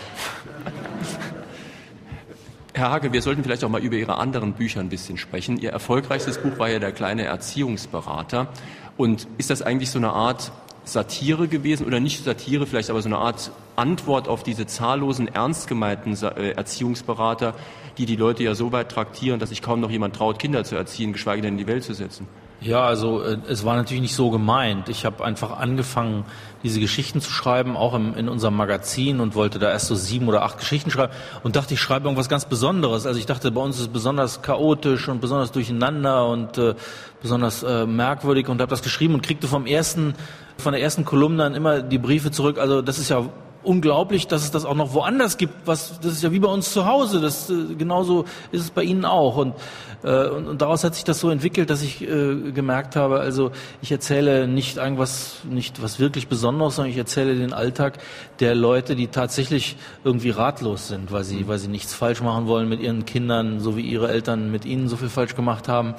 Herr 2.74 2.90
Hage, 2.90 3.12
wir 3.12 3.22
sollten 3.22 3.42
vielleicht 3.42 3.64
auch 3.64 3.68
mal 3.68 3.82
über 3.82 3.96
Ihre 3.96 4.18
anderen 4.18 4.52
Bücher 4.52 4.80
ein 4.80 4.88
bisschen 4.88 5.18
sprechen. 5.18 5.58
Ihr 5.58 5.70
erfolgreichstes 5.70 6.38
Buch 6.38 6.58
war 6.58 6.70
ja 6.70 6.78
der 6.78 6.92
kleine 6.92 7.24
Erziehungsberater. 7.24 8.48
Und 8.96 9.26
ist 9.36 9.50
das 9.50 9.62
eigentlich 9.62 9.90
so 9.90 9.98
eine 9.98 10.10
Art 10.10 10.52
Satire 10.84 11.48
gewesen 11.48 11.86
oder 11.86 12.00
nicht 12.00 12.24
Satire, 12.24 12.66
vielleicht 12.66 12.90
aber 12.90 13.02
so 13.02 13.08
eine 13.08 13.18
Art 13.18 13.50
Antwort 13.76 14.26
auf 14.26 14.42
diese 14.42 14.66
zahllosen, 14.66 15.28
ernst 15.28 15.68
gemeinten 15.68 16.14
äh, 16.24 16.50
Erziehungsberater, 16.52 17.54
die 17.98 18.06
die 18.06 18.16
Leute 18.16 18.42
ja 18.42 18.54
so 18.54 18.72
weit 18.72 18.90
traktieren, 18.90 19.38
dass 19.38 19.50
sich 19.50 19.60
kaum 19.60 19.80
noch 19.80 19.90
jemand 19.90 20.16
traut, 20.16 20.38
Kinder 20.38 20.64
zu 20.64 20.76
erziehen, 20.76 21.12
geschweige 21.12 21.42
denn 21.42 21.54
in 21.54 21.58
die 21.58 21.66
Welt 21.66 21.84
zu 21.84 21.94
setzen? 21.94 22.26
Ja, 22.60 22.80
also 22.80 23.22
äh, 23.22 23.38
es 23.48 23.64
war 23.64 23.76
natürlich 23.76 24.02
nicht 24.02 24.14
so 24.14 24.30
gemeint. 24.30 24.88
Ich 24.88 25.04
habe 25.04 25.24
einfach 25.24 25.58
angefangen, 25.58 26.24
diese 26.62 26.80
Geschichten 26.80 27.20
zu 27.20 27.30
schreiben, 27.30 27.76
auch 27.76 27.94
im, 27.94 28.14
in 28.16 28.28
unserem 28.28 28.56
Magazin 28.56 29.20
und 29.20 29.34
wollte 29.34 29.58
da 29.58 29.70
erst 29.70 29.86
so 29.86 29.94
sieben 29.94 30.28
oder 30.28 30.42
acht 30.42 30.58
Geschichten 30.58 30.90
schreiben 30.90 31.12
und 31.42 31.56
dachte, 31.56 31.74
ich 31.74 31.80
schreibe 31.80 32.06
irgendwas 32.06 32.28
ganz 32.28 32.46
Besonderes. 32.46 33.06
Also 33.06 33.18
ich 33.18 33.26
dachte, 33.26 33.50
bei 33.50 33.60
uns 33.60 33.76
ist 33.76 33.82
es 33.82 33.88
besonders 33.88 34.42
chaotisch 34.42 35.08
und 35.08 35.20
besonders 35.20 35.52
durcheinander 35.52 36.28
und 36.28 36.58
äh, 36.58 36.74
besonders 37.22 37.62
äh, 37.62 37.86
merkwürdig 37.86 38.48
und 38.48 38.60
habe 38.60 38.70
das 38.70 38.82
geschrieben 38.82 39.14
und 39.14 39.22
kriegte 39.22 39.46
vom 39.46 39.66
ersten, 39.66 40.14
von 40.56 40.72
der 40.72 40.82
ersten 40.82 41.04
Kolumne 41.04 41.44
dann 41.44 41.54
immer 41.54 41.82
die 41.82 41.98
Briefe 41.98 42.30
zurück. 42.30 42.58
Also 42.58 42.82
das 42.82 42.98
ist 42.98 43.08
ja 43.08 43.24
unglaublich, 43.68 44.26
dass 44.26 44.42
es 44.42 44.50
das 44.50 44.64
auch 44.64 44.74
noch 44.74 44.94
woanders 44.94 45.36
gibt. 45.36 45.52
Was, 45.66 46.00
das 46.00 46.12
ist 46.12 46.22
ja 46.22 46.32
wie 46.32 46.38
bei 46.38 46.48
uns 46.48 46.72
zu 46.72 46.86
Hause. 46.86 47.20
Das, 47.20 47.50
äh, 47.50 47.74
genauso 47.76 48.24
ist 48.50 48.62
es 48.62 48.70
bei 48.70 48.82
Ihnen 48.82 49.04
auch. 49.04 49.36
Und, 49.36 49.54
äh, 50.02 50.26
und, 50.28 50.46
und 50.46 50.62
daraus 50.62 50.84
hat 50.84 50.94
sich 50.94 51.04
das 51.04 51.20
so 51.20 51.28
entwickelt, 51.28 51.68
dass 51.68 51.82
ich 51.82 52.02
äh, 52.02 52.52
gemerkt 52.52 52.96
habe, 52.96 53.20
also 53.20 53.50
ich 53.82 53.92
erzähle 53.92 54.48
nicht 54.48 54.78
irgendwas, 54.78 55.40
nicht 55.48 55.82
was 55.82 56.00
wirklich 56.00 56.28
Besonderes, 56.28 56.76
sondern 56.76 56.90
ich 56.90 56.98
erzähle 56.98 57.36
den 57.36 57.52
Alltag 57.52 57.98
der 58.40 58.54
Leute, 58.54 58.96
die 58.96 59.08
tatsächlich 59.08 59.76
irgendwie 60.02 60.30
ratlos 60.30 60.88
sind, 60.88 61.12
weil 61.12 61.24
sie, 61.24 61.46
weil 61.46 61.58
sie 61.58 61.68
nichts 61.68 61.92
falsch 61.92 62.22
machen 62.22 62.46
wollen 62.46 62.70
mit 62.70 62.80
ihren 62.80 63.04
Kindern, 63.04 63.60
so 63.60 63.76
wie 63.76 63.82
ihre 63.82 64.08
Eltern 64.08 64.50
mit 64.50 64.64
ihnen 64.64 64.88
so 64.88 64.96
viel 64.96 65.10
falsch 65.10 65.36
gemacht 65.36 65.68
haben. 65.68 65.94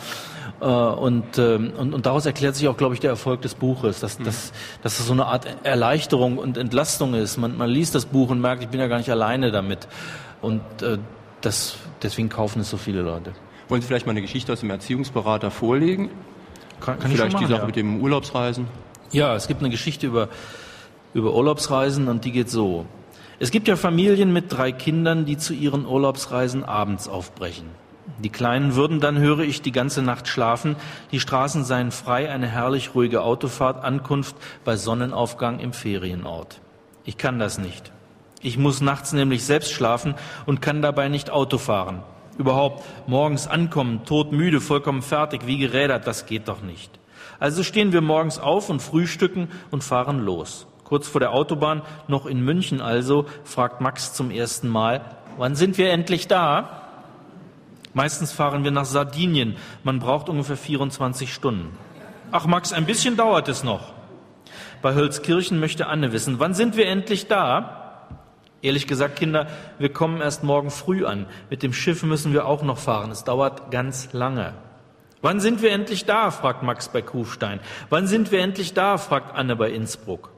Äh, 0.62 0.66
und, 0.66 1.38
ähm, 1.38 1.74
und, 1.78 1.94
und 1.94 2.06
daraus 2.06 2.26
erklärt 2.26 2.56
sich 2.56 2.68
auch, 2.68 2.78
glaube 2.78 2.94
ich, 2.94 3.00
der 3.00 3.12
Erfolg 3.12 3.42
des 3.42 3.54
Buches, 3.54 4.00
dass, 4.00 4.20
mhm. 4.20 4.26
dass, 4.26 4.52
dass 4.82 5.00
es 5.00 5.06
so 5.06 5.14
eine 5.14 5.26
Art 5.26 5.46
Erleichterung 5.64 6.38
und 6.38 6.58
Entlastung 6.58 7.14
ist. 7.14 7.38
Man, 7.38 7.58
man 7.60 7.70
liest 7.70 7.94
das 7.94 8.06
Buch 8.06 8.32
und 8.32 8.42
merkt, 8.42 8.64
ich 8.64 8.70
bin 8.70 8.80
ja 8.80 8.88
gar 8.88 8.98
nicht 8.98 9.12
alleine 9.12 9.52
damit. 9.52 9.88
Und 10.42 10.62
äh, 10.82 10.98
das, 11.42 11.78
deswegen 12.02 12.30
kaufen 12.30 12.62
es 12.62 12.70
so 12.70 12.78
viele 12.78 13.02
Leute. 13.02 13.34
Wollen 13.68 13.82
Sie 13.82 13.88
vielleicht 13.88 14.08
mal 14.08 14.12
eine 14.12 14.22
Geschichte 14.22 14.52
aus 14.52 14.62
dem 14.62 14.72
Erziehungsberater 14.72 15.52
vorlegen? 15.52 16.10
Kann, 16.80 16.98
kann 16.98 17.12
vielleicht 17.12 17.34
machen, 17.34 17.46
die 17.46 17.52
Sache 17.52 17.62
ja. 17.62 17.68
mit 17.68 17.76
dem 17.76 18.02
Urlaubsreisen? 18.02 18.68
Ja, 19.12 19.36
es 19.36 19.48
gibt 19.48 19.60
eine 19.60 19.70
Geschichte 19.70 20.08
über, 20.08 20.30
über 21.14 21.36
Urlaubsreisen 21.36 22.08
und 22.08 22.26
die 22.26 22.32
geht 22.32 22.50
so. 22.50 22.86
Es 23.38 23.52
gibt 23.52 23.68
ja 23.68 23.76
Familien 23.76 24.34
mit 24.34 24.46
drei 24.52 24.72
Kindern, 24.72 25.26
die 25.26 25.38
zu 25.38 25.54
ihren 25.54 25.86
Urlaubsreisen 25.86 26.64
abends 26.64 27.08
aufbrechen. 27.08 27.68
Die 28.18 28.30
Kleinen 28.30 28.76
würden 28.76 29.00
dann, 29.00 29.18
höre 29.18 29.40
ich, 29.40 29.62
die 29.62 29.72
ganze 29.72 30.02
Nacht 30.02 30.28
schlafen, 30.28 30.76
die 31.12 31.20
Straßen 31.20 31.64
seien 31.64 31.92
frei, 31.92 32.30
eine 32.30 32.48
herrlich 32.48 32.96
ruhige 32.96 33.22
Autofahrt, 33.22 33.84
Ankunft 33.84 34.36
bei 34.66 34.76
Sonnenaufgang 34.76 35.60
im 35.60 35.74
Ferienort. 35.74 36.60
Ich 37.06 37.18
kann 37.18 37.40
das 37.40 37.58
nicht. 37.58 37.92
Ich 38.42 38.58
muss 38.58 38.82
nachts 38.82 39.12
nämlich 39.14 39.44
selbst 39.44 39.72
schlafen 39.72 40.16
und 40.46 40.62
kann 40.62 40.82
dabei 40.82 41.10
nicht 41.10 41.30
Auto 41.30 41.58
fahren. 41.58 42.04
Überhaupt 42.38 42.86
morgens 43.06 43.48
ankommen, 43.48 44.06
todmüde, 44.06 44.62
vollkommen 44.62 45.02
fertig, 45.02 45.46
wie 45.46 45.58
gerädert, 45.58 46.08
das 46.08 46.26
geht 46.26 46.48
doch 46.48 46.62
nicht. 46.62 47.00
Also 47.40 47.64
stehen 47.64 47.92
wir 47.92 48.02
morgens 48.02 48.40
auf 48.40 48.70
und 48.70 48.82
frühstücken 48.82 49.50
und 49.72 49.84
fahren 49.84 50.20
los. 50.20 50.68
Kurz 50.86 51.08
vor 51.08 51.20
der 51.20 51.34
Autobahn, 51.34 51.82
noch 52.08 52.26
in 52.26 52.42
München 52.42 52.82
also, 52.82 53.26
fragt 53.44 53.82
Max 53.82 54.14
zum 54.14 54.32
ersten 54.32 54.70
Mal, 54.70 55.02
wann 55.38 55.56
sind 55.56 55.78
wir 55.78 55.92
endlich 55.92 56.28
da? 56.28 56.82
Meistens 57.94 58.32
fahren 58.32 58.64
wir 58.64 58.72
nach 58.72 58.86
Sardinien. 58.86 59.58
Man 59.84 60.00
braucht 60.00 60.30
ungefähr 60.30 60.58
24 60.58 61.34
Stunden. 61.34 61.78
Ach 62.32 62.46
Max, 62.46 62.72
ein 62.72 62.86
bisschen 62.86 63.18
dauert 63.18 63.50
es 63.50 63.64
noch. 63.64 63.99
Bei 64.82 64.96
Hölzkirchen 64.96 65.60
möchte 65.60 65.88
Anne 65.88 66.14
wissen, 66.14 66.40
wann 66.40 66.54
sind 66.54 66.78
wir 66.78 66.88
endlich 66.88 67.28
da? 67.28 68.08
Ehrlich 68.62 68.88
gesagt, 68.88 69.18
Kinder, 69.18 69.48
wir 69.78 69.92
kommen 69.92 70.22
erst 70.22 70.44
morgen 70.44 70.70
früh 70.70 71.06
an. 71.06 71.26
Mit 71.50 71.64
dem 71.64 71.74
Schiff 71.74 72.04
müssen 72.04 72.34
wir 72.34 72.46
auch 72.46 72.64
noch 72.64 72.78
fahren. 72.78 73.12
Es 73.12 73.24
dauert 73.24 73.72
ganz 73.72 74.12
lange. 74.14 74.54
Wann 75.22 75.40
sind 75.40 75.62
wir 75.62 75.72
endlich 75.72 76.06
da? 76.06 76.32
fragt 76.32 76.64
Max 76.64 76.90
bei 76.90 77.02
Kufstein. 77.02 77.60
Wann 77.90 78.08
sind 78.08 78.32
wir 78.32 78.40
endlich 78.40 78.74
da? 78.74 78.98
fragt 78.98 79.36
Anne 79.36 79.56
bei 79.56 79.70
Innsbruck. 79.70 80.32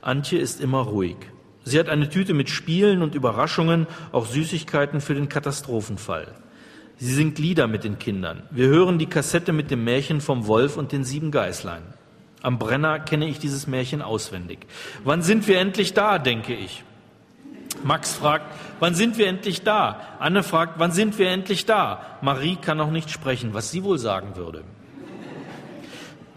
Antje 0.00 0.38
ist 0.38 0.60
immer 0.60 0.80
ruhig. 0.80 1.16
Sie 1.64 1.78
hat 1.78 1.88
eine 1.88 2.08
Tüte 2.08 2.34
mit 2.34 2.48
Spielen 2.48 3.02
und 3.02 3.14
Überraschungen, 3.14 3.86
auch 4.10 4.26
Süßigkeiten 4.26 5.00
für 5.00 5.14
den 5.14 5.28
Katastrophenfall. 5.28 6.34
Sie 6.96 7.12
singt 7.12 7.38
Lieder 7.38 7.66
mit 7.66 7.84
den 7.84 7.98
Kindern. 7.98 8.42
Wir 8.50 8.68
hören 8.68 8.98
die 8.98 9.06
Kassette 9.06 9.52
mit 9.52 9.70
dem 9.70 9.84
Märchen 9.84 10.20
vom 10.20 10.46
Wolf 10.46 10.76
und 10.76 10.90
den 10.92 11.04
sieben 11.04 11.30
Geißlein. 11.30 11.82
Am 12.42 12.58
Brenner 12.58 13.00
kenne 13.00 13.26
ich 13.26 13.38
dieses 13.38 13.66
Märchen 13.66 14.02
auswendig. 14.02 14.66
Wann 15.04 15.22
sind 15.22 15.48
wir 15.48 15.58
endlich 15.58 15.94
da, 15.94 16.18
denke 16.18 16.54
ich. 16.54 16.84
Max 17.84 18.14
fragt, 18.14 18.46
wann 18.80 18.94
sind 18.94 19.18
wir 19.18 19.26
endlich 19.26 19.62
da? 19.62 20.00
Anne 20.18 20.42
fragt, 20.42 20.78
wann 20.78 20.92
sind 20.92 21.18
wir 21.18 21.30
endlich 21.30 21.66
da? 21.66 22.02
Marie 22.22 22.56
kann 22.56 22.78
noch 22.78 22.90
nicht 22.90 23.10
sprechen, 23.10 23.54
was 23.54 23.70
sie 23.70 23.84
wohl 23.84 23.98
sagen 23.98 24.36
würde. 24.36 24.64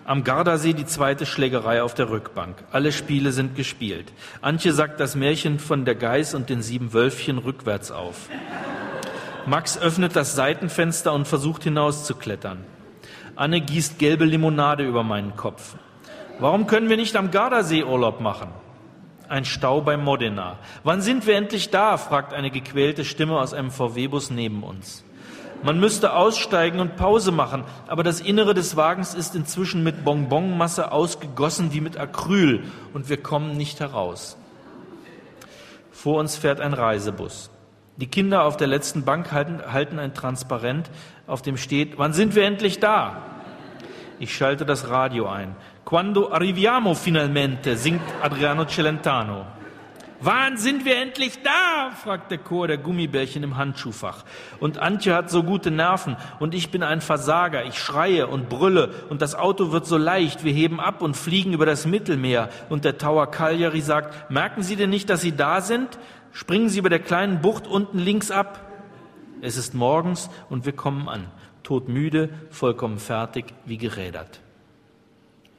Am 0.03 0.23
Gardasee 0.23 0.73
die 0.73 0.85
zweite 0.85 1.25
Schlägerei 1.25 1.83
auf 1.83 1.93
der 1.93 2.09
Rückbank. 2.09 2.63
Alle 2.71 2.91
Spiele 2.91 3.31
sind 3.31 3.55
gespielt. 3.55 4.11
Antje 4.41 4.73
sagt 4.73 4.99
das 4.99 5.15
Märchen 5.15 5.59
von 5.59 5.85
der 5.85 5.95
Geiß 5.95 6.33
und 6.33 6.49
den 6.49 6.61
sieben 6.61 6.93
Wölfchen 6.93 7.37
rückwärts 7.37 7.91
auf. 7.91 8.29
Max 9.45 9.77
öffnet 9.77 10.15
das 10.15 10.35
Seitenfenster 10.35 11.13
und 11.13 11.27
versucht 11.27 11.63
hinauszuklettern. 11.63 12.65
Anne 13.35 13.61
gießt 13.61 13.99
gelbe 13.99 14.25
Limonade 14.25 14.85
über 14.85 15.03
meinen 15.03 15.35
Kopf. 15.35 15.75
Warum 16.39 16.67
können 16.67 16.89
wir 16.89 16.97
nicht 16.97 17.15
am 17.15 17.31
Gardasee 17.31 17.83
Urlaub 17.83 18.19
machen? 18.19 18.49
Ein 19.29 19.45
Stau 19.45 19.81
bei 19.81 19.95
Modena. 19.95 20.57
Wann 20.83 21.01
sind 21.01 21.25
wir 21.25 21.35
endlich 21.35 21.69
da? 21.69 21.97
fragt 21.97 22.33
eine 22.33 22.51
gequälte 22.51 23.05
Stimme 23.05 23.39
aus 23.39 23.53
einem 23.53 23.71
VW-Bus 23.71 24.31
neben 24.31 24.63
uns. 24.63 25.03
Man 25.63 25.79
müsste 25.79 26.13
aussteigen 26.13 26.79
und 26.79 26.95
Pause 26.95 27.31
machen, 27.31 27.63
aber 27.87 28.01
das 28.01 28.19
Innere 28.19 28.55
des 28.55 28.75
Wagens 28.75 29.13
ist 29.13 29.35
inzwischen 29.35 29.83
mit 29.83 30.03
Bonbonmasse 30.03 30.91
ausgegossen 30.91 31.71
wie 31.71 31.81
mit 31.81 31.97
Acryl 31.97 32.63
und 32.93 33.09
wir 33.09 33.17
kommen 33.17 33.55
nicht 33.55 33.79
heraus. 33.79 34.37
Vor 35.91 36.19
uns 36.19 36.35
fährt 36.35 36.59
ein 36.59 36.73
Reisebus. 36.73 37.51
Die 37.97 38.07
Kinder 38.07 38.45
auf 38.45 38.57
der 38.57 38.65
letzten 38.65 39.05
Bank 39.05 39.31
halten, 39.31 39.61
halten 39.71 39.99
ein 39.99 40.15
Transparent, 40.15 40.89
auf 41.27 41.43
dem 41.43 41.57
steht, 41.57 41.99
wann 41.99 42.13
sind 42.13 42.33
wir 42.33 42.43
endlich 42.43 42.79
da? 42.79 43.21
Ich 44.17 44.35
schalte 44.35 44.65
das 44.65 44.89
Radio 44.89 45.27
ein. 45.27 45.55
Quando 45.91 46.31
arriviamo 46.31 46.93
finalmente, 46.93 47.75
singt 47.75 48.01
Adriano 48.21 48.65
Celentano. 48.65 49.45
Wann 50.21 50.55
sind 50.55 50.85
wir 50.85 50.95
endlich 50.95 51.43
da? 51.43 51.91
fragt 51.93 52.31
der 52.31 52.37
Chor 52.37 52.69
der 52.69 52.77
Gummibärchen 52.77 53.43
im 53.43 53.57
Handschuhfach. 53.57 54.23
Und 54.61 54.77
Antje 54.77 55.13
hat 55.13 55.29
so 55.29 55.43
gute 55.43 55.69
Nerven 55.69 56.15
und 56.39 56.55
ich 56.55 56.71
bin 56.71 56.81
ein 56.81 57.01
Versager. 57.01 57.65
Ich 57.65 57.77
schreie 57.77 58.27
und 58.27 58.47
brülle 58.47 58.93
und 59.09 59.21
das 59.21 59.35
Auto 59.35 59.73
wird 59.73 59.85
so 59.85 59.97
leicht. 59.97 60.45
Wir 60.45 60.53
heben 60.53 60.79
ab 60.79 61.01
und 61.01 61.17
fliegen 61.17 61.51
über 61.51 61.65
das 61.65 61.85
Mittelmeer. 61.85 62.47
Und 62.69 62.85
der 62.85 62.97
Tower 62.97 63.29
Cagliari 63.29 63.81
sagt, 63.81 64.31
merken 64.31 64.63
Sie 64.63 64.77
denn 64.77 64.91
nicht, 64.91 65.09
dass 65.09 65.19
Sie 65.19 65.35
da 65.35 65.59
sind? 65.59 65.99
Springen 66.31 66.69
Sie 66.69 66.79
über 66.79 66.89
der 66.89 66.99
kleinen 66.99 67.41
Bucht 67.41 67.67
unten 67.67 67.99
links 67.99 68.31
ab. 68.31 68.65
Es 69.41 69.57
ist 69.57 69.73
morgens 69.73 70.29
und 70.49 70.65
wir 70.65 70.73
kommen 70.73 71.09
an. 71.09 71.25
Todmüde, 71.63 72.29
vollkommen 72.49 72.97
fertig, 72.97 73.53
wie 73.65 73.77
gerädert. 73.77 74.39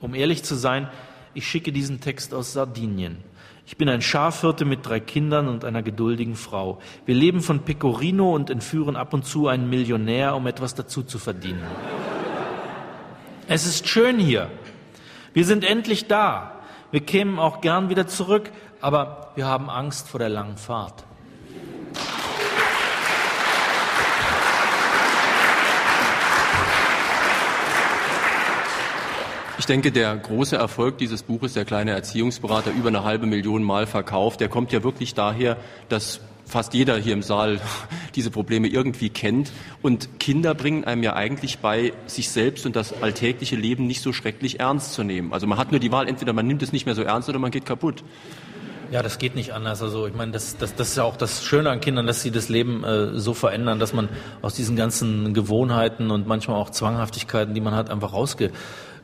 Um 0.03 0.15
ehrlich 0.15 0.43
zu 0.43 0.57
sein, 0.57 0.89
ich 1.33 1.47
schicke 1.47 1.73
diesen 1.73 2.01
Text 2.01 2.35
aus 2.35 2.53
Sardinien. 2.53 3.19
Ich 3.67 3.77
bin 3.77 3.89
ein 3.89 4.03
Schafhirte 4.03 4.65
mit 4.65 4.85
drei 4.85 4.99
Kindern 4.99 5.47
und 5.47 5.65
einer 5.65 5.83
geduldigen 5.83 6.35
Frau. 6.35 6.81
Wir 7.07 7.15
leben 7.15 7.41
von 7.41 7.61
Pecorino 7.61 8.35
und 8.35 8.51
entführen 8.51 8.97
ab 8.97 9.15
und 9.15 9.25
zu 9.25 9.47
einen 9.47 9.71
Millionär, 9.71 10.35
um 10.35 10.49
etwas 10.49 10.75
dazu 10.75 11.05
zu 11.05 11.21
verdienen. 11.21 11.63
Es 13.47 13.65
ist 13.65 13.89
schön 13.89 14.19
hier. 14.19 14.51
Wir 15.35 15.45
sind 15.45 15.65
endlich 15.65 16.09
da. 16.09 16.61
Wir 16.91 17.01
kämen 17.01 17.39
auch 17.39 17.61
gern 17.61 17.89
wieder 17.89 18.09
zurück, 18.09 18.51
aber 18.81 19.31
wir 19.37 19.47
haben 19.47 19.71
Angst 19.71 20.09
vor 20.09 20.19
der 20.19 20.29
langen 20.29 20.57
Fahrt. 20.57 21.05
Ich 29.63 29.67
denke, 29.67 29.93
der 29.93 30.17
große 30.17 30.57
Erfolg 30.57 30.99
dieses 30.99 31.23
Buches, 31.23 31.53
der 31.53 31.65
kleine 31.65 31.93
Erziehungsberater, 31.93 32.73
über 32.73 32.89
eine 32.89 33.05
halbe 33.05 33.27
Million 33.27 33.63
Mal 33.63 33.87
verkauft, 33.87 34.41
der 34.41 34.49
kommt 34.49 34.73
ja 34.73 34.83
wirklich 34.83 35.15
daher, 35.15 35.57
dass 35.89 36.19
fast 36.45 36.75
jeder 36.75 36.97
hier 36.97 37.13
im 37.13 37.23
Saal 37.23 37.61
diese 38.17 38.33
Probleme 38.33 38.67
irgendwie 38.67 39.09
kennt. 39.09 39.53
Und 39.81 40.19
Kinder 40.19 40.57
bringen 40.57 40.83
einem 40.83 41.05
ja 41.05 41.15
eigentlich 41.15 41.61
bei, 41.61 41.93
sich 42.07 42.31
selbst 42.31 42.67
und 42.67 42.75
das 42.75 43.05
alltägliche 43.05 43.55
Leben 43.55 43.87
nicht 43.87 44.03
so 44.03 44.13
schrecklich 44.13 44.59
ernst 44.59 44.95
zu 44.95 45.05
nehmen. 45.05 45.33
Also 45.33 45.47
man 45.47 45.59
hat 45.59 45.71
nur 45.71 45.79
die 45.79 45.93
Wahl, 45.93 46.09
entweder 46.09 46.33
man 46.33 46.49
nimmt 46.49 46.65
es 46.65 46.73
nicht 46.73 46.85
mehr 46.85 46.97
so 46.97 47.03
ernst 47.03 47.29
oder 47.29 47.39
man 47.39 47.53
geht 47.53 47.65
kaputt. 47.65 48.03
Ja, 48.91 49.01
das 49.05 49.19
geht 49.19 49.37
nicht 49.37 49.53
anders. 49.53 49.81
Also 49.81 50.09
ich 50.09 50.15
meine, 50.15 50.33
das, 50.33 50.57
das, 50.57 50.75
das 50.75 50.89
ist 50.89 50.97
ja 50.97 51.05
auch 51.05 51.17
das 51.17 51.45
Schöne 51.45 51.71
an 51.71 51.81
Kindern, 51.81 52.09
dass 52.09 52.21
sie 52.21 52.33
das 52.33 52.49
Leben 52.49 52.83
äh, 52.83 53.17
so 53.19 53.33
verändern, 53.33 53.79
dass 53.79 53.93
man 53.93 54.09
aus 54.43 54.55
diesen 54.55 54.75
ganzen 54.75 55.35
Gewohnheiten 55.35 56.11
und 56.11 56.27
manchmal 56.27 56.57
auch 56.57 56.71
Zwanghaftigkeiten, 56.71 57.55
die 57.55 57.61
man 57.61 57.77
hat, 57.77 57.91
einfach 57.91 58.13
rausge 58.13 58.51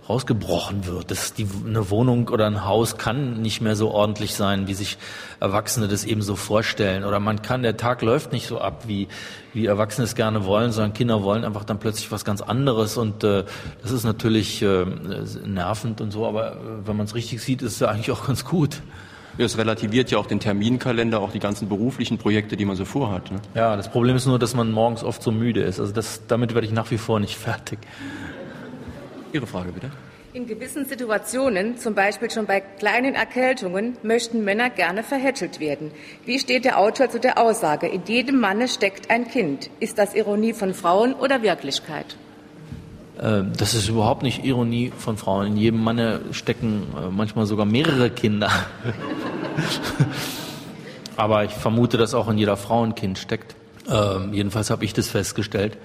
rausgebrochen 0.08 0.86
wird. 0.86 1.10
Das 1.10 1.34
die, 1.34 1.46
eine 1.66 1.90
Wohnung 1.90 2.28
oder 2.28 2.46
ein 2.46 2.64
Haus 2.64 2.96
kann 2.96 3.42
nicht 3.42 3.60
mehr 3.60 3.76
so 3.76 3.90
ordentlich 3.90 4.34
sein, 4.34 4.66
wie 4.66 4.74
sich 4.74 4.98
Erwachsene 5.40 5.88
das 5.88 6.04
eben 6.04 6.22
so 6.22 6.36
vorstellen. 6.36 7.04
Oder 7.04 7.20
man 7.20 7.42
kann, 7.42 7.62
der 7.62 7.76
Tag 7.76 8.02
läuft 8.02 8.32
nicht 8.32 8.46
so 8.46 8.60
ab, 8.60 8.84
wie, 8.86 9.08
wie 9.52 9.66
Erwachsene 9.66 10.04
es 10.04 10.14
gerne 10.14 10.44
wollen, 10.44 10.72
sondern 10.72 10.94
Kinder 10.94 11.22
wollen 11.22 11.44
einfach 11.44 11.64
dann 11.64 11.78
plötzlich 11.78 12.10
was 12.10 12.24
ganz 12.24 12.40
anderes. 12.40 12.96
Und 12.96 13.22
äh, 13.24 13.44
das 13.82 13.90
ist 13.90 14.04
natürlich 14.04 14.62
äh, 14.62 14.86
nervend 15.44 16.00
und 16.00 16.10
so, 16.10 16.26
aber 16.26 16.52
äh, 16.52 16.56
wenn 16.84 16.96
man 16.96 17.06
es 17.06 17.14
richtig 17.14 17.42
sieht, 17.42 17.62
ist 17.62 17.74
es 17.74 17.80
ja 17.80 17.88
eigentlich 17.88 18.10
auch 18.10 18.26
ganz 18.26 18.44
gut. 18.44 18.80
Es 19.40 19.56
relativiert 19.56 20.10
ja 20.10 20.18
auch 20.18 20.26
den 20.26 20.40
Terminkalender, 20.40 21.20
auch 21.20 21.30
die 21.30 21.38
ganzen 21.38 21.68
beruflichen 21.68 22.18
Projekte, 22.18 22.56
die 22.56 22.64
man 22.64 22.74
so 22.74 22.84
vorhat. 22.84 23.30
Ne? 23.30 23.38
Ja, 23.54 23.76
das 23.76 23.88
Problem 23.88 24.16
ist 24.16 24.26
nur, 24.26 24.36
dass 24.40 24.54
man 24.54 24.72
morgens 24.72 25.04
oft 25.04 25.22
so 25.22 25.30
müde 25.30 25.62
ist. 25.62 25.78
Also 25.78 25.92
das, 25.92 26.22
damit 26.26 26.54
werde 26.54 26.66
ich 26.66 26.72
nach 26.72 26.90
wie 26.90 26.98
vor 26.98 27.20
nicht 27.20 27.36
fertig. 27.36 27.78
Ihre 29.32 29.46
Frage 29.46 29.72
bitte. 29.72 29.90
In 30.34 30.46
gewissen 30.46 30.84
Situationen, 30.84 31.78
zum 31.78 31.94
Beispiel 31.94 32.30
schon 32.30 32.44
bei 32.44 32.60
kleinen 32.60 33.14
Erkältungen, 33.14 33.96
möchten 34.02 34.44
Männer 34.44 34.68
gerne 34.68 35.02
verhätschelt 35.02 35.58
werden. 35.58 35.90
Wie 36.26 36.38
steht 36.38 36.66
der 36.66 36.78
Autor 36.78 37.08
zu 37.08 37.18
der 37.18 37.38
Aussage, 37.38 37.88
in 37.88 38.02
jedem 38.06 38.38
Manne 38.38 38.68
steckt 38.68 39.10
ein 39.10 39.28
Kind? 39.28 39.70
Ist 39.80 39.96
das 39.96 40.14
Ironie 40.14 40.52
von 40.52 40.74
Frauen 40.74 41.14
oder 41.14 41.42
Wirklichkeit? 41.42 42.16
Äh, 43.18 43.42
das 43.56 43.74
ist 43.74 43.88
überhaupt 43.88 44.22
nicht 44.22 44.44
Ironie 44.44 44.92
von 44.96 45.16
Frauen. 45.16 45.48
In 45.48 45.56
jedem 45.56 45.82
Manne 45.82 46.20
stecken 46.32 46.86
äh, 46.96 47.10
manchmal 47.10 47.46
sogar 47.46 47.66
mehrere 47.66 48.10
Kinder. 48.10 48.48
Aber 51.16 51.44
ich 51.44 51.52
vermute, 51.52 51.96
dass 51.96 52.14
auch 52.14 52.28
in 52.28 52.38
jeder 52.38 52.56
Frau 52.56 52.84
ein 52.84 52.94
Kind 52.94 53.18
steckt. 53.18 53.56
Ähm, 53.90 54.32
jedenfalls 54.32 54.70
habe 54.70 54.84
ich 54.84 54.92
das 54.92 55.08
festgestellt. 55.08 55.76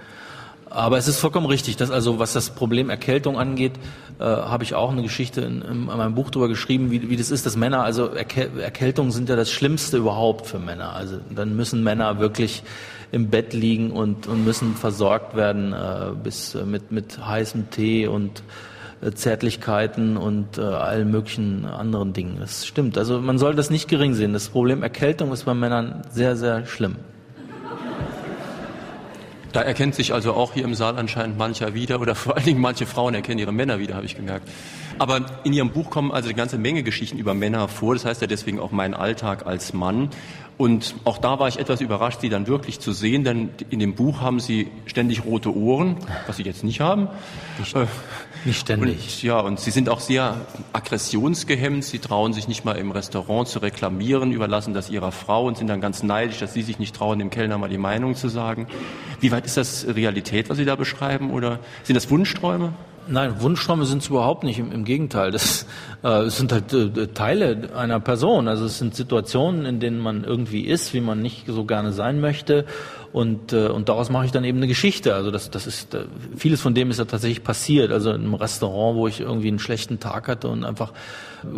Aber 0.74 0.98
es 0.98 1.08
ist 1.08 1.20
vollkommen 1.20 1.46
richtig, 1.46 1.78
dass 1.78 1.92
also 1.92 2.18
was 2.18 2.34
das 2.34 2.50
Problem 2.50 2.90
Erkältung 2.90 3.38
angeht, 3.38 3.74
äh, 4.20 4.24
habe 4.24 4.64
ich 4.64 4.74
auch 4.74 4.92
eine 4.92 5.04
Geschichte 5.04 5.42
in, 5.42 5.62
in, 5.62 5.86
meinem 5.86 6.16
Buch 6.16 6.32
darüber 6.32 6.48
geschrieben, 6.48 6.90
wie, 6.90 7.12
wie 7.12 7.16
das 7.16 7.30
ist, 7.30 7.46
dass 7.46 7.56
Männer, 7.56 7.84
also 7.84 8.08
Erkäl 8.08 8.60
Erkältungen 8.60 9.12
sind 9.12 9.30
ja 9.30 9.36
das 9.36 9.52
Schlimmste 9.52 9.98
überhaupt 9.98 10.48
für 10.48 10.58
Männer. 10.58 10.94
Also 10.94 11.20
dann 11.34 11.56
müssen 11.56 11.84
Männer 11.84 12.20
wirklich 12.20 12.64
im 13.12 13.30
Bett 13.30 13.54
liegen 13.54 13.92
und, 13.92 14.26
und 14.26 14.44
müssen 14.44 14.76
versorgt 14.76 15.36
werden 15.36 15.74
äh, 15.74 16.12
bis 16.24 16.56
äh, 16.56 16.66
mit, 16.66 16.92
mit 16.92 17.24
heißem 17.24 17.70
Tee 17.70 18.08
und 18.08 18.42
äh, 19.02 19.12
Zärtlichkeiten 19.12 20.18
und 20.18 20.58
äh, 20.58 20.62
allen 20.62 21.12
möglichen 21.12 21.66
anderen 21.66 22.14
Dingen. 22.14 22.38
Das 22.40 22.66
stimmt. 22.66 22.98
Also 22.98 23.22
man 23.22 23.38
soll 23.38 23.54
das 23.54 23.70
nicht 23.70 23.88
gering 23.88 24.16
sehen. 24.16 24.34
Das 24.34 24.50
Problem 24.50 24.82
Erkältung 24.82 25.32
ist 25.34 25.44
bei 25.44 25.54
Männern 25.54 26.02
sehr, 26.10 26.36
sehr 26.36 26.66
schlimm. 26.66 26.96
Da 29.54 29.62
erkennt 29.62 29.94
sich 29.96 30.13
also 30.13 30.34
auch 30.34 30.54
hier 30.54 30.66
im 30.66 30.74
Saal 30.74 30.98
anscheinend 30.98 31.38
mancher 31.38 31.74
wieder 31.74 32.02
oder 32.02 32.16
vor 32.16 32.36
allen 32.36 32.46
Dingen 32.46 32.60
manche 32.60 32.86
Frauen 32.86 33.13
erkennen 33.13 33.39
ihre 33.39 33.54
Männer 33.54 33.80
wieder, 33.80 33.96
habe 33.96 34.06
ich 34.06 34.16
gemerkt. 34.16 34.50
Aber 35.00 35.26
in 35.44 35.54
Ihrem 35.54 35.72
Buch 35.72 35.89
kommen 35.89 36.12
also 36.12 36.28
eine 36.28 36.36
ganze 36.36 36.58
Menge 36.58 36.84
Geschichten 36.84 37.18
über 37.18 37.34
Männer 37.34 37.68
vor. 37.68 37.94
Das 37.94 38.06
heißt 38.06 38.22
ja 38.22 38.28
deswegen 38.28 38.60
auch 38.60 38.72
mein 38.72 38.94
Alltag 38.94 39.46
als 39.46 39.74
Mann. 39.74 40.10
Und 40.58 40.96
auch 41.04 41.18
da 41.18 41.39
war 41.39 41.48
ich 41.48 41.58
etwas 41.58 41.82
überrascht, 41.82 42.22
sie 42.22 42.30
dann 42.30 42.46
wirklich 42.46 42.80
zu 42.80 42.92
sehen, 42.92 43.24
denn 43.24 43.50
in 43.72 43.80
dem 43.80 43.96
Buch 43.96 44.22
haben 44.22 44.39
sie 44.39 44.70
ständig 44.86 45.26
rote 45.26 45.56
Ohren, 45.56 45.98
was 46.28 46.38
sie 46.38 46.44
jetzt 46.44 46.63
nicht 46.63 46.80
haben. 46.80 47.08
Nicht, 48.46 48.60
ständig. 48.60 48.98
Und, 48.98 49.24
ja, 49.24 49.40
und 49.40 49.60
sie 49.60 49.72
sind 49.72 49.90
auch 49.90 50.00
sehr 50.00 50.42
aggressionsgehemmt. 50.74 51.84
Sie 51.84 52.00
trauen 52.00 52.34
sich 52.34 52.48
nicht 52.48 52.66
mal 52.66 52.74
im 52.74 52.92
Restaurant 52.92 53.48
zu 53.48 53.60
reklamieren, 53.60 54.32
überlassen 54.32 54.74
das 54.74 54.90
ihrer 54.90 55.12
Frau 55.12 55.46
und 55.46 55.58
sind 55.58 55.68
dann 55.68 55.82
ganz 55.82 56.04
neidisch, 56.04 56.40
dass 56.40 56.54
sie 56.54 56.62
sich 56.62 56.80
nicht 56.80 56.96
trauen, 56.96 57.20
dem 57.20 57.30
Kellner 57.30 57.58
mal 57.58 57.70
die 57.70 57.78
Meinung 57.78 58.16
zu 58.16 58.28
sagen. 58.28 58.68
Wie 59.20 59.32
weit 59.32 59.46
ist 59.46 59.58
das 59.58 59.88
Realität, 59.88 60.50
was 60.50 60.58
Sie 60.58 60.66
da 60.66 60.76
beschreiben, 60.76 61.32
oder 61.32 61.60
sind 61.84 61.96
das 61.96 62.10
Wunschträume? 62.10 62.74
Nein, 63.08 63.42
Wunschträume 63.42 63.86
sind 63.86 64.02
es 64.02 64.10
überhaupt 64.10 64.44
nicht. 64.44 64.60
Im, 64.60 64.72
im 64.72 64.86
Gegenteil, 64.86 65.32
das 65.32 65.66
äh, 66.04 66.30
sind 66.30 66.54
halt 66.54 66.72
äh, 66.74 67.08
Teile 67.08 67.70
einer 67.76 68.00
Person. 68.00 68.48
Also 68.48 68.66
es 68.66 68.78
sind 68.78 68.96
Situationen, 68.96 69.66
in 69.66 69.80
denen 69.80 70.00
man 70.00 70.24
irgendwie 70.24 70.62
ist, 70.62 70.94
wie 70.94 71.02
man 71.02 71.22
nicht 71.22 71.46
so 71.48 71.66
gerne 71.66 71.92
sein 71.92 72.22
möchte. 72.22 72.66
Und, 73.13 73.54
äh, 73.54 73.67
und 73.67 73.89
daraus 73.89 74.10
mache 74.10 74.26
ich 74.26 74.32
dann 74.32 74.43
eben 74.43 74.58
eine 74.58 74.67
Geschichte. 74.67 75.13
Also 75.13 75.30
das, 75.30 75.52
das 75.52 75.67
ist 75.67 75.93
äh, 75.93 76.06
vieles 76.36 76.62
von 76.62 76.73
dem 76.73 76.89
ist 76.89 76.97
ja 76.97 77.06
tatsächlich 77.06 77.43
passiert. 77.43 77.91
Also 77.91 78.10
in 78.10 78.21
einem 78.21 78.34
Restaurant, 78.34 78.97
wo 78.97 79.08
ich 79.08 79.19
irgendwie 79.19 79.49
einen 79.49 79.60
schlechten 79.60 79.99
Tag 79.99 80.28
hatte 80.28 80.47
und 80.47 80.65
einfach 80.65 80.93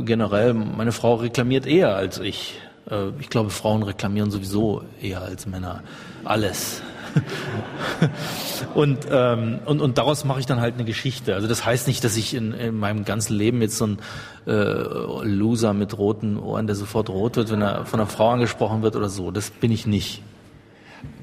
generell 0.04 0.54
meine 0.54 0.92
Frau 0.92 1.16
reklamiert 1.16 1.66
eher 1.66 1.96
als 1.96 2.20
ich. 2.20 2.60
Äh, 2.92 3.12
ich 3.22 3.30
glaube, 3.30 3.52
Frauen 3.52 3.84
reklamieren 3.84 4.32
sowieso 4.32 4.84
eher 5.02 5.22
als 5.22 5.48
Männer 5.48 5.82
alles. 6.26 6.82
und, 8.76 9.08
ähm, 9.10 9.60
und, 9.64 9.80
und 9.80 9.98
daraus 9.98 10.26
mache 10.26 10.42
ich 10.42 10.46
dann 10.46 10.60
halt 10.60 10.74
eine 10.74 10.84
Geschichte. 10.84 11.36
Also 11.36 11.48
das 11.48 11.66
heißt 11.66 11.88
nicht, 11.88 12.04
dass 12.04 12.18
ich 12.18 12.34
in, 12.34 12.52
in 12.52 12.78
meinem 12.78 13.06
ganzen 13.06 13.34
Leben 13.34 13.62
jetzt 13.62 13.78
so 13.78 13.88
ein 13.88 14.00
äh, 14.46 15.24
Loser 15.24 15.74
mit 15.74 15.98
roten 15.98 16.38
Ohren, 16.38 16.68
der 16.68 16.76
sofort 16.76 17.10
rot 17.10 17.38
wird, 17.38 17.50
wenn 17.50 17.62
er 17.62 17.86
von 17.86 18.02
einer 18.02 18.10
Frau 18.10 18.32
angesprochen 18.32 18.82
wird 18.82 18.98
oder 18.98 19.08
so. 19.08 19.32
Das 19.32 19.52
bin 19.52 19.72
ich 19.72 19.88
nicht. 19.88 20.22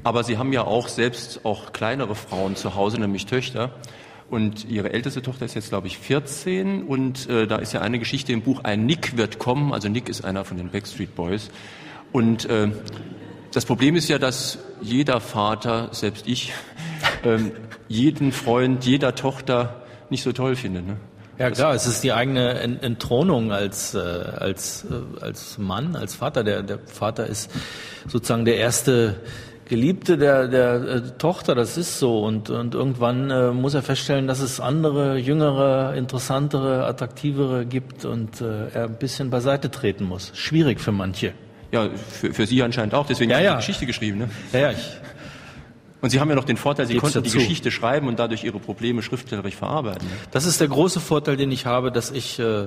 Aber 0.04 0.24
Sie 0.24 0.38
haben 0.38 0.52
ja 0.52 0.64
auch 0.64 0.88
selbst 0.88 1.44
auch 1.44 1.72
kleinere 1.72 2.14
Frauen 2.14 2.56
zu 2.56 2.74
Hause, 2.74 2.98
nämlich 2.98 3.26
Töchter. 3.26 3.70
Und 4.30 4.64
Ihre 4.64 4.92
älteste 4.92 5.22
Tochter 5.22 5.44
ist 5.44 5.54
jetzt, 5.54 5.68
glaube 5.68 5.86
ich, 5.86 5.98
14. 5.98 6.84
Und 6.84 7.28
äh, 7.28 7.46
da 7.46 7.56
ist 7.56 7.72
ja 7.72 7.82
eine 7.82 7.98
Geschichte 7.98 8.32
im 8.32 8.42
Buch, 8.42 8.60
ein 8.64 8.86
Nick 8.86 9.16
wird 9.16 9.38
kommen. 9.38 9.72
Also 9.72 9.88
Nick 9.88 10.08
ist 10.08 10.24
einer 10.24 10.44
von 10.44 10.56
den 10.56 10.70
Backstreet 10.70 11.14
Boys. 11.14 11.50
Und 12.12 12.46
äh, 12.46 12.70
das 13.52 13.64
Problem 13.64 13.94
ist 13.94 14.08
ja, 14.08 14.18
dass 14.18 14.58
jeder 14.80 15.20
Vater, 15.20 15.88
selbst 15.92 16.26
ich, 16.26 16.52
ähm, 17.24 17.52
jeden 17.88 18.32
Freund, 18.32 18.84
jeder 18.84 19.14
Tochter 19.14 19.82
nicht 20.10 20.22
so 20.22 20.32
toll 20.32 20.56
findet. 20.56 20.86
Ne? 20.86 20.96
Ja 21.38 21.50
klar, 21.50 21.74
es 21.74 21.86
ist 21.86 22.02
die 22.02 22.12
eigene 22.12 22.54
Entthronung 22.60 23.52
als, 23.52 23.94
äh, 23.94 23.98
als, 23.98 24.84
äh, 24.84 25.22
als 25.22 25.58
Mann, 25.58 25.96
als 25.96 26.14
Vater. 26.14 26.44
Der, 26.44 26.62
der 26.62 26.78
Vater 26.78 27.26
ist 27.26 27.50
sozusagen 28.06 28.44
der 28.44 28.56
erste 28.56 29.20
Geliebte 29.72 30.18
der, 30.18 30.48
der 30.48 30.74
äh, 30.74 31.00
Tochter, 31.16 31.54
das 31.54 31.78
ist 31.78 31.98
so. 31.98 32.20
Und, 32.20 32.50
und 32.50 32.74
irgendwann 32.74 33.30
äh, 33.30 33.52
muss 33.52 33.72
er 33.72 33.80
feststellen, 33.80 34.26
dass 34.26 34.40
es 34.40 34.60
andere, 34.60 35.16
jüngere, 35.16 35.94
interessantere, 35.94 36.84
attraktivere 36.84 37.64
gibt 37.64 38.04
und 38.04 38.42
äh, 38.42 38.68
er 38.74 38.84
ein 38.84 38.98
bisschen 38.98 39.30
beiseite 39.30 39.70
treten 39.70 40.04
muss. 40.04 40.30
Schwierig 40.34 40.78
für 40.78 40.92
manche. 40.92 41.32
Ja, 41.70 41.88
für, 41.88 42.34
für 42.34 42.44
Sie 42.44 42.62
anscheinend 42.62 42.92
auch. 42.92 43.06
Deswegen 43.06 43.30
ja, 43.30 43.40
ja. 43.40 43.56
Geschichte 43.56 43.86
geschrieben. 43.86 44.18
Ne? 44.18 44.28
Ja, 44.52 44.58
ja. 44.58 44.70
Ich, 44.72 45.00
und 46.02 46.10
Sie 46.10 46.18
haben 46.18 46.28
ja 46.28 46.34
noch 46.34 46.44
den 46.44 46.56
Vorteil, 46.56 46.86
Sie 46.86 46.96
konnten 46.96 47.22
dazu. 47.22 47.30
die 47.30 47.38
Geschichte 47.38 47.70
schreiben 47.70 48.08
und 48.08 48.18
dadurch 48.18 48.42
Ihre 48.42 48.58
Probleme 48.58 49.02
schriftstellerisch 49.02 49.54
verarbeiten. 49.54 50.06
Das 50.32 50.44
ist 50.44 50.60
der 50.60 50.66
große 50.66 50.98
Vorteil, 50.98 51.36
den 51.36 51.52
ich 51.52 51.64
habe, 51.64 51.92
dass 51.92 52.10
ich, 52.10 52.40
äh, 52.40 52.66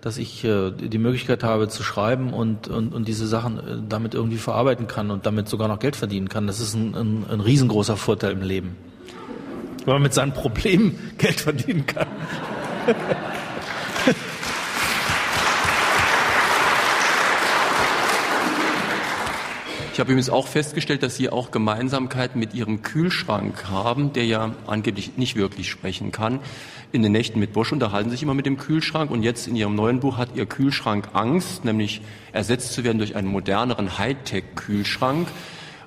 dass 0.00 0.16
ich 0.16 0.44
äh, 0.44 0.70
die 0.70 0.98
Möglichkeit 0.98 1.42
habe 1.42 1.68
zu 1.68 1.82
schreiben 1.82 2.32
und, 2.32 2.68
und, 2.68 2.94
und 2.94 3.08
diese 3.08 3.26
Sachen 3.26 3.58
äh, 3.58 3.62
damit 3.88 4.14
irgendwie 4.14 4.36
verarbeiten 4.36 4.86
kann 4.86 5.10
und 5.10 5.26
damit 5.26 5.48
sogar 5.48 5.66
noch 5.66 5.80
Geld 5.80 5.96
verdienen 5.96 6.28
kann. 6.28 6.46
Das 6.46 6.60
ist 6.60 6.74
ein, 6.74 6.94
ein, 6.94 7.24
ein 7.28 7.40
riesengroßer 7.40 7.96
Vorteil 7.96 8.30
im 8.30 8.42
Leben. 8.42 8.76
Wenn 9.84 9.94
man 9.94 10.02
mit 10.02 10.14
seinen 10.14 10.32
Problemen 10.32 11.12
Geld 11.18 11.40
verdienen 11.40 11.84
kann. 11.84 12.06
Ich 19.98 20.00
habe 20.00 20.12
übrigens 20.12 20.30
auch 20.30 20.46
festgestellt, 20.46 21.02
dass 21.02 21.16
Sie 21.16 21.28
auch 21.28 21.50
Gemeinsamkeiten 21.50 22.38
mit 22.38 22.54
Ihrem 22.54 22.82
Kühlschrank 22.82 23.68
haben, 23.68 24.12
der 24.12 24.26
ja 24.26 24.54
angeblich 24.68 25.16
nicht 25.16 25.34
wirklich 25.34 25.68
sprechen 25.68 26.12
kann. 26.12 26.38
In 26.92 27.02
den 27.02 27.10
Nächten 27.10 27.40
mit 27.40 27.52
Bosch 27.52 27.72
unterhalten 27.72 28.08
Sie 28.08 28.14
sich 28.14 28.22
immer 28.22 28.34
mit 28.34 28.46
dem 28.46 28.58
Kühlschrank 28.58 29.10
und 29.10 29.24
jetzt 29.24 29.48
in 29.48 29.56
Ihrem 29.56 29.74
neuen 29.74 29.98
Buch 29.98 30.16
hat 30.16 30.36
Ihr 30.36 30.46
Kühlschrank 30.46 31.08
Angst, 31.14 31.64
nämlich 31.64 32.00
ersetzt 32.30 32.74
zu 32.74 32.84
werden 32.84 32.98
durch 32.98 33.16
einen 33.16 33.26
moderneren 33.26 33.98
Hightech-Kühlschrank. 33.98 35.26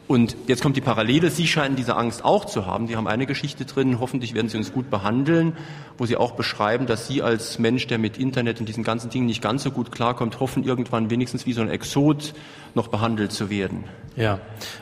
Und 0.10 0.36
jetzt 0.48 0.62
kommt 0.62 0.76
die 0.76 0.82
Parallele. 0.82 1.32
Sie 1.32 1.48
scheinen 1.48 1.78
diese 1.78 1.96
Angst 1.96 2.26
auch 2.26 2.44
zu 2.44 2.66
haben. 2.66 2.88
Sie 2.88 2.98
haben 2.98 3.08
eine 3.08 3.26
Geschichte 3.26 3.64
drin. 3.64 4.02
Hoffentlich 4.02 4.34
werden 4.34 4.50
Sie 4.50 4.58
uns 4.58 4.74
gut 4.74 4.90
behandeln, 4.90 5.56
wo 5.98 6.06
Sie 6.06 6.18
auch 6.18 6.32
beschreiben, 6.32 6.86
dass 6.86 7.08
Sie 7.08 7.22
als 7.22 7.60
Mensch, 7.60 7.88
der 7.88 7.98
mit 7.98 8.18
Internet 8.18 8.60
und 8.60 8.68
diesen 8.68 8.84
ganzen 8.84 9.10
Dingen 9.10 9.28
nicht 9.28 9.42
ganz 9.42 9.64
so 9.64 9.72
gut 9.72 9.90
klarkommt, 9.90 10.42
hoffen, 10.42 10.66
irgendwann 10.66 11.10
wenigstens 11.10 11.46
wie 11.46 11.54
so 11.54 11.62
ein 11.62 11.70
Exot 11.70 12.34
noch 12.76 12.90
behandelt 12.90 13.32
zu 13.32 13.50
werden. 13.50 13.86
Ja, 14.16 14.40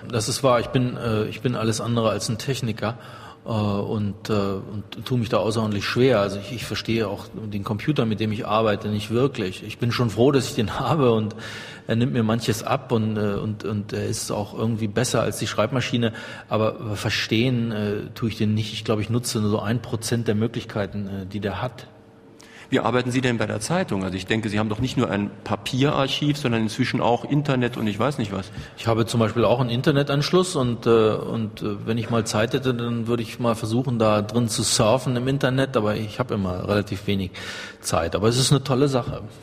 das 0.07 0.27
ist 0.27 0.43
wahr. 0.43 0.59
Ich 0.59 0.67
bin, 0.67 0.97
äh, 0.97 1.25
ich 1.25 1.41
bin 1.41 1.55
alles 1.55 1.81
andere 1.81 2.09
als 2.09 2.29
ein 2.29 2.37
Techniker 2.37 2.97
äh, 3.45 3.49
und, 3.49 4.29
äh, 4.29 4.33
und 4.33 5.05
tue 5.05 5.19
mich 5.19 5.29
da 5.29 5.37
außerordentlich 5.37 5.85
schwer. 5.85 6.19
Also 6.19 6.39
ich, 6.39 6.51
ich 6.51 6.65
verstehe 6.65 7.07
auch 7.07 7.25
den 7.33 7.63
Computer, 7.63 8.05
mit 8.05 8.19
dem 8.19 8.31
ich 8.31 8.47
arbeite, 8.47 8.87
nicht 8.89 9.11
wirklich. 9.11 9.63
Ich 9.63 9.77
bin 9.77 9.91
schon 9.91 10.09
froh, 10.09 10.31
dass 10.31 10.49
ich 10.49 10.55
den 10.55 10.79
habe 10.79 11.11
und 11.11 11.35
er 11.87 11.95
nimmt 11.95 12.13
mir 12.13 12.23
manches 12.23 12.63
ab 12.63 12.91
und, 12.91 13.17
äh, 13.17 13.35
und, 13.35 13.65
und 13.65 13.93
er 13.93 14.05
ist 14.05 14.31
auch 14.31 14.57
irgendwie 14.57 14.87
besser 14.87 15.21
als 15.21 15.37
die 15.37 15.47
Schreibmaschine, 15.47 16.13
aber 16.47 16.95
verstehen 16.95 17.71
äh, 17.71 17.93
tue 18.15 18.29
ich 18.29 18.37
den 18.37 18.53
nicht. 18.53 18.73
Ich 18.73 18.83
glaube, 18.83 19.01
ich 19.01 19.09
nutze 19.09 19.39
nur 19.39 19.49
so 19.49 19.59
ein 19.59 19.81
Prozent 19.81 20.27
der 20.27 20.35
Möglichkeiten, 20.35 21.07
äh, 21.07 21.25
die 21.25 21.39
der 21.39 21.61
hat. 21.61 21.87
Wie 22.69 22.79
arbeiten 22.79 23.09
Sie 23.09 23.21
denn 23.21 23.39
bei 23.39 23.47
der 23.47 23.59
Zeitung? 23.59 24.03
Also 24.03 24.15
ich 24.15 24.27
denke, 24.27 24.47
Sie 24.47 24.59
haben 24.59 24.69
doch 24.69 24.79
nicht 24.79 24.95
nur 24.95 25.09
ein 25.09 25.31
Papierarchiv, 25.43 26.37
sondern 26.37 26.61
inzwischen 26.61 27.01
auch 27.01 27.25
Internet 27.25 27.77
und 27.77 27.87
ich 27.87 27.97
weiß 27.97 28.19
nicht 28.19 28.31
was. 28.31 28.51
Ich 28.77 28.85
habe 28.85 29.07
zum 29.07 29.19
Beispiel 29.19 29.43
auch 29.43 29.59
einen 29.59 29.71
Internetanschluss 29.71 30.55
und, 30.55 30.85
äh, 30.85 30.89
und 30.89 31.63
äh, 31.63 31.87
wenn 31.87 31.97
ich 31.97 32.11
mal 32.11 32.25
Zeit 32.25 32.53
hätte, 32.53 32.75
dann 32.75 33.07
würde 33.07 33.23
ich 33.23 33.39
mal 33.39 33.55
versuchen, 33.55 33.97
da 33.97 34.21
drin 34.21 34.49
zu 34.49 34.61
surfen 34.61 35.15
im 35.15 35.27
Internet, 35.27 35.75
aber 35.77 35.95
ich 35.95 36.19
habe 36.19 36.35
immer 36.35 36.69
relativ 36.69 37.07
wenig 37.07 37.31
Zeit. 37.81 38.15
Aber 38.15 38.27
es 38.27 38.37
ist 38.37 38.51
eine 38.51 38.63
tolle 38.63 38.87
Sache. 38.87 39.23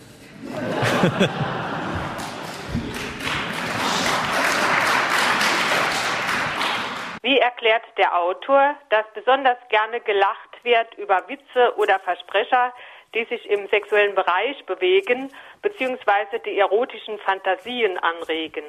Wie 7.22 7.38
erklärt 7.38 7.82
der 7.98 8.16
Autor, 8.16 8.76
dass 8.90 9.04
besonders 9.12 9.58
gerne 9.68 9.98
gelacht 9.98 10.62
wird 10.62 10.94
über 10.94 11.24
Witze 11.26 11.76
oder 11.76 11.98
Versprecher, 11.98 12.72
die 13.16 13.24
sich 13.34 13.48
im 13.48 13.66
sexuellen 13.68 14.14
Bereich 14.14 14.64
bewegen, 14.66 15.30
beziehungsweise 15.62 16.38
die 16.44 16.58
erotischen 16.58 17.18
Fantasien 17.24 17.96
anregen? 17.98 18.64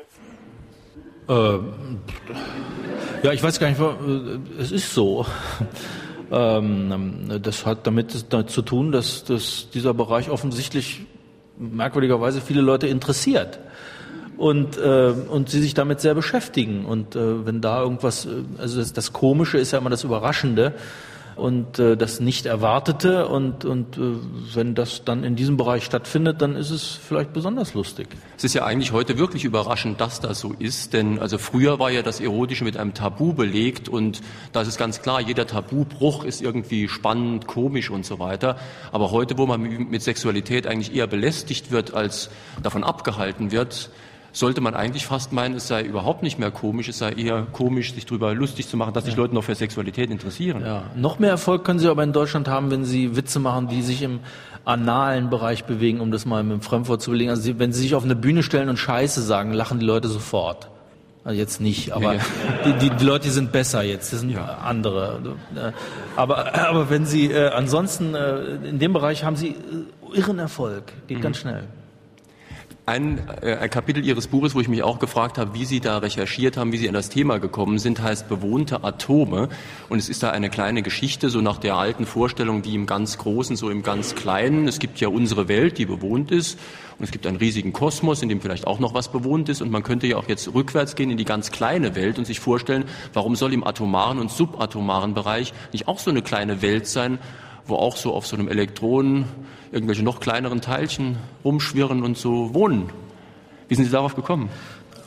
Ähm, 1.30 2.02
ja, 3.22 3.34
ich 3.34 3.44
weiß 3.44 3.60
gar 3.60 3.68
nicht, 3.70 3.82
äh, 3.82 4.62
es 4.62 4.72
ist 4.72 4.94
so. 4.94 5.26
Ähm, 6.30 7.40
das 7.42 7.66
hat 7.66 7.88
damit 7.88 8.12
zu 8.12 8.62
tun, 8.62 8.92
dass, 8.92 9.24
dass 9.24 9.70
dieser 9.70 9.94
Bereich 9.94 10.30
offensichtlich 10.30 11.06
merkwürdigerweise 11.58 12.42
viele 12.42 12.60
Leute 12.60 12.88
interessiert 12.88 13.60
und 14.36 14.78
äh, 14.78 15.14
und 15.30 15.50
sie 15.50 15.62
sich 15.62 15.74
damit 15.74 16.02
sehr 16.02 16.16
beschäftigen 16.16 16.86
und 16.86 17.16
äh, 17.16 17.46
wenn 17.46 17.62
da 17.62 17.82
irgendwas 17.82 18.26
äh, 18.26 18.44
also 18.58 18.80
das, 18.80 18.92
das 18.92 19.14
Komische 19.14 19.58
ist 19.58 19.72
ja 19.72 19.80
immer 19.80 19.90
das 19.90 20.04
Überraschende 20.04 20.74
und 21.38 21.80
äh, 21.80 21.96
das 21.96 22.20
Nicht-Erwartete. 22.20 23.28
Und, 23.28 23.66
und 23.66 23.98
äh, 23.98 24.02
wenn 24.54 24.76
das 24.76 25.04
dann 25.06 25.24
in 25.24 25.36
diesem 25.36 25.58
Bereich 25.58 25.84
stattfindet, 25.84 26.42
dann 26.42 26.56
ist 26.56 26.70
es 26.70 26.84
vielleicht 26.84 27.34
besonders 27.34 27.74
lustig. 27.74 28.08
Es 28.38 28.44
ist 28.44 28.54
ja 28.54 28.66
eigentlich 28.66 28.92
heute 28.92 29.18
wirklich 29.18 29.46
überraschend, 29.46 30.02
dass 30.02 30.20
das 30.20 30.40
so 30.40 30.54
ist, 30.58 30.94
denn 30.94 31.20
also 31.20 31.38
früher 31.38 31.80
war 31.80 31.92
ja 31.92 32.02
das 32.02 32.20
Erotische 32.20 32.64
mit 32.64 32.78
einem 32.78 32.94
Tabu 32.94 33.34
belegt 33.34 33.90
und 33.90 34.22
da 34.52 34.62
ist 34.62 34.68
es 34.68 34.78
ganz 34.78 35.02
klar, 35.02 35.22
jeder 35.22 35.48
Tabubruch 35.48 36.24
ist 36.24 36.42
irgendwie 36.42 36.88
spannend, 36.88 37.48
komisch 37.48 37.90
und 37.90 38.06
so 38.06 38.20
weiter. 38.20 38.58
Aber 38.92 39.12
heute, 39.12 39.38
wo 39.38 39.46
man 39.46 39.62
mit 39.62 40.02
Sexualität 40.02 40.68
eigentlich 40.68 40.96
eher 40.96 41.08
belästigt 41.08 41.72
wird, 41.72 41.94
als 41.94 42.30
davon 42.62 42.84
abgehalten 42.84 43.52
wird, 43.52 43.90
sollte 44.38 44.62
man 44.62 44.76
eigentlich 44.76 45.06
fast 45.06 45.34
meinen, 45.34 45.56
es 45.56 45.68
sei 45.68 45.84
überhaupt 45.84 46.22
nicht 46.22 46.38
mehr 46.38 46.52
komisch, 46.52 46.88
es 46.88 47.00
sei 47.00 47.14
eher 47.14 47.48
komisch, 47.52 47.94
sich 47.94 48.06
darüber 48.06 48.34
lustig 48.36 48.68
zu 48.68 48.78
machen, 48.78 48.94
dass 48.94 49.06
sich 49.06 49.16
Leute 49.16 49.34
noch 49.34 49.44
für 49.44 49.56
Sexualität 49.56 50.12
interessieren. 50.12 50.62
Ja. 50.62 50.84
Noch 50.96 51.18
mehr 51.18 51.32
Erfolg 51.32 51.64
können 51.64 51.80
Sie 51.80 51.88
aber 51.88 52.04
in 52.04 52.14
Deutschland 52.14 52.48
haben, 52.48 52.70
wenn 52.70 52.86
Sie 52.86 53.16
Witze 53.16 53.40
machen, 53.40 53.68
die 53.68 53.82
sich 53.82 54.04
im 54.04 54.20
analen 54.64 55.30
Bereich 55.30 55.64
bewegen, 55.64 56.02
um 56.02 56.12
das 56.12 56.26
mal 56.26 56.44
mit 56.44 56.54
dem 56.54 56.62
Fremdwort 56.62 57.02
zu 57.02 57.12
belegen. 57.12 57.32
Also 57.32 57.58
wenn 57.58 57.74
Sie 57.74 57.82
sich 57.82 57.96
auf 57.96 58.04
eine 58.04 58.16
Bühne 58.16 58.44
stellen 58.44 58.70
und 58.70 58.78
Scheiße 58.78 59.22
sagen, 59.22 59.54
lachen 59.54 59.80
die 59.80 59.86
Leute 59.86 60.08
sofort. 60.08 60.70
Also 61.24 61.40
jetzt 61.40 61.60
nicht, 61.60 61.92
aber 61.92 62.14
ja. 62.14 62.22
die, 62.66 62.74
die, 62.74 62.90
die, 62.92 63.06
Leute 63.06 63.30
sind 63.32 63.52
besser 63.52 63.84
jetzt, 63.84 64.14
das 64.14 64.22
sind 64.22 64.30
ja. 64.30 64.60
andere. 64.64 65.20
Aber, 66.16 66.56
aber 66.56 66.90
wenn 66.90 67.06
Sie 67.06 67.32
äh, 67.32 67.50
ansonsten 67.50 68.16
äh, 68.16 68.56
in 68.70 68.80
dem 68.80 68.94
Bereich 68.94 69.24
haben 69.24 69.36
Sie 69.36 69.50
äh, 69.50 70.18
irren 70.18 70.40
Erfolg, 70.40 70.94
geht 71.08 71.18
mhm. 71.18 71.22
ganz 71.24 71.38
schnell. 71.38 71.64
Ein, 72.90 73.20
äh, 73.42 73.54
ein 73.56 73.70
Kapitel 73.70 74.06
Ihres 74.06 74.28
Buches, 74.28 74.56
wo 74.56 74.62
ich 74.62 74.70
mich 74.70 74.82
auch 74.82 74.98
gefragt 74.98 75.38
habe, 75.38 75.54
wie 75.54 75.66
Sie 75.66 75.82
da 75.82 75.98
recherchiert 75.98 76.56
haben, 76.56 76.72
wie 76.72 76.78
Sie 76.78 76.88
an 76.88 76.94
das 76.94 77.10
Thema 77.10 77.38
gekommen 77.38 77.80
sind, 77.80 78.02
heißt 78.02 78.30
bewohnte 78.30 78.86
Atome. 78.86 79.50
Und 79.90 79.98
es 79.98 80.08
ist 80.08 80.24
da 80.24 80.30
eine 80.30 80.50
kleine 80.50 80.84
Geschichte, 80.84 81.30
so 81.30 81.42
nach 81.42 81.58
der 81.58 81.76
alten 81.76 82.06
Vorstellung, 82.06 82.64
wie 82.64 82.76
im 82.76 82.86
ganz 82.86 83.18
Großen, 83.18 83.58
so 83.58 83.70
im 83.70 83.84
ganz 83.84 84.16
Kleinen. 84.16 84.70
Es 84.70 84.80
gibt 84.80 85.02
ja 85.02 85.10
unsere 85.10 85.50
Welt, 85.50 85.80
die 85.80 85.86
bewohnt 85.86 86.32
ist. 86.32 86.58
Und 86.98 87.04
es 87.04 87.12
gibt 87.12 87.28
einen 87.28 87.36
riesigen 87.36 87.74
Kosmos, 87.74 88.22
in 88.22 88.30
dem 88.30 88.40
vielleicht 88.40 88.66
auch 88.66 88.80
noch 88.80 88.94
was 88.94 89.12
bewohnt 89.12 89.50
ist. 89.50 89.62
Und 89.62 89.70
man 89.70 89.84
könnte 89.84 90.08
ja 90.08 90.16
auch 90.16 90.30
jetzt 90.30 90.54
rückwärts 90.54 90.96
gehen 90.96 91.12
in 91.12 91.18
die 91.18 91.26
ganz 91.26 91.52
kleine 91.52 91.94
Welt 91.94 92.18
und 92.18 92.24
sich 92.24 92.40
vorstellen, 92.40 92.86
warum 93.12 93.36
soll 93.36 93.52
im 93.52 93.68
atomaren 93.68 94.18
und 94.18 94.32
subatomaren 94.32 95.14
Bereich 95.14 95.54
nicht 95.74 95.90
auch 95.90 96.00
so 96.00 96.10
eine 96.10 96.22
kleine 96.22 96.62
Welt 96.62 96.88
sein, 96.88 97.20
wo 97.68 97.76
auch 97.76 97.98
so 97.98 98.14
auf 98.14 98.26
so 98.26 98.36
einem 98.36 98.48
Elektron 98.48 99.26
irgendwelche 99.72 100.04
noch 100.04 100.20
kleineren 100.20 100.62
Teilchen 100.62 101.18
rumschwirren 101.44 102.04
und 102.04 102.18
so 102.18 102.54
wohnen. 102.54 102.90
Wie 103.68 103.76
sind 103.76 103.86
Sie 103.86 103.92
darauf 103.92 104.16
gekommen? 104.16 104.50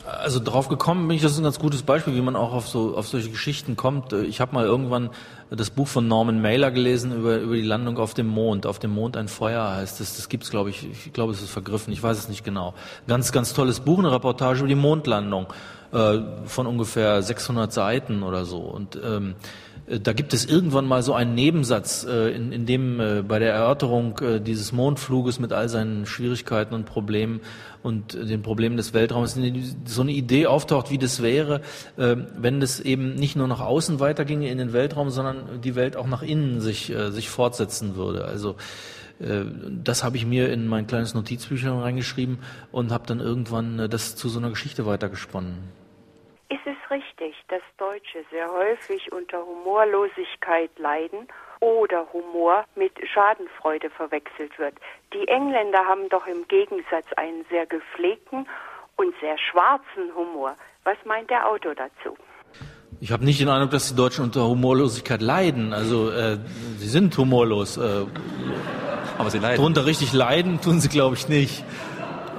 Also 0.05 0.39
drauf 0.39 0.67
gekommen 0.67 1.07
bin 1.07 1.15
ich, 1.15 1.23
das 1.23 1.33
ist 1.33 1.37
ein 1.37 1.43
ganz 1.43 1.59
gutes 1.59 1.83
Beispiel, 1.83 2.15
wie 2.15 2.21
man 2.21 2.35
auch 2.35 2.53
auf 2.53 2.67
so 2.67 2.97
auf 2.97 3.07
solche 3.07 3.29
Geschichten 3.29 3.75
kommt. 3.75 4.13
Ich 4.13 4.41
habe 4.41 4.53
mal 4.53 4.65
irgendwann 4.65 5.09
das 5.49 5.69
Buch 5.69 5.87
von 5.87 6.07
Norman 6.07 6.41
Mailer 6.41 6.71
gelesen 6.71 7.15
über 7.15 7.37
über 7.37 7.55
die 7.55 7.61
Landung 7.61 7.97
auf 7.97 8.13
dem 8.13 8.27
Mond. 8.27 8.65
Auf 8.65 8.79
dem 8.79 8.91
Mond 8.91 9.15
ein 9.15 9.27
Feuer 9.27 9.75
heißt 9.75 10.01
es. 10.01 10.17
Das 10.17 10.27
gibt's, 10.27 10.49
glaube 10.49 10.69
ich. 10.69 10.85
Ich 10.91 11.13
glaube, 11.13 11.31
es 11.31 11.41
ist 11.41 11.51
vergriffen. 11.51 11.93
Ich 11.93 12.03
weiß 12.03 12.17
es 12.17 12.29
nicht 12.29 12.43
genau. 12.43 12.73
Ganz 13.07 13.31
ganz 13.31 13.53
tolles 13.53 13.79
Buch, 13.79 13.99
eine 13.99 14.11
Reportage 14.11 14.59
über 14.59 14.67
die 14.67 14.75
Mondlandung 14.75 15.47
äh, 15.93 16.19
von 16.45 16.67
ungefähr 16.67 17.21
600 17.21 17.71
Seiten 17.71 18.23
oder 18.23 18.45
so. 18.45 18.59
Und 18.59 18.99
ähm, 19.03 19.35
äh, 19.35 19.70
da 19.87 20.13
gibt 20.13 20.33
es 20.33 20.45
irgendwann 20.45 20.85
mal 20.85 21.03
so 21.03 21.13
einen 21.13 21.35
Nebensatz, 21.35 22.05
äh, 22.05 22.29
in, 22.29 22.51
in 22.51 22.65
dem 22.65 22.99
äh, 22.99 23.23
bei 23.23 23.39
der 23.39 23.53
Erörterung 23.53 24.19
dieses 24.45 24.71
Mondfluges 24.71 25.39
mit 25.39 25.53
all 25.53 25.69
seinen 25.69 26.05
Schwierigkeiten 26.05 26.73
und 26.73 26.85
Problemen 26.85 27.41
und 27.83 28.13
den 28.13 28.41
Problemen 28.41 28.77
des 28.77 28.93
Weltraums 28.93 29.37
so 29.85 30.01
eine 30.01 30.11
Idee 30.11 30.45
auftaucht, 30.45 30.91
wie 30.91 30.99
das 30.99 31.23
wäre, 31.23 31.61
wenn 31.95 32.59
das 32.59 32.79
eben 32.79 33.15
nicht 33.15 33.35
nur 33.35 33.47
nach 33.47 33.59
außen 33.59 33.99
weiterginge 33.99 34.51
in 34.51 34.59
den 34.59 34.71
Weltraum, 34.71 35.09
sondern 35.09 35.61
die 35.63 35.73
Welt 35.73 35.95
auch 35.95 36.05
nach 36.05 36.21
innen 36.21 36.61
sich, 36.61 36.93
sich 37.09 37.29
fortsetzen 37.29 37.95
würde. 37.95 38.25
Also 38.25 38.55
das 39.83 40.03
habe 40.03 40.15
ich 40.15 40.27
mir 40.27 40.53
in 40.53 40.67
mein 40.67 40.85
kleines 40.85 41.15
Notizbüchlein 41.15 41.79
reingeschrieben 41.79 42.37
und 42.71 42.91
habe 42.91 43.07
dann 43.07 43.19
irgendwann 43.19 43.89
das 43.89 44.15
zu 44.15 44.29
so 44.29 44.37
einer 44.37 44.51
Geschichte 44.51 44.85
weitergesponnen 44.85 45.80
richtig, 46.91 47.35
dass 47.47 47.61
Deutsche 47.77 48.23
sehr 48.29 48.51
häufig 48.51 49.11
unter 49.11 49.39
Humorlosigkeit 49.45 50.69
leiden 50.77 51.27
oder 51.59 52.05
Humor 52.11 52.65
mit 52.75 52.91
Schadenfreude 53.13 53.89
verwechselt 53.89 54.57
wird. 54.59 54.75
Die 55.13 55.27
Engländer 55.27 55.79
haben 55.87 56.09
doch 56.09 56.27
im 56.27 56.47
Gegensatz 56.47 57.05
einen 57.15 57.45
sehr 57.49 57.65
gepflegten 57.65 58.47
und 58.97 59.13
sehr 59.21 59.37
schwarzen 59.37 60.13
Humor. 60.15 60.55
Was 60.83 60.97
meint 61.05 61.29
der 61.29 61.47
Autor 61.47 61.75
dazu? 61.75 62.17
Ich 62.99 63.11
habe 63.11 63.25
nicht 63.25 63.39
den 63.39 63.49
Eindruck, 63.49 63.71
dass 63.71 63.89
die 63.89 63.95
Deutschen 63.95 64.25
unter 64.25 64.47
Humorlosigkeit 64.47 65.21
leiden. 65.21 65.73
Also 65.73 66.11
äh, 66.11 66.37
sie 66.77 66.87
sind 66.87 67.17
humorlos. 67.17 67.77
Äh, 67.77 68.05
aber 69.17 69.29
sie 69.29 69.39
leiden. 69.39 69.57
Darunter 69.57 69.85
richtig 69.85 70.13
leiden 70.13 70.61
tun 70.61 70.79
sie, 70.79 70.89
glaube 70.89 71.15
ich, 71.15 71.27
nicht. 71.27 71.63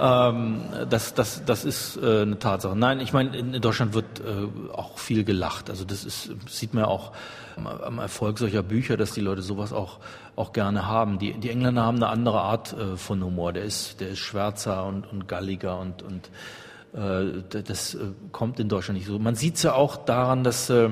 Ähm, 0.01 0.61
das, 0.88 1.14
das, 1.14 1.45
das 1.45 1.64
ist 1.64 1.97
äh, 1.97 2.22
eine 2.22 2.38
Tatsache. 2.38 2.76
Nein, 2.76 3.01
ich 3.01 3.12
meine, 3.12 3.36
in 3.36 3.61
Deutschland 3.61 3.95
wird 3.95 4.20
äh, 4.20 4.72
auch 4.72 4.99
viel 4.99 5.24
gelacht. 5.24 5.70
Also 5.70 5.84
das 5.84 6.05
ist, 6.05 6.32
sieht 6.49 6.74
man 6.74 6.84
auch 6.84 7.12
am 7.57 7.99
Erfolg 7.99 8.38
solcher 8.38 8.62
Bücher, 8.62 8.97
dass 8.97 9.12
die 9.12 9.20
Leute 9.20 9.43
sowas 9.43 9.72
auch, 9.72 9.99
auch 10.36 10.53
gerne 10.53 10.86
haben. 10.86 11.18
Die, 11.18 11.34
die 11.34 11.51
Engländer 11.51 11.82
haben 11.82 11.97
eine 11.97 12.09
andere 12.09 12.40
Art 12.40 12.72
äh, 12.72 12.97
von 12.97 13.22
Humor. 13.22 13.53
Der 13.53 13.64
ist, 13.64 14.01
der 14.01 14.11
ist 14.11 14.20
schwärzer 14.20 14.86
und, 14.86 15.11
und 15.11 15.28
galliger 15.28 15.78
und, 15.78 16.03
und 16.03 16.30
äh, 16.95 17.43
das 17.62 17.95
äh, 17.95 17.99
kommt 18.32 18.61
in 18.61 18.68
Deutschland 18.68 18.99
nicht 18.99 19.07
so. 19.07 19.18
Man 19.18 19.34
sieht 19.34 19.57
es 19.57 19.62
ja 19.62 19.74
auch 19.74 19.97
daran, 19.97 20.45
dass 20.45 20.70
äh, 20.70 20.90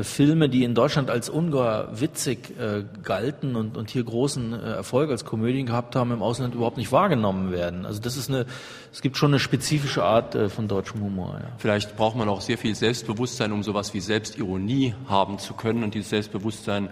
Filme, 0.00 0.48
die 0.48 0.64
in 0.64 0.74
Deutschland 0.74 1.10
als 1.10 1.28
ungeheuer 1.28 1.88
witzig 1.92 2.58
äh, 2.58 2.82
galten 3.02 3.56
und, 3.56 3.76
und 3.76 3.90
hier 3.90 4.02
großen 4.02 4.54
äh, 4.54 4.56
Erfolg 4.56 5.10
als 5.10 5.26
Komödien 5.26 5.66
gehabt 5.66 5.94
haben, 5.96 6.12
im 6.12 6.22
Ausland 6.22 6.54
überhaupt 6.54 6.78
nicht 6.78 6.92
wahrgenommen 6.92 7.52
werden. 7.52 7.84
Also 7.84 8.00
das 8.00 8.16
ist 8.16 8.30
eine, 8.30 8.46
es 8.90 9.02
gibt 9.02 9.18
schon 9.18 9.32
eine 9.32 9.38
spezifische 9.38 10.02
Art 10.02 10.34
äh, 10.34 10.48
von 10.48 10.66
deutschem 10.66 11.02
Humor. 11.02 11.38
Ja. 11.40 11.48
Vielleicht 11.58 11.94
braucht 11.98 12.16
man 12.16 12.30
auch 12.30 12.40
sehr 12.40 12.56
viel 12.56 12.74
Selbstbewusstsein, 12.74 13.52
um 13.52 13.62
sowas 13.62 13.92
wie 13.92 14.00
Selbstironie 14.00 14.94
haben 15.08 15.38
zu 15.38 15.52
können. 15.52 15.84
Und 15.84 15.92
dieses 15.92 16.08
Selbstbewusstsein 16.08 16.88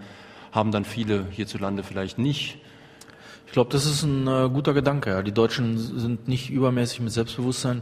haben 0.52 0.70
dann 0.70 0.84
viele 0.84 1.24
hierzulande 1.30 1.82
vielleicht 1.82 2.18
nicht. 2.18 2.58
Ich 3.46 3.52
glaube, 3.52 3.70
das 3.72 3.86
ist 3.86 4.02
ein 4.02 4.26
äh, 4.26 4.50
guter 4.52 4.74
Gedanke. 4.74 5.08
Ja. 5.08 5.22
Die 5.22 5.32
Deutschen 5.32 5.78
sind 5.78 6.28
nicht 6.28 6.50
übermäßig 6.50 7.00
mit 7.00 7.12
Selbstbewusstsein 7.12 7.80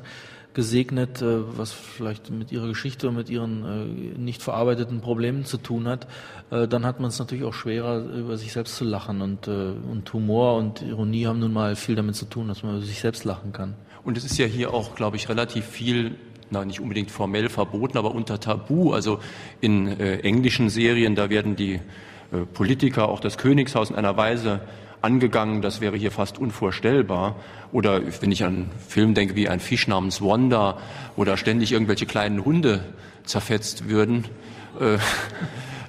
gesegnet, 0.54 1.22
äh, 1.22 1.56
was 1.56 1.72
vielleicht 1.72 2.30
mit 2.30 2.50
ihrer 2.50 2.68
Geschichte 2.68 3.08
und 3.08 3.14
mit 3.16 3.30
ihren 3.30 3.64
äh, 3.64 4.18
nicht 4.18 4.42
verarbeiteten 4.42 5.00
Problemen 5.00 5.44
zu 5.44 5.58
tun 5.58 5.86
hat, 5.86 6.06
äh, 6.50 6.66
dann 6.66 6.84
hat 6.84 7.00
man 7.00 7.10
es 7.10 7.18
natürlich 7.18 7.44
auch 7.44 7.54
schwerer, 7.54 8.04
über 8.04 8.36
sich 8.36 8.52
selbst 8.52 8.76
zu 8.76 8.84
lachen. 8.84 9.20
Und, 9.20 9.48
und 9.48 10.12
Humor 10.12 10.56
und 10.56 10.82
Ironie 10.82 11.26
haben 11.26 11.38
nun 11.38 11.52
mal 11.52 11.76
viel 11.76 11.94
damit 11.94 12.16
zu 12.16 12.24
tun, 12.24 12.48
dass 12.48 12.62
man 12.62 12.76
über 12.76 12.86
sich 12.86 13.00
selbst 13.00 13.24
lachen 13.24 13.52
kann. 13.52 13.74
Und 14.04 14.16
es 14.16 14.24
ist 14.24 14.38
ja 14.38 14.46
hier 14.46 14.72
auch, 14.72 14.94
glaube 14.94 15.16
ich, 15.16 15.28
relativ 15.28 15.64
viel 15.66 16.16
na, 16.50 16.64
nicht 16.64 16.80
unbedingt 16.80 17.10
formell 17.10 17.48
verboten, 17.48 17.98
aber 17.98 18.14
unter 18.14 18.40
Tabu. 18.40 18.92
Also 18.92 19.20
in 19.60 19.86
äh, 19.86 20.20
englischen 20.20 20.70
Serien, 20.70 21.14
da 21.14 21.30
werden 21.30 21.56
die 21.56 21.74
äh, 22.32 22.44
Politiker, 22.52 23.08
auch 23.08 23.20
das 23.20 23.38
Königshaus 23.38 23.90
in 23.90 23.96
einer 23.96 24.16
Weise 24.16 24.60
angegangen, 25.02 25.62
das 25.62 25.80
wäre 25.80 25.96
hier 25.96 26.10
fast 26.10 26.38
unvorstellbar. 26.38 27.36
Oder 27.72 28.00
wenn 28.20 28.32
ich 28.32 28.44
an 28.44 28.70
Film 28.88 29.14
denke 29.14 29.34
wie 29.36 29.48
ein 29.48 29.60
Fisch 29.60 29.86
namens 29.88 30.22
Wanda, 30.22 30.78
wo 31.16 31.24
da 31.24 31.36
ständig 31.36 31.72
irgendwelche 31.72 32.06
kleinen 32.06 32.44
Hunde 32.44 32.84
zerfetzt 33.24 33.88
würden. 33.88 34.24
Äh, 34.80 34.98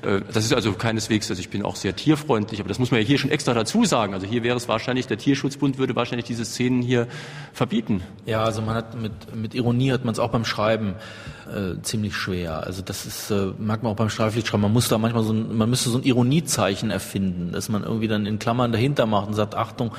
das 0.01 0.45
ist 0.45 0.53
also 0.53 0.73
keineswegs, 0.73 1.29
also 1.29 1.39
ich 1.39 1.49
bin 1.49 1.63
auch 1.63 1.75
sehr 1.75 1.95
tierfreundlich, 1.95 2.59
aber 2.59 2.69
das 2.69 2.79
muss 2.79 2.91
man 2.91 3.01
ja 3.01 3.05
hier 3.05 3.17
schon 3.17 3.31
extra 3.31 3.53
dazu 3.53 3.85
sagen. 3.85 4.13
Also 4.13 4.27
hier 4.27 4.43
wäre 4.43 4.55
es 4.55 4.67
wahrscheinlich, 4.67 5.07
der 5.07 5.17
Tierschutzbund 5.17 5.77
würde 5.77 5.95
wahrscheinlich 5.95 6.25
diese 6.25 6.45
Szenen 6.45 6.81
hier 6.81 7.07
verbieten. 7.53 8.01
Ja, 8.25 8.43
also 8.43 8.61
man 8.61 8.75
hat 8.75 8.99
mit, 8.99 9.35
mit 9.35 9.53
Ironie 9.53 9.91
hat 9.91 10.05
man 10.05 10.13
es 10.13 10.19
auch 10.19 10.29
beim 10.31 10.45
Schreiben 10.45 10.95
äh, 11.49 11.81
ziemlich 11.81 12.15
schwer. 12.15 12.63
Also 12.65 12.81
das 12.81 13.05
ist, 13.05 13.31
äh, 13.31 13.51
merkt 13.57 13.83
man 13.83 13.91
auch 13.91 13.97
beim 13.97 14.09
Streiflichtschreiben. 14.09 14.61
Man 14.61 14.73
muss 14.73 14.87
da 14.87 14.97
manchmal 14.97 15.23
so 15.23 15.33
ein, 15.33 15.57
man 15.57 15.69
müsste 15.69 15.89
so 15.89 15.97
ein 15.97 16.03
Ironiezeichen 16.03 16.91
erfinden, 16.91 17.51
dass 17.51 17.69
man 17.69 17.83
irgendwie 17.83 18.07
dann 18.07 18.25
in 18.25 18.39
Klammern 18.39 18.71
dahinter 18.71 19.05
macht 19.05 19.27
und 19.27 19.33
sagt, 19.33 19.55
Achtung, 19.55 19.91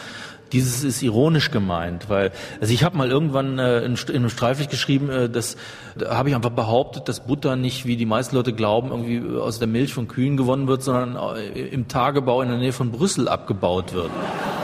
dieses 0.52 0.84
ist 0.84 1.02
ironisch 1.02 1.50
gemeint, 1.50 2.08
weil 2.08 2.32
also 2.60 2.72
ich 2.72 2.84
habe 2.84 2.96
mal 2.96 3.10
irgendwann 3.10 3.58
äh, 3.58 3.80
in, 3.80 3.94
in 3.94 4.16
einem 4.16 4.30
Streiflicht 4.30 4.70
geschrieben, 4.70 5.10
äh, 5.10 5.28
dass 5.28 5.56
da 5.96 6.16
habe 6.16 6.28
ich 6.28 6.34
einfach 6.34 6.50
behauptet, 6.50 7.08
dass 7.08 7.20
Butter 7.20 7.56
nicht, 7.56 7.86
wie 7.86 7.96
die 7.96 8.06
meisten 8.06 8.36
Leute 8.36 8.52
glauben, 8.52 8.90
irgendwie 8.90 9.38
aus 9.38 9.58
der 9.58 9.68
Milch 9.68 9.92
von 9.92 10.08
Kühen 10.08 10.36
gewonnen 10.36 10.66
wird, 10.68 10.82
sondern 10.82 11.36
äh, 11.36 11.68
im 11.68 11.88
Tagebau 11.88 12.42
in 12.42 12.48
der 12.48 12.58
Nähe 12.58 12.72
von 12.72 12.90
Brüssel 12.90 13.28
abgebaut 13.28 13.92
wird. 13.92 14.10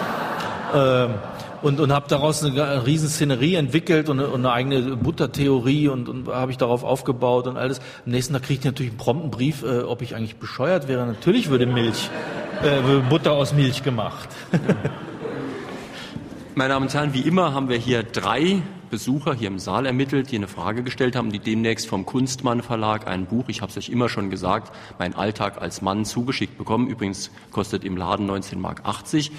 ähm, 0.74 1.14
und, 1.62 1.80
und 1.80 1.92
habe 1.92 2.06
daraus 2.08 2.44
eine, 2.44 2.62
eine 2.62 2.86
riesen 2.86 3.08
Szenerie 3.08 3.54
entwickelt 3.54 4.08
und 4.08 4.20
und 4.20 4.46
eine 4.46 4.52
eigene 4.52 4.96
Buttertheorie 4.96 5.88
und, 5.88 6.08
und 6.08 6.28
habe 6.28 6.50
ich 6.50 6.58
darauf 6.58 6.84
aufgebaut 6.84 7.46
und 7.46 7.56
alles. 7.56 7.80
Am 8.04 8.12
nächsten 8.12 8.34
Tag 8.34 8.42
kriege 8.42 8.60
ich 8.60 8.64
natürlich 8.64 8.92
einen 8.92 8.98
prompten 8.98 9.30
Brief, 9.30 9.62
äh, 9.62 9.80
ob 9.80 10.02
ich 10.02 10.14
eigentlich 10.14 10.36
bescheuert 10.36 10.88
wäre. 10.88 11.06
Natürlich 11.06 11.50
würde 11.50 11.66
Milch, 11.66 12.10
äh, 12.62 13.00
Butter 13.08 13.32
aus 13.32 13.52
Milch 13.52 13.82
gemacht. 13.82 14.28
Meine 16.58 16.72
Damen 16.72 16.86
und 16.86 16.94
Herren, 16.94 17.12
wie 17.12 17.20
immer 17.20 17.52
haben 17.52 17.68
wir 17.68 17.76
hier 17.76 18.02
drei 18.02 18.62
Besucher 18.88 19.34
hier 19.34 19.48
im 19.48 19.58
Saal 19.58 19.84
ermittelt, 19.84 20.30
die 20.30 20.36
eine 20.36 20.48
Frage 20.48 20.82
gestellt 20.82 21.14
haben, 21.14 21.30
die 21.30 21.38
demnächst 21.38 21.86
vom 21.86 22.06
Kunstmann 22.06 22.62
Verlag 22.62 23.06
ein 23.06 23.26
Buch, 23.26 23.44
ich 23.48 23.60
habe 23.60 23.68
es 23.68 23.76
euch 23.76 23.90
immer 23.90 24.08
schon 24.08 24.30
gesagt, 24.30 24.74
mein 24.98 25.14
Alltag 25.14 25.60
als 25.60 25.82
Mann 25.82 26.06
zugeschickt 26.06 26.56
bekommen. 26.56 26.88
Übrigens 26.88 27.30
kostet 27.50 27.84
im 27.84 27.98
Laden 27.98 28.24
19 28.24 28.58
Mark 28.58 28.86
80. 28.86 29.32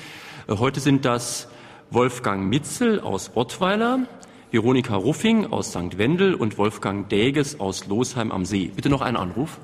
Äh, 0.48 0.58
heute 0.60 0.80
sind 0.80 1.06
das 1.06 1.50
Wolfgang 1.90 2.44
Mitzel 2.44 3.00
aus 3.00 3.32
Ottweiler, 3.34 4.02
Veronika 4.52 4.96
Ruffing 4.96 5.52
aus 5.52 5.72
St. 5.72 5.98
Wendel 5.98 6.36
und 6.36 6.60
Wolfgang 6.60 7.10
Däges 7.10 7.60
aus 7.60 7.88
Losheim 7.88 8.32
am 8.32 8.46
See. 8.46 8.72
Bitte 8.76 8.90
noch 8.90 9.02
einen 9.02 9.18
Anruf. 9.18 9.58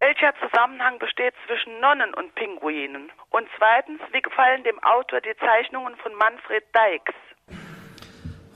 Welcher 0.00 0.34
Zusammenhang 0.58 0.98
besteht 0.98 1.34
zwischen 1.46 1.80
Nonnen 1.80 2.14
und 2.14 2.34
Pinguinen? 2.34 3.10
Und 3.30 3.46
zweitens, 3.56 4.00
wie 4.12 4.20
gefallen 4.20 4.64
dem 4.64 4.78
Autor 4.82 5.20
die 5.20 5.34
Zeichnungen 5.38 5.94
von 6.02 6.12
Manfred 6.14 6.64
Dykes? 6.74 7.14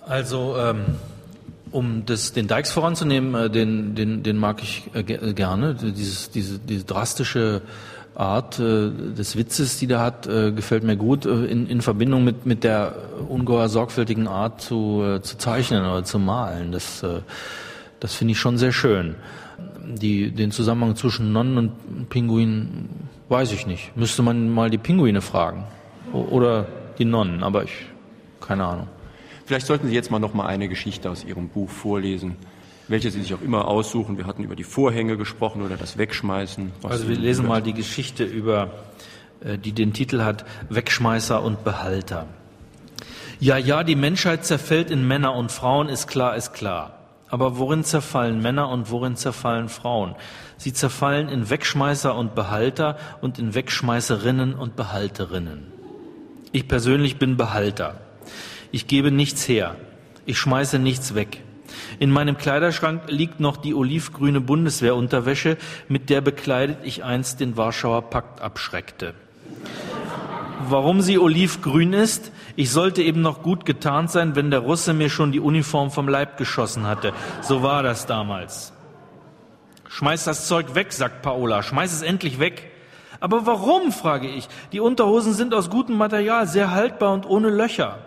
Also, 0.04 0.56
ähm, 0.58 0.98
um 1.70 2.04
das, 2.04 2.32
den 2.32 2.48
Dykes 2.48 2.72
voranzunehmen, 2.72 3.34
äh, 3.34 3.50
den, 3.50 3.94
den, 3.94 4.22
den 4.24 4.36
mag 4.36 4.62
ich 4.62 4.90
äh, 4.94 5.00
äh, 5.00 5.32
gerne. 5.32 5.74
Dieses, 5.74 6.30
diese, 6.30 6.58
diese 6.58 6.84
drastische 6.84 7.62
Art 8.16 8.58
äh, 8.58 8.90
des 8.90 9.36
Witzes, 9.36 9.78
die 9.78 9.86
der 9.86 10.00
hat, 10.00 10.26
äh, 10.26 10.50
gefällt 10.50 10.82
mir 10.82 10.96
gut 10.96 11.24
äh, 11.24 11.44
in, 11.44 11.68
in 11.68 11.82
Verbindung 11.82 12.24
mit, 12.24 12.46
mit 12.46 12.64
der 12.64 12.96
ungeheuer 13.28 13.68
sorgfältigen 13.68 14.26
Art 14.26 14.60
zu, 14.60 15.20
zu 15.22 15.38
zeichnen 15.38 15.84
oder 15.84 16.02
zu 16.02 16.18
malen. 16.18 16.72
Das, 16.72 17.04
das 18.00 18.14
finde 18.14 18.32
ich 18.32 18.38
schon 18.40 18.58
sehr 18.58 18.72
schön 18.72 19.14
die, 19.84 20.30
den 20.30 20.50
Zusammenhang 20.50 20.96
zwischen 20.96 21.32
Nonnen 21.32 21.58
und 21.58 22.08
Pinguinen 22.08 22.88
weiß 23.28 23.52
ich 23.52 23.66
nicht. 23.66 23.96
Müsste 23.96 24.22
man 24.22 24.50
mal 24.50 24.70
die 24.70 24.78
Pinguine 24.78 25.20
fragen. 25.20 25.64
Oder 26.12 26.66
die 26.98 27.04
Nonnen, 27.04 27.42
aber 27.42 27.64
ich, 27.64 27.72
keine 28.40 28.64
Ahnung. 28.64 28.88
Vielleicht 29.46 29.66
sollten 29.66 29.88
Sie 29.88 29.94
jetzt 29.94 30.10
mal 30.10 30.18
noch 30.18 30.34
mal 30.34 30.46
eine 30.46 30.68
Geschichte 30.68 31.10
aus 31.10 31.24
Ihrem 31.24 31.48
Buch 31.48 31.70
vorlesen, 31.70 32.36
welche 32.88 33.10
Sie 33.10 33.22
sich 33.22 33.34
auch 33.34 33.40
immer 33.40 33.66
aussuchen. 33.66 34.18
Wir 34.18 34.26
hatten 34.26 34.44
über 34.44 34.56
die 34.56 34.64
Vorhänge 34.64 35.16
gesprochen 35.16 35.62
oder 35.62 35.76
das 35.76 35.98
Wegschmeißen. 35.98 36.72
Also 36.82 37.08
wir 37.08 37.16
lesen 37.16 37.46
mal 37.46 37.62
die 37.62 37.72
Geschichte 37.72 38.24
über, 38.24 38.70
äh, 39.40 39.58
die 39.58 39.72
den 39.72 39.92
Titel 39.92 40.22
hat 40.22 40.44
Wegschmeißer 40.68 41.42
und 41.42 41.64
Behalter. 41.64 42.26
Ja, 43.40 43.56
ja, 43.56 43.82
die 43.82 43.96
Menschheit 43.96 44.44
zerfällt 44.44 44.90
in 44.90 45.08
Männer 45.08 45.34
und 45.34 45.50
Frauen, 45.50 45.88
ist 45.88 46.06
klar, 46.06 46.36
ist 46.36 46.52
klar. 46.52 47.01
Aber 47.32 47.56
worin 47.56 47.82
zerfallen 47.82 48.42
Männer 48.42 48.68
und 48.68 48.90
worin 48.90 49.16
zerfallen 49.16 49.70
Frauen? 49.70 50.14
Sie 50.58 50.74
zerfallen 50.74 51.30
in 51.30 51.48
Wegschmeißer 51.48 52.14
und 52.14 52.34
Behalter 52.34 52.98
und 53.22 53.38
in 53.38 53.54
Wegschmeißerinnen 53.54 54.52
und 54.52 54.76
Behalterinnen. 54.76 55.68
Ich 56.52 56.68
persönlich 56.68 57.16
bin 57.16 57.38
Behalter. 57.38 58.02
Ich 58.70 58.86
gebe 58.86 59.10
nichts 59.10 59.48
her. 59.48 59.76
Ich 60.26 60.36
schmeiße 60.36 60.78
nichts 60.78 61.14
weg. 61.14 61.40
In 61.98 62.10
meinem 62.10 62.36
Kleiderschrank 62.36 63.04
liegt 63.06 63.40
noch 63.40 63.56
die 63.56 63.72
olivgrüne 63.72 64.42
Bundeswehrunterwäsche, 64.42 65.56
mit 65.88 66.10
der 66.10 66.20
bekleidet 66.20 66.80
ich 66.82 67.02
einst 67.02 67.40
den 67.40 67.56
Warschauer 67.56 68.10
Pakt 68.10 68.42
abschreckte. 68.42 69.14
Warum 70.68 71.00
sie 71.00 71.18
olivgrün 71.18 71.94
ist? 71.94 72.30
Ich 72.56 72.70
sollte 72.70 73.02
eben 73.02 73.22
noch 73.22 73.42
gut 73.42 73.64
getarnt 73.64 74.10
sein, 74.10 74.36
wenn 74.36 74.50
der 74.50 74.60
Russe 74.60 74.92
mir 74.92 75.10
schon 75.10 75.32
die 75.32 75.40
Uniform 75.40 75.90
vom 75.90 76.08
Leib 76.08 76.36
geschossen 76.36 76.86
hatte. 76.86 77.12
So 77.40 77.62
war 77.62 77.82
das 77.82 78.06
damals. 78.06 78.72
Schmeiß 79.88 80.24
das 80.24 80.46
Zeug 80.46 80.74
weg, 80.74 80.92
sagt 80.92 81.22
Paola. 81.22 81.62
Schmeiß 81.62 81.92
es 81.92 82.02
endlich 82.02 82.38
weg. 82.38 82.70
Aber 83.20 83.46
warum, 83.46 83.92
frage 83.92 84.28
ich. 84.28 84.48
Die 84.72 84.80
Unterhosen 84.80 85.32
sind 85.32 85.54
aus 85.54 85.70
gutem 85.70 85.96
Material, 85.96 86.46
sehr 86.46 86.70
haltbar 86.72 87.12
und 87.12 87.26
ohne 87.26 87.50
Löcher. 87.50 87.98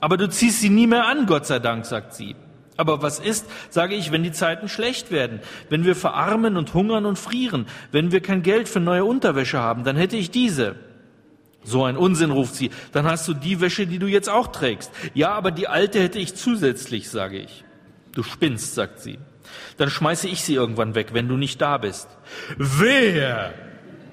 Aber 0.00 0.16
du 0.16 0.28
ziehst 0.28 0.60
sie 0.60 0.70
nie 0.70 0.86
mehr 0.86 1.06
an, 1.06 1.26
Gott 1.26 1.46
sei 1.46 1.58
Dank, 1.58 1.86
sagt 1.86 2.14
sie. 2.14 2.36
Aber 2.76 3.02
was 3.02 3.18
ist, 3.18 3.46
sage 3.70 3.96
ich, 3.96 4.12
wenn 4.12 4.22
die 4.22 4.30
Zeiten 4.30 4.68
schlecht 4.68 5.10
werden, 5.10 5.40
wenn 5.68 5.84
wir 5.84 5.96
verarmen 5.96 6.56
und 6.56 6.72
hungern 6.74 7.06
und 7.06 7.18
frieren, 7.18 7.66
wenn 7.90 8.12
wir 8.12 8.20
kein 8.20 8.44
Geld 8.44 8.68
für 8.68 8.78
neue 8.78 9.04
Unterwäsche 9.04 9.58
haben, 9.58 9.82
dann 9.82 9.96
hätte 9.96 10.16
ich 10.16 10.30
diese. 10.30 10.76
So 11.68 11.84
ein 11.84 11.96
Unsinn, 11.96 12.30
ruft 12.30 12.54
sie. 12.54 12.70
Dann 12.92 13.06
hast 13.06 13.28
du 13.28 13.34
die 13.34 13.60
Wäsche, 13.60 13.86
die 13.86 13.98
du 13.98 14.06
jetzt 14.06 14.28
auch 14.28 14.46
trägst. 14.46 14.90
Ja, 15.12 15.32
aber 15.32 15.50
die 15.50 15.68
alte 15.68 16.00
hätte 16.00 16.18
ich 16.18 16.34
zusätzlich, 16.34 17.10
sage 17.10 17.38
ich. 17.38 17.64
Du 18.12 18.22
spinnst, 18.22 18.74
sagt 18.74 19.00
sie. 19.00 19.18
Dann 19.76 19.90
schmeiße 19.90 20.28
ich 20.28 20.42
sie 20.42 20.54
irgendwann 20.54 20.94
weg, 20.94 21.08
wenn 21.12 21.28
du 21.28 21.36
nicht 21.36 21.60
da 21.60 21.78
bist. 21.78 22.08
Wer? 22.56 23.52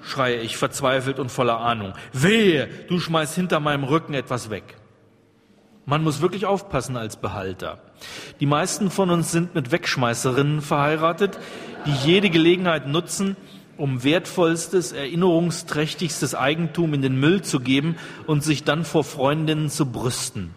schreie 0.02 0.40
ich 0.42 0.58
verzweifelt 0.58 1.18
und 1.18 1.32
voller 1.32 1.60
Ahnung. 1.60 1.94
Wehe, 2.14 2.68
du 2.88 3.00
schmeißt 3.00 3.36
hinter 3.36 3.60
meinem 3.60 3.84
Rücken 3.84 4.14
etwas 4.14 4.50
weg. 4.50 4.76
Man 5.86 6.04
muss 6.04 6.22
wirklich 6.22 6.46
aufpassen 6.46 6.98
als 6.98 7.16
Behalter. 7.18 7.80
Die 8.40 8.46
meisten 8.46 8.92
von 8.92 9.10
uns 9.10 9.32
sind 9.32 9.56
mit 9.56 9.72
Wegschmeißerinnen 9.72 10.62
verheiratet, 10.62 11.40
die 11.86 11.92
jede 11.92 12.30
Gelegenheit 12.30 12.88
nutzen, 12.88 13.36
um 13.78 14.04
wertvollstes, 14.04 14.92
erinnerungsträchtigstes 14.92 16.36
Eigentum 16.36 16.94
in 16.94 17.02
den 17.02 17.20
Müll 17.20 17.42
zu 17.42 17.60
geben 17.60 17.96
und 18.28 18.44
sich 18.44 18.64
dann 18.64 18.86
vor 18.86 19.04
Freundinnen 19.04 19.70
zu 19.70 19.86
brüsten. 19.86 20.52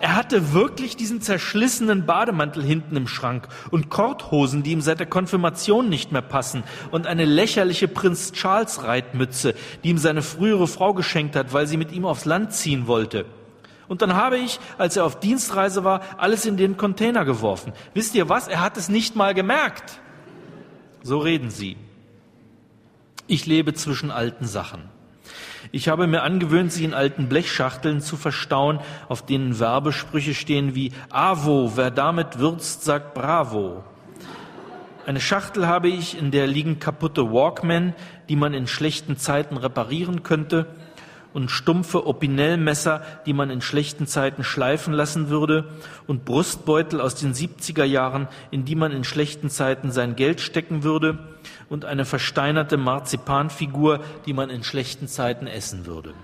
Er 0.00 0.16
hatte 0.16 0.52
wirklich 0.52 0.96
diesen 0.96 1.22
zerschlissenen 1.22 2.04
Bademantel 2.04 2.62
hinten 2.62 2.94
im 2.94 3.08
Schrank 3.08 3.48
und 3.70 3.88
Korthosen, 3.88 4.62
die 4.62 4.72
ihm 4.72 4.82
seit 4.82 4.98
der 4.98 5.06
Konfirmation 5.06 5.88
nicht 5.88 6.12
mehr 6.12 6.20
passen 6.20 6.62
und 6.90 7.06
eine 7.06 7.24
lächerliche 7.24 7.88
Prinz 7.88 8.32
Charles 8.32 8.82
Reitmütze, 8.82 9.54
die 9.82 9.88
ihm 9.88 9.96
seine 9.96 10.20
frühere 10.20 10.68
Frau 10.68 10.92
geschenkt 10.92 11.36
hat, 11.36 11.54
weil 11.54 11.66
sie 11.66 11.78
mit 11.78 11.90
ihm 11.90 12.04
aufs 12.04 12.26
Land 12.26 12.52
ziehen 12.52 12.86
wollte. 12.86 13.24
Und 13.88 14.02
dann 14.02 14.14
habe 14.14 14.36
ich, 14.36 14.60
als 14.76 14.96
er 14.96 15.06
auf 15.06 15.20
Dienstreise 15.20 15.84
war, 15.84 16.02
alles 16.18 16.44
in 16.44 16.56
den 16.56 16.76
Container 16.76 17.24
geworfen. 17.24 17.72
Wisst 17.94 18.14
ihr 18.14 18.28
was? 18.28 18.48
Er 18.48 18.60
hat 18.60 18.76
es 18.76 18.90
nicht 18.90 19.16
mal 19.16 19.32
gemerkt. 19.32 20.00
So 21.02 21.18
reden 21.18 21.50
sie. 21.50 21.76
Ich 23.26 23.46
lebe 23.46 23.72
zwischen 23.72 24.10
alten 24.10 24.44
Sachen. 24.44 24.82
Ich 25.72 25.88
habe 25.88 26.06
mir 26.06 26.22
angewöhnt, 26.22 26.70
sie 26.72 26.84
in 26.84 26.92
alten 26.92 27.30
Blechschachteln 27.30 28.02
zu 28.02 28.18
verstauen, 28.18 28.80
auf 29.08 29.24
denen 29.24 29.58
Werbesprüche 29.58 30.34
stehen 30.34 30.74
wie 30.74 30.92
Avo, 31.08 31.72
wer 31.74 31.90
damit 31.90 32.38
würzt, 32.38 32.84
sagt 32.84 33.14
Bravo. 33.14 33.82
Eine 35.06 35.20
Schachtel 35.20 35.66
habe 35.66 35.88
ich, 35.88 36.18
in 36.18 36.32
der 36.32 36.46
liegen 36.46 36.78
kaputte 36.80 37.32
Walkmen, 37.32 37.94
die 38.28 38.36
man 38.36 38.52
in 38.52 38.66
schlechten 38.66 39.16
Zeiten 39.16 39.56
reparieren 39.56 40.22
könnte, 40.22 40.66
und 41.32 41.50
stumpfe 41.50 42.06
Opinel-Messer, 42.06 43.02
die 43.26 43.32
man 43.32 43.50
in 43.50 43.60
schlechten 43.60 44.06
Zeiten 44.06 44.44
schleifen 44.44 44.92
lassen 44.92 45.30
würde, 45.30 45.68
und 46.06 46.26
Brustbeutel 46.26 47.00
aus 47.00 47.14
den 47.14 47.32
70er 47.32 47.84
Jahren, 47.84 48.28
in 48.50 48.66
die 48.66 48.76
man 48.76 48.92
in 48.92 49.02
schlechten 49.02 49.48
Zeiten 49.48 49.90
sein 49.90 50.14
Geld 50.14 50.40
stecken 50.40 50.84
würde, 50.84 51.33
und 51.74 51.84
eine 51.84 52.04
versteinerte 52.04 52.76
Marzipanfigur, 52.76 54.00
die 54.26 54.32
man 54.32 54.48
in 54.48 54.62
schlechten 54.62 55.08
Zeiten 55.08 55.48
essen 55.48 55.86
würde. 55.86 56.14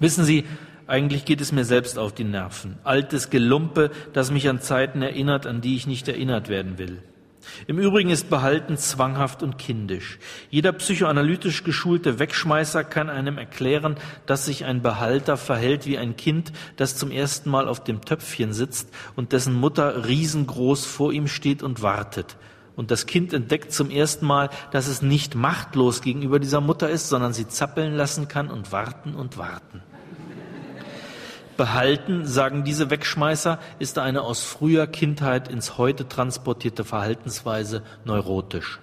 Wissen 0.00 0.24
Sie, 0.24 0.44
eigentlich 0.86 1.26
geht 1.26 1.42
es 1.42 1.52
mir 1.52 1.64
selbst 1.64 1.98
auf 1.98 2.12
die 2.12 2.24
Nerven. 2.24 2.78
Altes 2.84 3.28
Gelumpe, 3.28 3.90
das 4.14 4.30
mich 4.30 4.48
an 4.48 4.62
Zeiten 4.62 5.02
erinnert, 5.02 5.46
an 5.46 5.60
die 5.60 5.76
ich 5.76 5.86
nicht 5.86 6.08
erinnert 6.08 6.48
werden 6.48 6.78
will. 6.78 7.02
Im 7.66 7.78
Übrigen 7.78 8.08
ist 8.08 8.30
Behalten 8.30 8.78
zwanghaft 8.78 9.42
und 9.42 9.58
kindisch. 9.58 10.18
Jeder 10.48 10.72
psychoanalytisch 10.72 11.62
geschulte 11.62 12.18
Wegschmeißer 12.18 12.84
kann 12.84 13.10
einem 13.10 13.36
erklären, 13.36 13.96
dass 14.24 14.46
sich 14.46 14.64
ein 14.64 14.80
Behalter 14.80 15.36
verhält 15.36 15.84
wie 15.86 15.98
ein 15.98 16.16
Kind, 16.16 16.52
das 16.76 16.96
zum 16.96 17.10
ersten 17.10 17.50
Mal 17.50 17.68
auf 17.68 17.84
dem 17.84 18.00
Töpfchen 18.00 18.54
sitzt 18.54 18.88
und 19.16 19.32
dessen 19.32 19.54
Mutter 19.54 20.06
riesengroß 20.06 20.86
vor 20.86 21.12
ihm 21.12 21.28
steht 21.28 21.62
und 21.62 21.82
wartet. 21.82 22.36
Und 22.74 22.90
das 22.90 23.06
Kind 23.06 23.32
entdeckt 23.32 23.72
zum 23.72 23.90
ersten 23.90 24.26
Mal, 24.26 24.48
dass 24.70 24.86
es 24.86 25.02
nicht 25.02 25.34
machtlos 25.34 26.00
gegenüber 26.00 26.38
dieser 26.38 26.60
Mutter 26.60 26.88
ist, 26.88 27.08
sondern 27.08 27.32
sie 27.32 27.46
zappeln 27.46 27.94
lassen 27.94 28.28
kann 28.28 28.50
und 28.50 28.72
warten 28.72 29.14
und 29.14 29.36
warten. 29.36 29.82
Behalten, 31.56 32.26
sagen 32.26 32.64
diese 32.64 32.90
Wegschmeißer, 32.90 33.58
ist 33.78 33.98
eine 33.98 34.22
aus 34.22 34.42
früher 34.42 34.86
Kindheit 34.86 35.48
ins 35.48 35.76
Heute 35.76 36.08
transportierte 36.08 36.84
Verhaltensweise 36.84 37.82
neurotisch. 38.04 38.80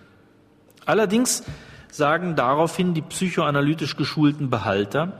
Allerdings 0.85 1.43
sagen 1.91 2.35
daraufhin 2.35 2.93
die 2.93 3.01
psychoanalytisch 3.01 3.97
geschulten 3.97 4.49
Behalter, 4.49 5.19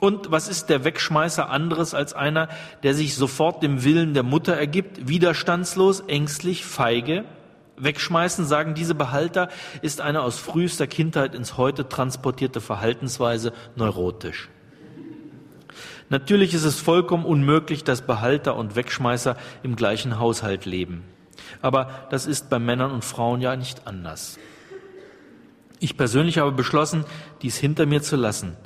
und 0.00 0.30
was 0.30 0.48
ist 0.48 0.70
der 0.70 0.84
Wegschmeißer 0.84 1.50
anderes 1.50 1.92
als 1.92 2.14
einer, 2.14 2.48
der 2.84 2.94
sich 2.94 3.16
sofort 3.16 3.62
dem 3.64 3.82
Willen 3.82 4.14
der 4.14 4.22
Mutter 4.22 4.54
ergibt, 4.54 5.08
widerstandslos, 5.08 6.00
ängstlich, 6.00 6.64
feige, 6.64 7.24
Wegschmeißen, 7.78 8.44
sagen 8.44 8.74
diese 8.74 8.94
Behalter, 8.94 9.48
ist 9.82 10.00
eine 10.00 10.22
aus 10.22 10.38
frühester 10.38 10.86
Kindheit 10.86 11.34
ins 11.34 11.56
Heute 11.56 11.88
transportierte 11.88 12.60
Verhaltensweise 12.60 13.52
neurotisch. 13.76 14.48
Natürlich 16.10 16.54
ist 16.54 16.64
es 16.64 16.80
vollkommen 16.80 17.24
unmöglich, 17.24 17.84
dass 17.84 18.02
Behalter 18.02 18.56
und 18.56 18.76
Wegschmeißer 18.76 19.36
im 19.62 19.76
gleichen 19.76 20.18
Haushalt 20.18 20.64
leben. 20.64 21.04
Aber 21.60 22.06
das 22.10 22.26
ist 22.26 22.50
bei 22.50 22.58
Männern 22.58 22.90
und 22.90 23.04
Frauen 23.04 23.40
ja 23.40 23.56
nicht 23.56 23.86
anders. 23.86 24.38
Ich 25.80 25.96
persönlich 25.96 26.38
habe 26.38 26.52
beschlossen, 26.52 27.04
dies 27.42 27.56
hinter 27.56 27.86
mir 27.86 28.02
zu 28.02 28.16
lassen. 28.16 28.56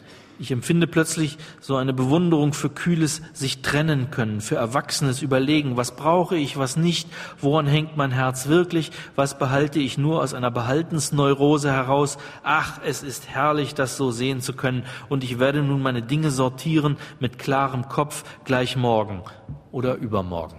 Ich 0.42 0.50
empfinde 0.50 0.88
plötzlich 0.88 1.38
so 1.60 1.76
eine 1.76 1.92
Bewunderung 1.92 2.52
für 2.52 2.68
kühles 2.68 3.22
sich 3.32 3.62
trennen 3.62 4.10
können, 4.10 4.40
für 4.40 4.56
erwachsenes 4.56 5.22
Überlegen, 5.22 5.76
was 5.76 5.94
brauche 5.94 6.34
ich, 6.34 6.56
was 6.56 6.76
nicht, 6.76 7.08
woran 7.40 7.68
hängt 7.68 7.96
mein 7.96 8.10
Herz 8.10 8.48
wirklich, 8.48 8.90
was 9.14 9.38
behalte 9.38 9.78
ich 9.78 9.98
nur 9.98 10.20
aus 10.20 10.34
einer 10.34 10.50
Behaltensneurose 10.50 11.70
heraus. 11.70 12.18
Ach, 12.42 12.80
es 12.84 13.04
ist 13.04 13.28
herrlich, 13.28 13.74
das 13.74 13.96
so 13.96 14.10
sehen 14.10 14.40
zu 14.40 14.52
können, 14.52 14.82
und 15.08 15.22
ich 15.22 15.38
werde 15.38 15.62
nun 15.62 15.80
meine 15.80 16.02
Dinge 16.02 16.32
sortieren 16.32 16.96
mit 17.20 17.38
klarem 17.38 17.88
Kopf 17.88 18.24
gleich 18.44 18.74
morgen 18.74 19.22
oder 19.70 19.94
übermorgen. 19.94 20.56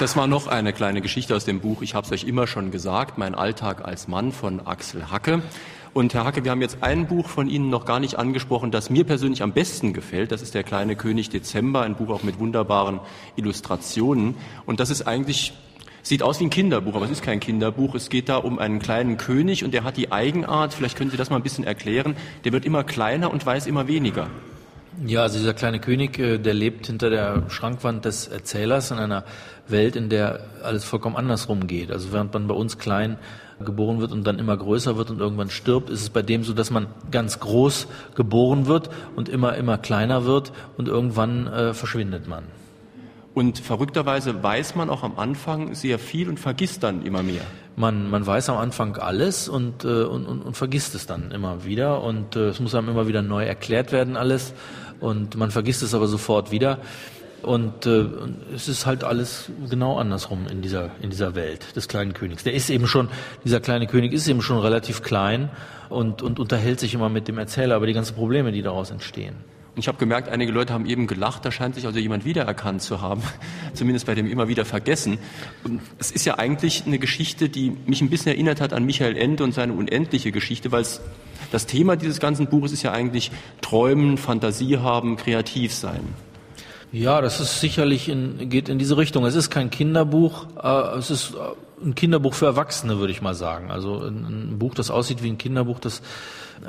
Das 0.00 0.16
war 0.16 0.28
noch 0.28 0.46
eine 0.46 0.72
kleine 0.72 1.00
Geschichte 1.00 1.34
aus 1.34 1.44
dem 1.44 1.58
Buch 1.58 1.82
Ich 1.82 1.96
habe 1.96 2.06
es 2.06 2.12
euch 2.12 2.22
immer 2.22 2.46
schon 2.46 2.70
gesagt, 2.70 3.18
mein 3.18 3.34
Alltag 3.34 3.84
als 3.84 4.06
Mann 4.06 4.30
von 4.30 4.64
Axel 4.64 5.10
Hacke. 5.10 5.42
Und 5.92 6.14
Herr 6.14 6.24
Hacke, 6.24 6.44
wir 6.44 6.52
haben 6.52 6.60
jetzt 6.60 6.78
ein 6.82 7.08
Buch 7.08 7.28
von 7.28 7.48
Ihnen 7.48 7.68
noch 7.68 7.84
gar 7.84 7.98
nicht 7.98 8.16
angesprochen, 8.16 8.70
das 8.70 8.90
mir 8.90 9.02
persönlich 9.02 9.42
am 9.42 9.52
besten 9.52 9.92
gefällt. 9.92 10.30
Das 10.30 10.40
ist 10.40 10.54
Der 10.54 10.62
kleine 10.62 10.94
König 10.94 11.30
Dezember, 11.30 11.82
ein 11.82 11.96
Buch 11.96 12.10
auch 12.10 12.22
mit 12.22 12.38
wunderbaren 12.38 13.00
Illustrationen. 13.34 14.36
Und 14.66 14.78
das 14.78 14.90
ist 14.90 15.02
eigentlich 15.08 15.52
Sieht 16.00 16.22
aus 16.22 16.38
wie 16.38 16.44
ein 16.44 16.50
Kinderbuch, 16.50 16.94
aber 16.94 17.04
es 17.04 17.10
ist 17.10 17.22
kein 17.22 17.40
Kinderbuch. 17.40 17.94
Es 17.94 18.08
geht 18.08 18.28
da 18.28 18.36
um 18.36 18.58
einen 18.60 18.78
kleinen 18.78 19.18
König 19.18 19.64
und 19.64 19.74
der 19.74 19.82
hat 19.82 19.96
die 19.96 20.12
Eigenart, 20.12 20.72
vielleicht 20.72 20.96
können 20.96 21.10
Sie 21.10 21.16
das 21.16 21.28
mal 21.28 21.36
ein 21.36 21.42
bisschen 21.42 21.64
erklären, 21.64 22.16
der 22.44 22.52
wird 22.52 22.64
immer 22.64 22.84
kleiner 22.84 23.30
und 23.30 23.44
weiß 23.44 23.66
immer 23.66 23.88
weniger. 23.88 24.30
Ja, 25.06 25.22
also 25.22 25.38
dieser 25.38 25.54
kleine 25.54 25.78
König, 25.78 26.18
äh, 26.18 26.38
der 26.38 26.54
lebt 26.54 26.86
hinter 26.86 27.08
der 27.08 27.48
Schrankwand 27.50 28.04
des 28.04 28.26
Erzählers 28.26 28.90
in 28.90 28.98
einer 28.98 29.24
Welt, 29.68 29.94
in 29.94 30.08
der 30.08 30.40
alles 30.62 30.84
vollkommen 30.84 31.16
andersrum 31.16 31.68
geht. 31.68 31.92
Also 31.92 32.12
während 32.12 32.32
man 32.34 32.48
bei 32.48 32.54
uns 32.54 32.78
klein 32.78 33.16
geboren 33.64 34.00
wird 34.00 34.12
und 34.12 34.24
dann 34.26 34.38
immer 34.38 34.56
größer 34.56 34.96
wird 34.96 35.10
und 35.10 35.20
irgendwann 35.20 35.50
stirbt, 35.50 35.90
ist 35.90 36.02
es 36.02 36.10
bei 36.10 36.22
dem 36.22 36.42
so, 36.42 36.52
dass 36.52 36.70
man 36.70 36.86
ganz 37.10 37.38
groß 37.38 37.86
geboren 38.14 38.66
wird 38.66 38.90
und 39.14 39.28
immer, 39.28 39.56
immer 39.56 39.78
kleiner 39.78 40.24
wird 40.24 40.52
und 40.76 40.88
irgendwann 40.88 41.46
äh, 41.46 41.74
verschwindet 41.74 42.26
man. 42.26 42.44
Und 43.34 43.60
verrückterweise 43.60 44.42
weiß 44.42 44.74
man 44.74 44.90
auch 44.90 45.04
am 45.04 45.16
Anfang 45.16 45.74
sehr 45.76 46.00
viel 46.00 46.28
und 46.28 46.40
vergisst 46.40 46.82
dann 46.82 47.06
immer 47.06 47.22
mehr. 47.22 47.42
Man, 47.76 48.10
man 48.10 48.26
weiß 48.26 48.48
am 48.48 48.56
Anfang 48.56 48.96
alles 48.96 49.48
und, 49.48 49.84
äh, 49.84 50.02
und, 50.02 50.26
und, 50.26 50.42
und 50.42 50.56
vergisst 50.56 50.96
es 50.96 51.06
dann 51.06 51.30
immer 51.30 51.64
wieder 51.64 52.02
und 52.02 52.34
äh, 52.34 52.48
es 52.48 52.58
muss 52.58 52.74
einem 52.74 52.88
immer 52.88 53.06
wieder 53.06 53.22
neu 53.22 53.44
erklärt 53.44 53.92
werden 53.92 54.16
alles 54.16 54.54
und 55.00 55.36
man 55.36 55.50
vergisst 55.50 55.82
es 55.82 55.94
aber 55.94 56.08
sofort 56.08 56.50
wieder. 56.50 56.78
Und 57.42 57.86
äh, 57.86 58.06
es 58.54 58.68
ist 58.68 58.84
halt 58.84 59.04
alles 59.04 59.50
genau 59.70 59.96
andersrum 59.96 60.46
in 60.50 60.60
dieser, 60.60 60.90
in 61.00 61.10
dieser 61.10 61.36
Welt 61.36 61.76
des 61.76 61.86
kleinen 61.86 62.12
Königs. 62.12 62.42
Der 62.42 62.52
ist 62.52 62.68
eben 62.68 62.88
schon, 62.88 63.08
dieser 63.44 63.60
kleine 63.60 63.86
König 63.86 64.12
ist 64.12 64.26
eben 64.26 64.42
schon 64.42 64.58
relativ 64.58 65.02
klein 65.02 65.48
und, 65.88 66.20
und 66.22 66.40
unterhält 66.40 66.80
sich 66.80 66.94
immer 66.94 67.08
mit 67.08 67.28
dem 67.28 67.38
Erzähler 67.38 67.76
über 67.76 67.86
die 67.86 67.92
ganzen 67.92 68.16
Probleme, 68.16 68.50
die 68.50 68.62
daraus 68.62 68.90
entstehen. 68.90 69.36
Und 69.78 69.82
ich 69.82 69.86
habe 69.86 69.98
gemerkt, 69.98 70.28
einige 70.28 70.50
Leute 70.50 70.72
haben 70.72 70.86
eben 70.86 71.06
gelacht, 71.06 71.44
da 71.44 71.52
scheint 71.52 71.76
sich 71.76 71.86
also 71.86 72.00
jemand 72.00 72.24
wiedererkannt 72.24 72.82
zu 72.82 73.00
haben, 73.00 73.22
zumindest 73.74 74.06
bei 74.06 74.16
dem 74.16 74.26
immer 74.26 74.48
wieder 74.48 74.64
vergessen. 74.64 75.18
Und 75.62 75.80
es 76.00 76.10
ist 76.10 76.24
ja 76.24 76.38
eigentlich 76.38 76.84
eine 76.86 76.98
Geschichte, 76.98 77.48
die 77.48 77.76
mich 77.86 78.00
ein 78.00 78.10
bisschen 78.10 78.32
erinnert 78.32 78.60
hat 78.60 78.72
an 78.72 78.84
Michael 78.84 79.16
Ende 79.16 79.44
und 79.44 79.54
seine 79.54 79.74
unendliche 79.74 80.32
Geschichte, 80.32 80.72
weil 80.72 80.82
es 80.82 81.00
das 81.50 81.66
Thema 81.66 81.96
dieses 81.96 82.20
ganzen 82.20 82.46
Buches 82.46 82.72
ist 82.72 82.82
ja 82.82 82.92
eigentlich 82.92 83.30
Träumen, 83.60 84.18
Fantasie 84.18 84.78
haben, 84.78 85.16
kreativ 85.16 85.74
sein. 85.74 86.14
Ja, 86.90 87.20
das 87.20 87.40
ist 87.40 87.60
sicherlich 87.60 88.08
in, 88.08 88.48
geht 88.48 88.68
in 88.68 88.78
diese 88.78 88.96
Richtung. 88.96 89.26
Es 89.26 89.34
ist 89.34 89.50
kein 89.50 89.70
Kinderbuch, 89.70 90.46
äh, 90.62 90.98
es 90.98 91.10
ist 91.10 91.34
äh, 91.34 91.84
ein 91.84 91.94
Kinderbuch 91.94 92.34
für 92.34 92.46
Erwachsene, 92.46 92.98
würde 92.98 93.12
ich 93.12 93.20
mal 93.20 93.34
sagen. 93.34 93.70
Also 93.70 94.00
ein, 94.00 94.52
ein 94.52 94.58
Buch, 94.58 94.74
das 94.74 94.90
aussieht 94.90 95.22
wie 95.22 95.28
ein 95.28 95.38
Kinderbuch, 95.38 95.80
das 95.80 96.00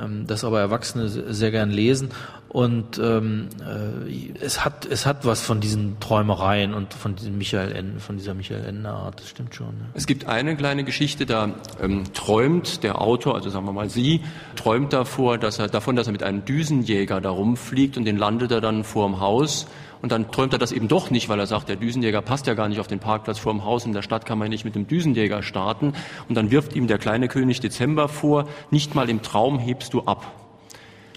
ähm, 0.01 0.25
das 0.27 0.43
aber 0.43 0.59
Erwachsene 0.59 1.09
sehr 1.09 1.51
gern 1.51 1.71
lesen. 1.71 2.09
Und 2.49 2.97
ähm, 2.97 3.49
äh, 3.61 4.33
es 4.41 4.65
hat 4.65 4.87
es 4.87 5.05
hat 5.05 5.23
was 5.23 5.41
von 5.41 5.59
diesen 5.59 5.99
Träumereien 5.99 6.73
und 6.73 6.95
von 6.95 7.15
diesem 7.15 7.37
Michael 7.37 7.71
Ende, 7.71 7.99
von 7.99 8.17
dieser 8.17 8.33
Michael 8.33 8.65
Ende 8.65 8.89
Art. 8.89 9.19
Das 9.19 9.29
stimmt 9.29 9.53
schon. 9.53 9.67
Ja. 9.67 9.85
Es 9.93 10.07
gibt 10.07 10.25
eine 10.25 10.57
kleine 10.57 10.83
Geschichte, 10.83 11.27
da 11.27 11.51
ähm, 11.79 12.05
träumt 12.13 12.83
der 12.83 12.99
Autor, 13.01 13.35
also 13.35 13.51
sagen 13.51 13.65
wir 13.65 13.73
mal 13.73 13.89
Sie, 13.89 14.21
träumt 14.55 14.93
davor, 14.93 15.37
dass 15.37 15.59
er 15.59 15.67
davon, 15.67 15.95
dass 15.95 16.07
er 16.07 16.11
mit 16.11 16.23
einem 16.23 16.43
Düsenjäger 16.43 17.21
da 17.21 17.29
rumfliegt 17.29 17.97
und 17.97 18.05
den 18.05 18.17
landet 18.17 18.51
er 18.51 18.61
dann 18.61 18.83
vor 18.83 19.07
dem 19.07 19.19
Haus 19.19 19.67
und 20.01 20.11
dann 20.11 20.31
träumt 20.31 20.53
er 20.53 20.59
das 20.59 20.71
eben 20.71 20.87
doch 20.87 21.11
nicht, 21.11 21.27
weil 21.27 21.39
er 21.39 21.47
sagt, 21.47 21.67
der 21.67 21.75
Düsenjäger 21.75 22.21
passt 22.21 22.47
ja 22.47 22.53
gar 22.53 22.69
nicht 22.69 22.79
auf 22.79 22.87
den 22.87 22.99
Parkplatz 22.99 23.37
vor 23.37 23.51
dem 23.51 23.65
Haus. 23.65 23.85
In 23.85 23.93
der 23.93 24.01
Stadt 24.01 24.25
kann 24.25 24.37
man 24.37 24.49
nicht 24.49 24.63
mit 24.63 24.75
dem 24.75 24.87
Düsenjäger 24.87 25.43
starten. 25.43 25.93
Und 26.29 26.35
dann 26.35 26.51
wirft 26.51 26.75
ihm 26.75 26.87
der 26.87 26.97
kleine 26.97 27.27
König 27.27 27.59
Dezember 27.59 28.07
vor, 28.07 28.47
nicht 28.71 28.95
mal 28.95 29.09
im 29.09 29.21
Traum 29.21 29.59
hebst 29.59 29.93
du 29.93 30.03
ab. 30.03 30.25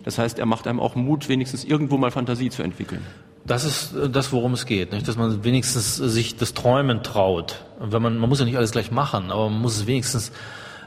Das 0.05 0.18
heißt, 0.18 0.39
er 0.41 0.47
macht 0.47 0.66
einem 0.66 0.80
auch 0.80 0.97
Mut, 0.97 1.28
wenigstens 1.28 1.64
irgendwo 1.64 1.97
mal 1.97 2.11
Fantasie 2.11 2.51
zu 2.51 2.64
entwickeln. 2.64 3.07
Das 3.45 3.64
ist 3.64 3.95
äh, 3.95 4.11
das, 4.11 4.33
worum 4.33 4.55
es 4.55 4.66
geht, 4.66 4.93
nicht? 4.93 5.07
dass 5.07 5.16
man 5.16 5.45
wenigstens 5.45 5.97
sich 5.97 6.37
das 6.37 6.55
Träumen 6.55 7.03
traut. 7.03 7.64
wenn 7.80 8.03
man, 8.03 8.18
man 8.18 8.28
muss 8.28 8.39
ja 8.39 8.45
nicht 8.45 8.57
alles 8.57 8.72
gleich 8.72 8.91
machen, 8.91 9.30
aber 9.30 9.49
man 9.49 9.61
muss 9.61 9.76
es 9.76 9.87
wenigstens, 9.87 10.33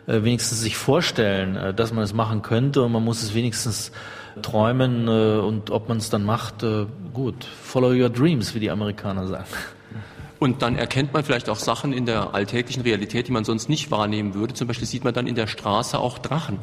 äh, 0.08 0.24
wenigstens 0.24 0.62
sich 0.62 0.78
vorstellen, 0.78 1.56
äh, 1.56 1.74
dass 1.74 1.94
man 1.94 2.04
es 2.04 2.14
machen 2.14 2.42
könnte 2.42 2.82
und 2.82 2.92
man 2.92 3.04
muss 3.04 3.24
es 3.24 3.34
wenigstens 3.34 3.92
träumen 4.42 5.08
äh, 5.08 5.40
und 5.40 5.72
ob 5.72 5.90
man 5.90 5.98
es 5.98 6.10
dann 6.10 6.24
macht, 6.24 6.64
äh, 6.64 6.86
gut. 7.14 7.46
Follow 7.46 7.90
your 7.90 8.10
dreams, 8.10 8.56
wie 8.56 8.60
die 8.60 8.72
Amerikaner 8.72 9.28
sagen. 9.28 9.46
Und 10.40 10.62
dann 10.62 10.76
erkennt 10.76 11.14
man 11.14 11.24
vielleicht 11.24 11.50
auch 11.50 11.58
Sachen 11.58 11.94
in 11.94 12.06
der 12.06 12.34
alltäglichen 12.34 12.84
Realität, 12.84 13.28
die 13.28 13.32
man 13.32 13.46
sonst 13.46 13.70
nicht 13.70 13.90
wahrnehmen 13.90 14.34
würde. 14.34 14.54
Zum 14.54 14.68
Beispiel 14.68 14.88
sieht 14.88 15.04
man 15.04 15.14
dann 15.14 15.28
in 15.28 15.36
der 15.36 15.48
Straße 15.48 15.98
auch 15.98 16.18
Drachen. 16.18 16.60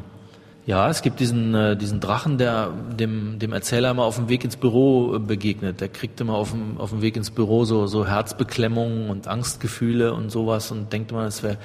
Ja, 0.65 0.89
es 0.89 1.01
gibt 1.01 1.19
diesen, 1.19 1.53
äh, 1.53 1.75
diesen 1.75 1.99
Drachen, 1.99 2.37
der 2.37 2.69
dem, 2.69 3.37
dem 3.37 3.51
Erzähler 3.51 3.91
immer 3.91 4.03
auf 4.03 4.15
dem 4.15 4.29
Weg 4.29 4.45
ins 4.45 4.55
Büro 4.55 5.15
äh, 5.15 5.19
begegnet. 5.19 5.81
Der 5.81 5.89
kriegt 5.89 6.21
immer 6.21 6.35
auf 6.35 6.51
dem, 6.51 6.77
auf 6.77 6.91
dem 6.91 7.01
Weg 7.01 7.17
ins 7.17 7.31
Büro 7.31 7.65
so, 7.65 7.85
so 7.87 8.07
Herzbeklemmungen 8.07 9.09
und 9.09 9.27
Angstgefühle 9.27 10.13
und 10.13 10.29
sowas 10.29 10.71
und 10.71 10.93
denkt 10.93 11.11
immer, 11.11 11.25
es 11.25 11.43
wäre 11.43 11.57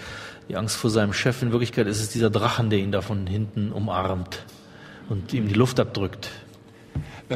die 0.49 0.57
Angst 0.57 0.77
vor 0.77 0.91
seinem 0.91 1.13
Chef. 1.13 1.43
In 1.43 1.53
Wirklichkeit 1.53 1.87
ist 1.87 2.01
es 2.01 2.11
dieser 2.11 2.31
Drachen, 2.31 2.71
der 2.71 2.81
ihn 2.81 2.91
da 2.91 3.01
von 3.01 3.29
hinten 3.29 3.71
umarmt 3.71 4.45
und 5.09 5.33
ihm 5.33 5.49
die 5.49 5.55
Luft 5.55 5.81
abdrückt. 5.81 6.31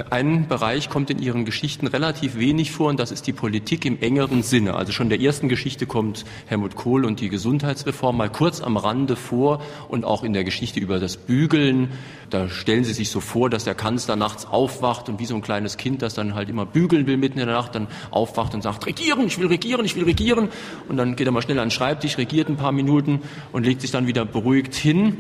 Ein 0.09 0.49
Bereich 0.49 0.89
kommt 0.89 1.11
in 1.11 1.19
Ihren 1.19 1.45
Geschichten 1.45 1.87
relativ 1.87 2.39
wenig 2.39 2.73
vor 2.73 2.89
und 2.89 2.99
das 2.99 3.13
ist 3.13 3.27
die 3.27 3.35
Politik 3.35 3.85
im 3.85 4.01
engeren 4.01 4.43
Sinne. 4.43 4.75
Also 4.75 4.91
schon 4.91 5.11
in 5.11 5.11
der 5.11 5.21
ersten 5.21 5.51
Geschichte 5.51 5.85
kommt 5.85 6.25
Helmut 6.47 6.77
Kohl 6.77 7.05
und 7.05 7.21
die 7.21 7.29
Gesundheitsreform 7.29 8.17
mal 8.17 8.31
kurz 8.31 8.63
am 8.63 8.79
Rande 8.79 9.17
vor 9.17 9.61
und 9.89 10.07
auch 10.07 10.25
in 10.25 10.33
der 10.33 10.45
Geschichte 10.45 10.81
über 10.81 10.99
das 10.99 11.19
Bügeln. 11.19 11.91
Da 12.31 12.49
stellen 12.49 12.85
Sie 12.85 12.95
sich 12.95 13.11
so 13.11 13.21
vor, 13.21 13.51
dass 13.51 13.65
der 13.65 13.75
Kanzler 13.75 14.17
nachts 14.17 14.47
aufwacht 14.47 15.11
und 15.11 15.21
wie 15.21 15.27
so 15.27 15.35
ein 15.35 15.43
kleines 15.43 15.77
Kind, 15.77 16.01
das 16.01 16.15
dann 16.15 16.35
halt 16.35 16.49
immer 16.49 16.65
bügeln 16.65 17.07
will 17.07 17.19
mitten 17.19 17.39
in 17.39 17.45
der 17.47 17.55
Nacht, 17.55 17.75
dann 17.75 17.87
aufwacht 18.11 18.55
und 18.55 18.63
sagt, 18.63 18.87
regieren, 18.87 19.27
ich 19.27 19.39
will 19.39 19.49
regieren, 19.49 19.85
ich 19.85 19.95
will 19.95 20.05
regieren. 20.05 20.49
Und 20.89 20.97
dann 20.97 21.17
geht 21.17 21.27
er 21.27 21.33
mal 21.33 21.43
schnell 21.43 21.59
an 21.59 21.67
den 21.67 21.71
Schreibtisch, 21.71 22.17
regiert 22.17 22.49
ein 22.49 22.57
paar 22.57 22.73
Minuten 22.73 23.21
und 23.53 23.67
legt 23.67 23.83
sich 23.83 23.91
dann 23.91 24.07
wieder 24.07 24.25
beruhigt 24.25 24.75
hin. 24.75 25.19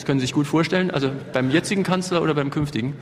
Ähm, 0.00 0.04
das 0.04 0.06
können 0.06 0.20
Sie 0.20 0.26
sich 0.26 0.34
gut 0.34 0.46
vorstellen. 0.46 0.90
Also 0.90 1.10
beim 1.32 1.50
jetzigen 1.50 1.82
Kanzler 1.82 2.22
oder 2.22 2.34
beim 2.34 2.50
künftigen? 2.50 2.94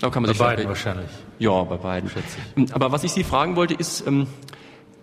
Da 0.00 0.10
kann 0.10 0.22
man 0.22 0.30
bei 0.30 0.32
sich 0.32 0.38
beiden 0.38 0.68
wahrscheinlich. 0.68 1.10
Ja, 1.38 1.62
bei 1.64 1.76
beiden. 1.76 2.08
Schätze 2.08 2.38
ich. 2.56 2.74
Aber 2.74 2.92
was 2.92 3.04
ich 3.04 3.12
Sie 3.12 3.24
fragen 3.24 3.56
wollte, 3.56 3.74
ist, 3.74 4.06
ähm, 4.06 4.26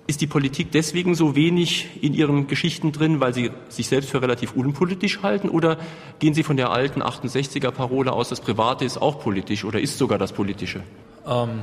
ist 0.07 0.21
die 0.21 0.27
Politik 0.27 0.71
deswegen 0.71 1.15
so 1.15 1.35
wenig 1.35 2.01
in 2.01 2.13
Ihren 2.13 2.47
Geschichten 2.47 2.91
drin, 2.91 3.19
weil 3.19 3.33
Sie 3.33 3.51
sich 3.69 3.87
selbst 3.87 4.09
für 4.09 4.21
relativ 4.21 4.53
unpolitisch 4.53 5.21
halten? 5.21 5.49
Oder 5.49 5.77
gehen 6.19 6.33
Sie 6.33 6.43
von 6.43 6.57
der 6.57 6.71
alten 6.71 7.01
68er-Parole 7.01 8.11
aus, 8.11 8.29
das 8.29 8.39
Private 8.39 8.85
ist 8.85 8.97
auch 9.01 9.19
politisch 9.19 9.65
oder 9.65 9.79
ist 9.79 9.97
sogar 9.97 10.17
das 10.17 10.31
Politische? 10.31 10.81
Ähm, 11.27 11.59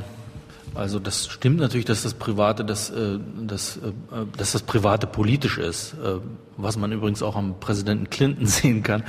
also 0.74 0.98
das 0.98 1.28
stimmt 1.28 1.60
natürlich, 1.60 1.84
dass 1.84 2.02
das 2.02 2.14
Private, 2.14 2.64
dass, 2.64 2.90
äh, 2.90 3.18
dass, 3.40 3.76
äh, 3.76 3.80
dass 4.36 4.52
das 4.52 4.62
Private 4.62 5.06
politisch 5.06 5.58
ist, 5.58 5.94
äh, 5.94 6.16
was 6.56 6.76
man 6.76 6.90
übrigens 6.90 7.22
auch 7.22 7.36
am 7.36 7.60
Präsidenten 7.60 8.10
Clinton 8.10 8.46
sehen 8.46 8.82
kann. 8.82 9.04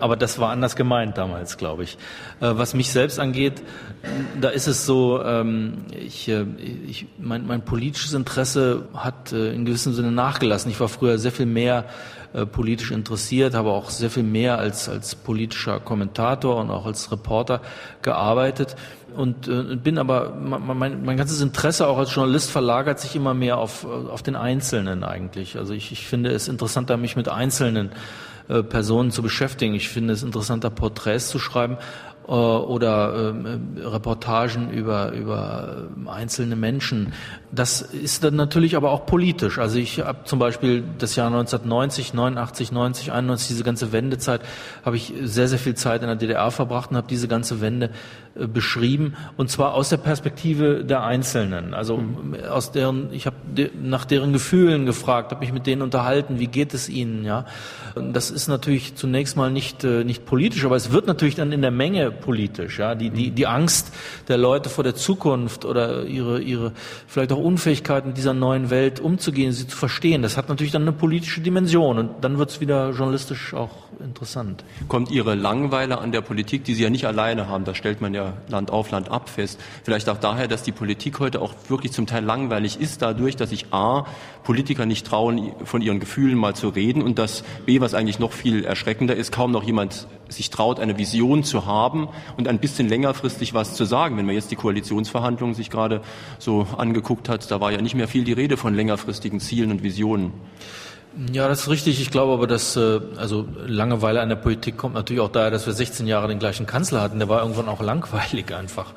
Aber 0.00 0.16
das 0.16 0.38
war 0.38 0.50
anders 0.50 0.74
gemeint 0.74 1.18
damals, 1.18 1.58
glaube 1.58 1.84
ich. 1.84 1.96
Was 2.40 2.74
mich 2.74 2.90
selbst 2.90 3.20
angeht, 3.20 3.62
da 4.40 4.48
ist 4.48 4.66
es 4.66 4.84
so, 4.84 5.22
ähm, 5.22 5.84
ich, 5.96 6.28
ich, 6.28 7.06
mein, 7.18 7.46
mein 7.46 7.64
politisches 7.64 8.12
Interesse 8.12 8.88
hat 8.94 9.32
in 9.32 9.64
gewissem 9.64 9.92
Sinne 9.92 10.10
nachgelassen. 10.10 10.70
Ich 10.72 10.80
war 10.80 10.88
früher 10.88 11.18
sehr 11.18 11.30
viel 11.30 11.46
mehr 11.46 11.84
politisch 12.50 12.90
interessiert, 12.90 13.54
habe 13.54 13.70
auch 13.70 13.90
sehr 13.90 14.10
viel 14.10 14.22
mehr 14.22 14.58
als, 14.58 14.88
als 14.88 15.14
politischer 15.14 15.78
Kommentator 15.78 16.56
und 16.56 16.70
auch 16.70 16.86
als 16.86 17.12
Reporter 17.12 17.60
gearbeitet 18.00 18.74
und 19.16 19.48
äh, 19.48 19.76
bin 19.76 19.98
aber 19.98 20.34
mein, 20.34 21.04
mein 21.04 21.16
ganzes 21.16 21.40
Interesse 21.40 21.86
auch 21.86 21.98
als 21.98 22.14
Journalist 22.14 22.50
verlagert 22.50 23.00
sich 23.00 23.16
immer 23.16 23.34
mehr 23.34 23.58
auf, 23.58 23.84
auf 23.84 24.22
den 24.22 24.36
Einzelnen 24.36 25.04
eigentlich. 25.04 25.56
Also 25.56 25.74
ich, 25.74 25.92
ich 25.92 26.06
finde 26.06 26.30
es 26.30 26.48
interessanter, 26.48 26.96
mich 26.96 27.16
mit 27.16 27.28
einzelnen 27.28 27.90
äh, 28.48 28.62
Personen 28.62 29.10
zu 29.10 29.22
beschäftigen. 29.22 29.74
Ich 29.74 29.88
finde 29.88 30.12
es 30.12 30.22
interessanter, 30.22 30.70
Porträts 30.70 31.28
zu 31.28 31.38
schreiben 31.38 31.76
äh, 31.76 32.11
oder 32.26 33.30
ähm, 33.30 33.76
Reportagen 33.78 34.70
über, 34.70 35.12
über 35.12 35.88
einzelne 36.06 36.56
Menschen. 36.56 37.12
Das 37.50 37.82
ist 37.82 38.24
dann 38.24 38.36
natürlich 38.36 38.76
aber 38.76 38.90
auch 38.90 39.06
politisch. 39.06 39.58
Also 39.58 39.78
ich 39.78 40.00
habe 40.00 40.24
zum 40.24 40.38
Beispiel 40.38 40.84
das 40.98 41.16
Jahr 41.16 41.26
1990, 41.26 42.14
89, 42.14 42.72
90, 42.72 43.12
91, 43.12 43.48
diese 43.48 43.64
ganze 43.64 43.92
Wendezeit, 43.92 44.40
habe 44.84 44.96
ich 44.96 45.12
sehr, 45.22 45.48
sehr 45.48 45.58
viel 45.58 45.74
Zeit 45.74 46.02
in 46.02 46.06
der 46.06 46.16
DDR 46.16 46.50
verbracht 46.50 46.90
und 46.90 46.96
habe 46.96 47.08
diese 47.08 47.28
ganze 47.28 47.60
Wende 47.60 47.90
äh, 48.34 48.46
beschrieben 48.46 49.14
und 49.36 49.50
zwar 49.50 49.74
aus 49.74 49.90
der 49.90 49.98
Perspektive 49.98 50.84
der 50.84 51.04
Einzelnen. 51.04 51.74
Also 51.74 51.98
mhm. 51.98 52.36
aus 52.48 52.72
deren, 52.72 53.12
ich 53.12 53.26
habe 53.26 53.36
de, 53.44 53.70
nach 53.82 54.04
deren 54.04 54.32
Gefühlen 54.32 54.86
gefragt, 54.86 55.32
habe 55.32 55.40
mich 55.40 55.52
mit 55.52 55.66
denen 55.66 55.82
unterhalten, 55.82 56.38
wie 56.38 56.46
geht 56.46 56.72
es 56.72 56.88
ihnen, 56.88 57.24
ja. 57.24 57.44
Das 57.94 58.30
ist 58.30 58.48
natürlich 58.48 58.94
zunächst 58.94 59.36
mal 59.36 59.50
nicht, 59.50 59.84
äh, 59.84 60.04
nicht 60.04 60.24
politisch, 60.24 60.64
aber 60.64 60.76
es 60.76 60.92
wird 60.92 61.06
natürlich 61.06 61.34
dann 61.34 61.52
in 61.52 61.60
der 61.60 61.70
Menge 61.70 62.11
politisch. 62.20 62.78
Ja? 62.78 62.94
Die, 62.94 63.10
die, 63.10 63.30
die 63.30 63.46
Angst 63.46 63.92
der 64.28 64.38
Leute 64.38 64.68
vor 64.68 64.84
der 64.84 64.94
Zukunft 64.94 65.64
oder 65.64 66.04
ihre, 66.04 66.40
ihre 66.40 66.72
vielleicht 67.06 67.32
auch 67.32 67.38
Unfähigkeit 67.38 68.06
mit 68.06 68.16
dieser 68.16 68.34
neuen 68.34 68.70
Welt 68.70 69.00
umzugehen, 69.00 69.52
sie 69.52 69.66
zu 69.66 69.76
verstehen, 69.76 70.22
das 70.22 70.36
hat 70.36 70.48
natürlich 70.48 70.72
dann 70.72 70.82
eine 70.82 70.92
politische 70.92 71.40
Dimension 71.40 71.98
und 71.98 72.10
dann 72.22 72.38
wird 72.38 72.50
es 72.50 72.60
wieder 72.60 72.90
journalistisch 72.90 73.54
auch 73.54 73.70
interessant. 74.00 74.64
Kommt 74.88 75.10
Ihre 75.10 75.34
Langweile 75.34 75.98
an 75.98 76.12
der 76.12 76.20
Politik, 76.20 76.64
die 76.64 76.74
Sie 76.74 76.82
ja 76.82 76.90
nicht 76.90 77.06
alleine 77.06 77.48
haben, 77.48 77.64
das 77.64 77.76
stellt 77.76 78.00
man 78.00 78.14
ja 78.14 78.34
Land 78.48 78.70
auf, 78.70 78.90
Land 78.90 79.10
ab 79.10 79.28
fest, 79.28 79.60
vielleicht 79.84 80.08
auch 80.08 80.18
daher, 80.18 80.48
dass 80.48 80.62
die 80.62 80.72
Politik 80.72 81.20
heute 81.20 81.40
auch 81.40 81.54
wirklich 81.68 81.92
zum 81.92 82.06
Teil 82.06 82.24
langweilig 82.24 82.80
ist, 82.80 83.02
dadurch, 83.02 83.36
dass 83.36 83.50
sich 83.50 83.66
A, 83.72 84.06
Politiker 84.44 84.86
nicht 84.86 85.06
trauen, 85.06 85.52
von 85.64 85.82
ihren 85.82 86.00
Gefühlen 86.00 86.36
mal 86.36 86.54
zu 86.54 86.68
reden 86.68 87.02
und 87.02 87.18
dass 87.18 87.44
B, 87.66 87.80
was 87.80 87.94
eigentlich 87.94 88.18
noch 88.18 88.32
viel 88.32 88.64
erschreckender 88.64 89.14
ist, 89.14 89.32
kaum 89.32 89.52
noch 89.52 89.62
jemand 89.62 90.06
sich 90.32 90.50
traut, 90.50 90.80
eine 90.80 90.98
Vision 90.98 91.44
zu 91.44 91.66
haben 91.66 92.08
und 92.36 92.48
ein 92.48 92.58
bisschen 92.58 92.88
längerfristig 92.88 93.54
was 93.54 93.74
zu 93.74 93.84
sagen. 93.84 94.16
Wenn 94.16 94.26
man 94.26 94.34
jetzt 94.34 94.50
die 94.50 94.56
Koalitionsverhandlungen 94.56 95.54
sich 95.54 95.70
gerade 95.70 96.00
so 96.38 96.66
angeguckt 96.76 97.28
hat, 97.28 97.50
da 97.50 97.60
war 97.60 97.72
ja 97.72 97.80
nicht 97.80 97.94
mehr 97.94 98.08
viel 98.08 98.24
die 98.24 98.32
Rede 98.32 98.56
von 98.56 98.74
längerfristigen 98.74 99.40
Zielen 99.40 99.70
und 99.70 99.82
Visionen. 99.82 100.32
Ja, 101.30 101.46
das 101.46 101.62
ist 101.62 101.68
richtig. 101.68 102.00
Ich 102.00 102.10
glaube 102.10 102.32
aber, 102.32 102.46
dass 102.46 102.74
äh, 102.76 103.00
also 103.16 103.46
Langeweile 103.66 104.22
an 104.22 104.30
der 104.30 104.36
Politik 104.36 104.78
kommt 104.78 104.94
natürlich 104.94 105.20
auch 105.20 105.28
daher, 105.28 105.50
dass 105.50 105.66
wir 105.66 105.74
16 105.74 106.06
Jahre 106.06 106.28
den 106.28 106.38
gleichen 106.38 106.66
Kanzler 106.66 107.02
hatten. 107.02 107.18
Der 107.18 107.28
war 107.28 107.42
irgendwann 107.42 107.68
auch 107.68 107.82
langweilig 107.82 108.54
einfach. 108.58 108.92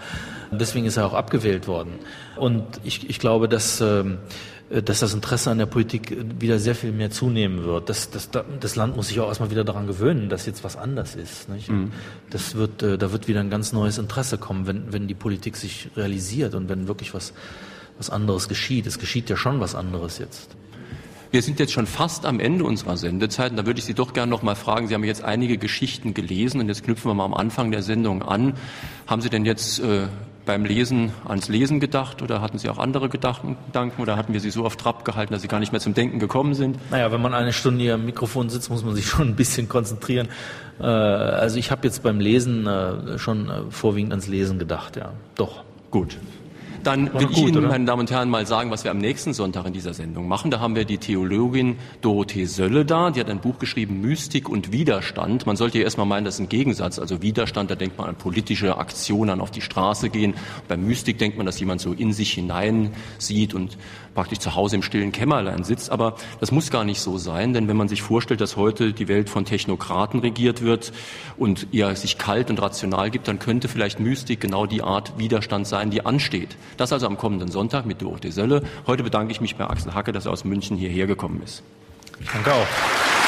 Deswegen 0.52 0.86
ist 0.86 0.96
er 0.96 1.06
auch 1.06 1.14
abgewählt 1.14 1.68
worden. 1.68 2.00
Und 2.38 2.64
ich, 2.84 3.10
ich 3.10 3.20
glaube, 3.20 3.50
dass 3.50 3.82
ähm, 3.82 4.14
äh, 4.14 4.55
dass 4.70 5.00
das 5.00 5.14
Interesse 5.14 5.52
an 5.52 5.60
der 5.60 5.68
Politik 5.68 6.12
äh, 6.12 6.24
wieder 6.40 6.60
sehr 6.60 6.76
viel 6.76 6.92
mehr 6.92 7.12
zunehmen 7.12 7.64
wird. 7.64 7.90
Das, 7.90 8.10
das, 8.10 8.30
das 8.32 8.76
Land 8.76 8.96
muss 8.96 9.10
sich 9.10 9.20
auch 9.20 9.28
erstmal 9.28 9.52
wieder 9.52 9.64
daran 9.64 9.86
gewöhnen, 9.88 10.30
dass 10.30 10.46
jetzt 10.46 10.64
was 10.64 10.76
anders 10.76 11.16
ist. 11.16 11.48
Mhm. 11.50 11.92
Das 12.30 12.56
wird, 12.56 12.82
äh, 12.82 12.98
da 12.98 13.12
wird 13.12 13.28
wieder 13.28 13.42
ein 13.42 13.50
ganz 13.50 13.74
neues 13.74 13.98
Interesse 13.98 14.38
kommen, 14.38 14.66
wenn, 14.66 14.92
wenn 14.92 15.08
die 15.08 15.14
Politik 15.14 15.56
sich 15.56 15.90
realisiert 15.96 16.56
und 16.56 16.68
wenn 16.68 16.88
wirklich 16.88 17.14
was, 17.14 17.34
was 17.98 18.10
anderes 18.10 18.50
geschieht. 18.50 18.88
Es 18.88 18.98
geschieht 18.98 19.30
ja 19.30 19.38
schon 19.38 19.60
was 19.60 19.76
anderes 19.76 20.18
jetzt. 20.18 20.56
Wir 21.32 21.42
sind 21.42 21.60
jetzt 21.60 21.74
schon 21.74 21.86
fast 21.86 22.26
am 22.26 22.40
Ende 22.40 22.64
unserer 22.64 22.98
Sendezeit 22.98 23.52
und 23.52 23.58
da 23.58 23.66
würde 23.66 23.80
ich 23.80 23.86
Sie 23.86 23.94
doch 23.94 24.14
gerne 24.14 24.30
noch 24.30 24.42
mal 24.42 24.56
fragen. 24.56 24.88
Sie 24.88 24.94
haben 24.94 25.04
jetzt 25.04 25.24
einige 25.24 25.58
Geschichten 25.58 26.14
gelesen 26.14 26.62
und 26.62 26.70
jetzt 26.70 26.84
knüpfen 26.84 27.12
wir 27.12 27.14
mal 27.14 27.26
am 27.26 27.34
Anfang 27.34 27.72
der 27.72 27.84
Sendung 27.84 28.24
an. 28.24 28.54
Haben 29.06 29.22
Sie 29.22 29.30
denn 29.30 29.46
jetzt 29.46 29.80
äh, 29.80 30.08
beim 30.46 30.66
Lesen 30.66 31.12
ans 31.26 31.50
Lesen 31.50 31.80
gedacht 31.80 32.22
oder 32.22 32.42
hatten 32.42 32.58
Sie 32.58 32.70
auch 32.70 32.78
andere 32.78 33.10
Gedanken 33.10 33.58
oder 33.98 34.16
hatten 34.16 34.34
wir 34.34 34.40
Sie 34.40 34.52
so 34.52 34.66
auf 34.66 34.76
Trab 34.76 35.06
gehalten, 35.06 35.34
dass 35.34 35.42
Sie 35.42 35.48
gar 35.48 35.60
nicht 35.60 35.72
mehr 35.72 35.82
zum 35.82 35.94
Denken 35.94 36.20
gekommen 36.20 36.54
sind? 36.54 36.78
Naja, 36.92 37.12
wenn 37.12 37.22
man 37.22 37.34
eine 37.34 37.54
Stunde 37.54 37.84
hier 37.84 37.96
am 37.96 38.06
Mikrofon 38.06 38.50
sitzt, 38.50 38.70
muss 38.70 38.84
man 38.84 38.96
sich 38.96 39.06
schon 39.10 39.30
ein 39.30 39.36
bisschen 39.36 39.68
konzentrieren. 39.68 40.28
Äh, 40.80 40.84
also 40.84 41.58
ich 41.58 41.72
habe 41.72 41.86
jetzt 41.88 42.04
beim 42.04 42.20
Lesen 42.20 42.68
äh, 42.68 43.18
schon 43.18 43.50
äh, 43.50 43.62
vorwiegend 43.70 44.12
ans 44.12 44.28
Lesen 44.28 44.60
gedacht, 44.60 44.96
ja. 44.96 45.14
Doch. 45.36 45.64
Gut. 45.92 46.18
Dann 46.86 47.12
will 47.14 47.28
ich 47.32 47.38
Ihnen, 47.40 47.58
oder? 47.58 47.68
meine 47.70 47.86
Damen 47.86 48.02
und 48.02 48.12
Herren, 48.12 48.30
mal 48.30 48.46
sagen, 48.46 48.70
was 48.70 48.84
wir 48.84 48.92
am 48.92 49.00
nächsten 49.00 49.34
Sonntag 49.34 49.66
in 49.66 49.74
dieser 49.74 49.96
Sendung 49.96 50.28
machen. 50.28 50.52
Da 50.52 50.60
haben 50.60 50.76
wir 50.76 50.86
die 50.86 51.00
Theologin 51.00 51.78
Dorothee 52.02 52.46
Sölle 52.46 52.86
da. 52.86 53.10
Die 53.10 53.20
hat 53.20 53.30
ein 53.30 53.40
Buch 53.40 53.58
geschrieben, 53.58 54.02
Mystik 54.02 54.48
und 54.48 54.72
Widerstand. 54.72 55.48
Man 55.48 55.56
sollte 55.56 55.80
ja 55.80 55.84
erstmal 55.84 56.06
meinen, 56.06 56.26
das 56.26 56.36
ist 56.36 56.42
ein 56.42 56.50
Gegensatz. 56.50 57.00
Also 57.00 57.24
Widerstand, 57.24 57.72
da 57.72 57.76
denkt 57.76 57.98
man 57.98 58.08
an 58.08 58.16
politische 58.16 58.78
Aktionen, 58.78 59.42
auf 59.42 59.50
die 59.50 59.62
Straße 59.62 60.10
gehen. 60.10 60.36
Bei 60.68 60.78
Mystik 60.78 61.18
denkt 61.18 61.38
man, 61.38 61.48
dass 61.48 61.60
jemand 61.60 61.82
so 61.82 61.92
in 61.92 62.14
sich 62.14 62.34
hinein 62.34 62.92
sieht 63.18 63.56
und 63.56 63.78
praktisch 64.16 64.40
zu 64.40 64.56
Hause 64.56 64.78
im 64.78 64.82
stillen 64.82 65.12
Kämmerlein 65.12 65.64
sitzt. 65.64 65.92
Aber 65.92 66.16
das 66.40 66.52
muss 66.52 66.72
gar 66.72 66.84
nicht 66.84 67.02
so 67.02 67.20
sein, 67.20 67.54
denn 67.54 67.68
wenn 67.68 67.78
man 67.78 67.88
sich 67.88 68.02
vorstellt, 68.02 68.42
dass 68.42 68.56
heute 68.56 68.94
die 68.94 69.08
Welt 69.08 69.30
von 69.30 69.46
Technokraten 69.46 70.22
regiert 70.22 70.64
wird 70.64 70.92
und 71.38 71.68
ihr 71.72 71.96
sich 71.96 72.18
kalt 72.18 72.50
und 72.50 72.62
rational 72.62 73.12
gibt, 73.12 73.28
dann 73.28 73.38
könnte 73.38 73.68
vielleicht 73.68 74.00
Mystik 74.00 74.42
genau 74.42 74.66
die 74.66 74.82
Art 74.82 75.20
Widerstand 75.20 75.68
sein, 75.68 75.92
die 75.92 76.06
ansteht. 76.06 76.58
Das 76.78 76.92
also 76.92 77.06
am 77.06 77.18
kommenden 77.18 77.52
Sonntag 77.52 77.86
mit 77.86 78.02
Dorothee 78.02 78.32
Sölle. 78.32 78.64
Heute 78.88 79.04
bedanke 79.04 79.32
ich 79.32 79.42
mich 79.42 79.56
bei 79.56 79.68
Axel 79.68 79.94
Hacke, 79.94 80.12
dass 80.12 80.26
er 80.26 80.32
aus 80.32 80.46
München 80.46 80.78
hierher 80.78 81.06
gekommen 81.06 81.42
ist. 81.44 81.62
Danke 82.34 82.54
auch. 82.54 83.25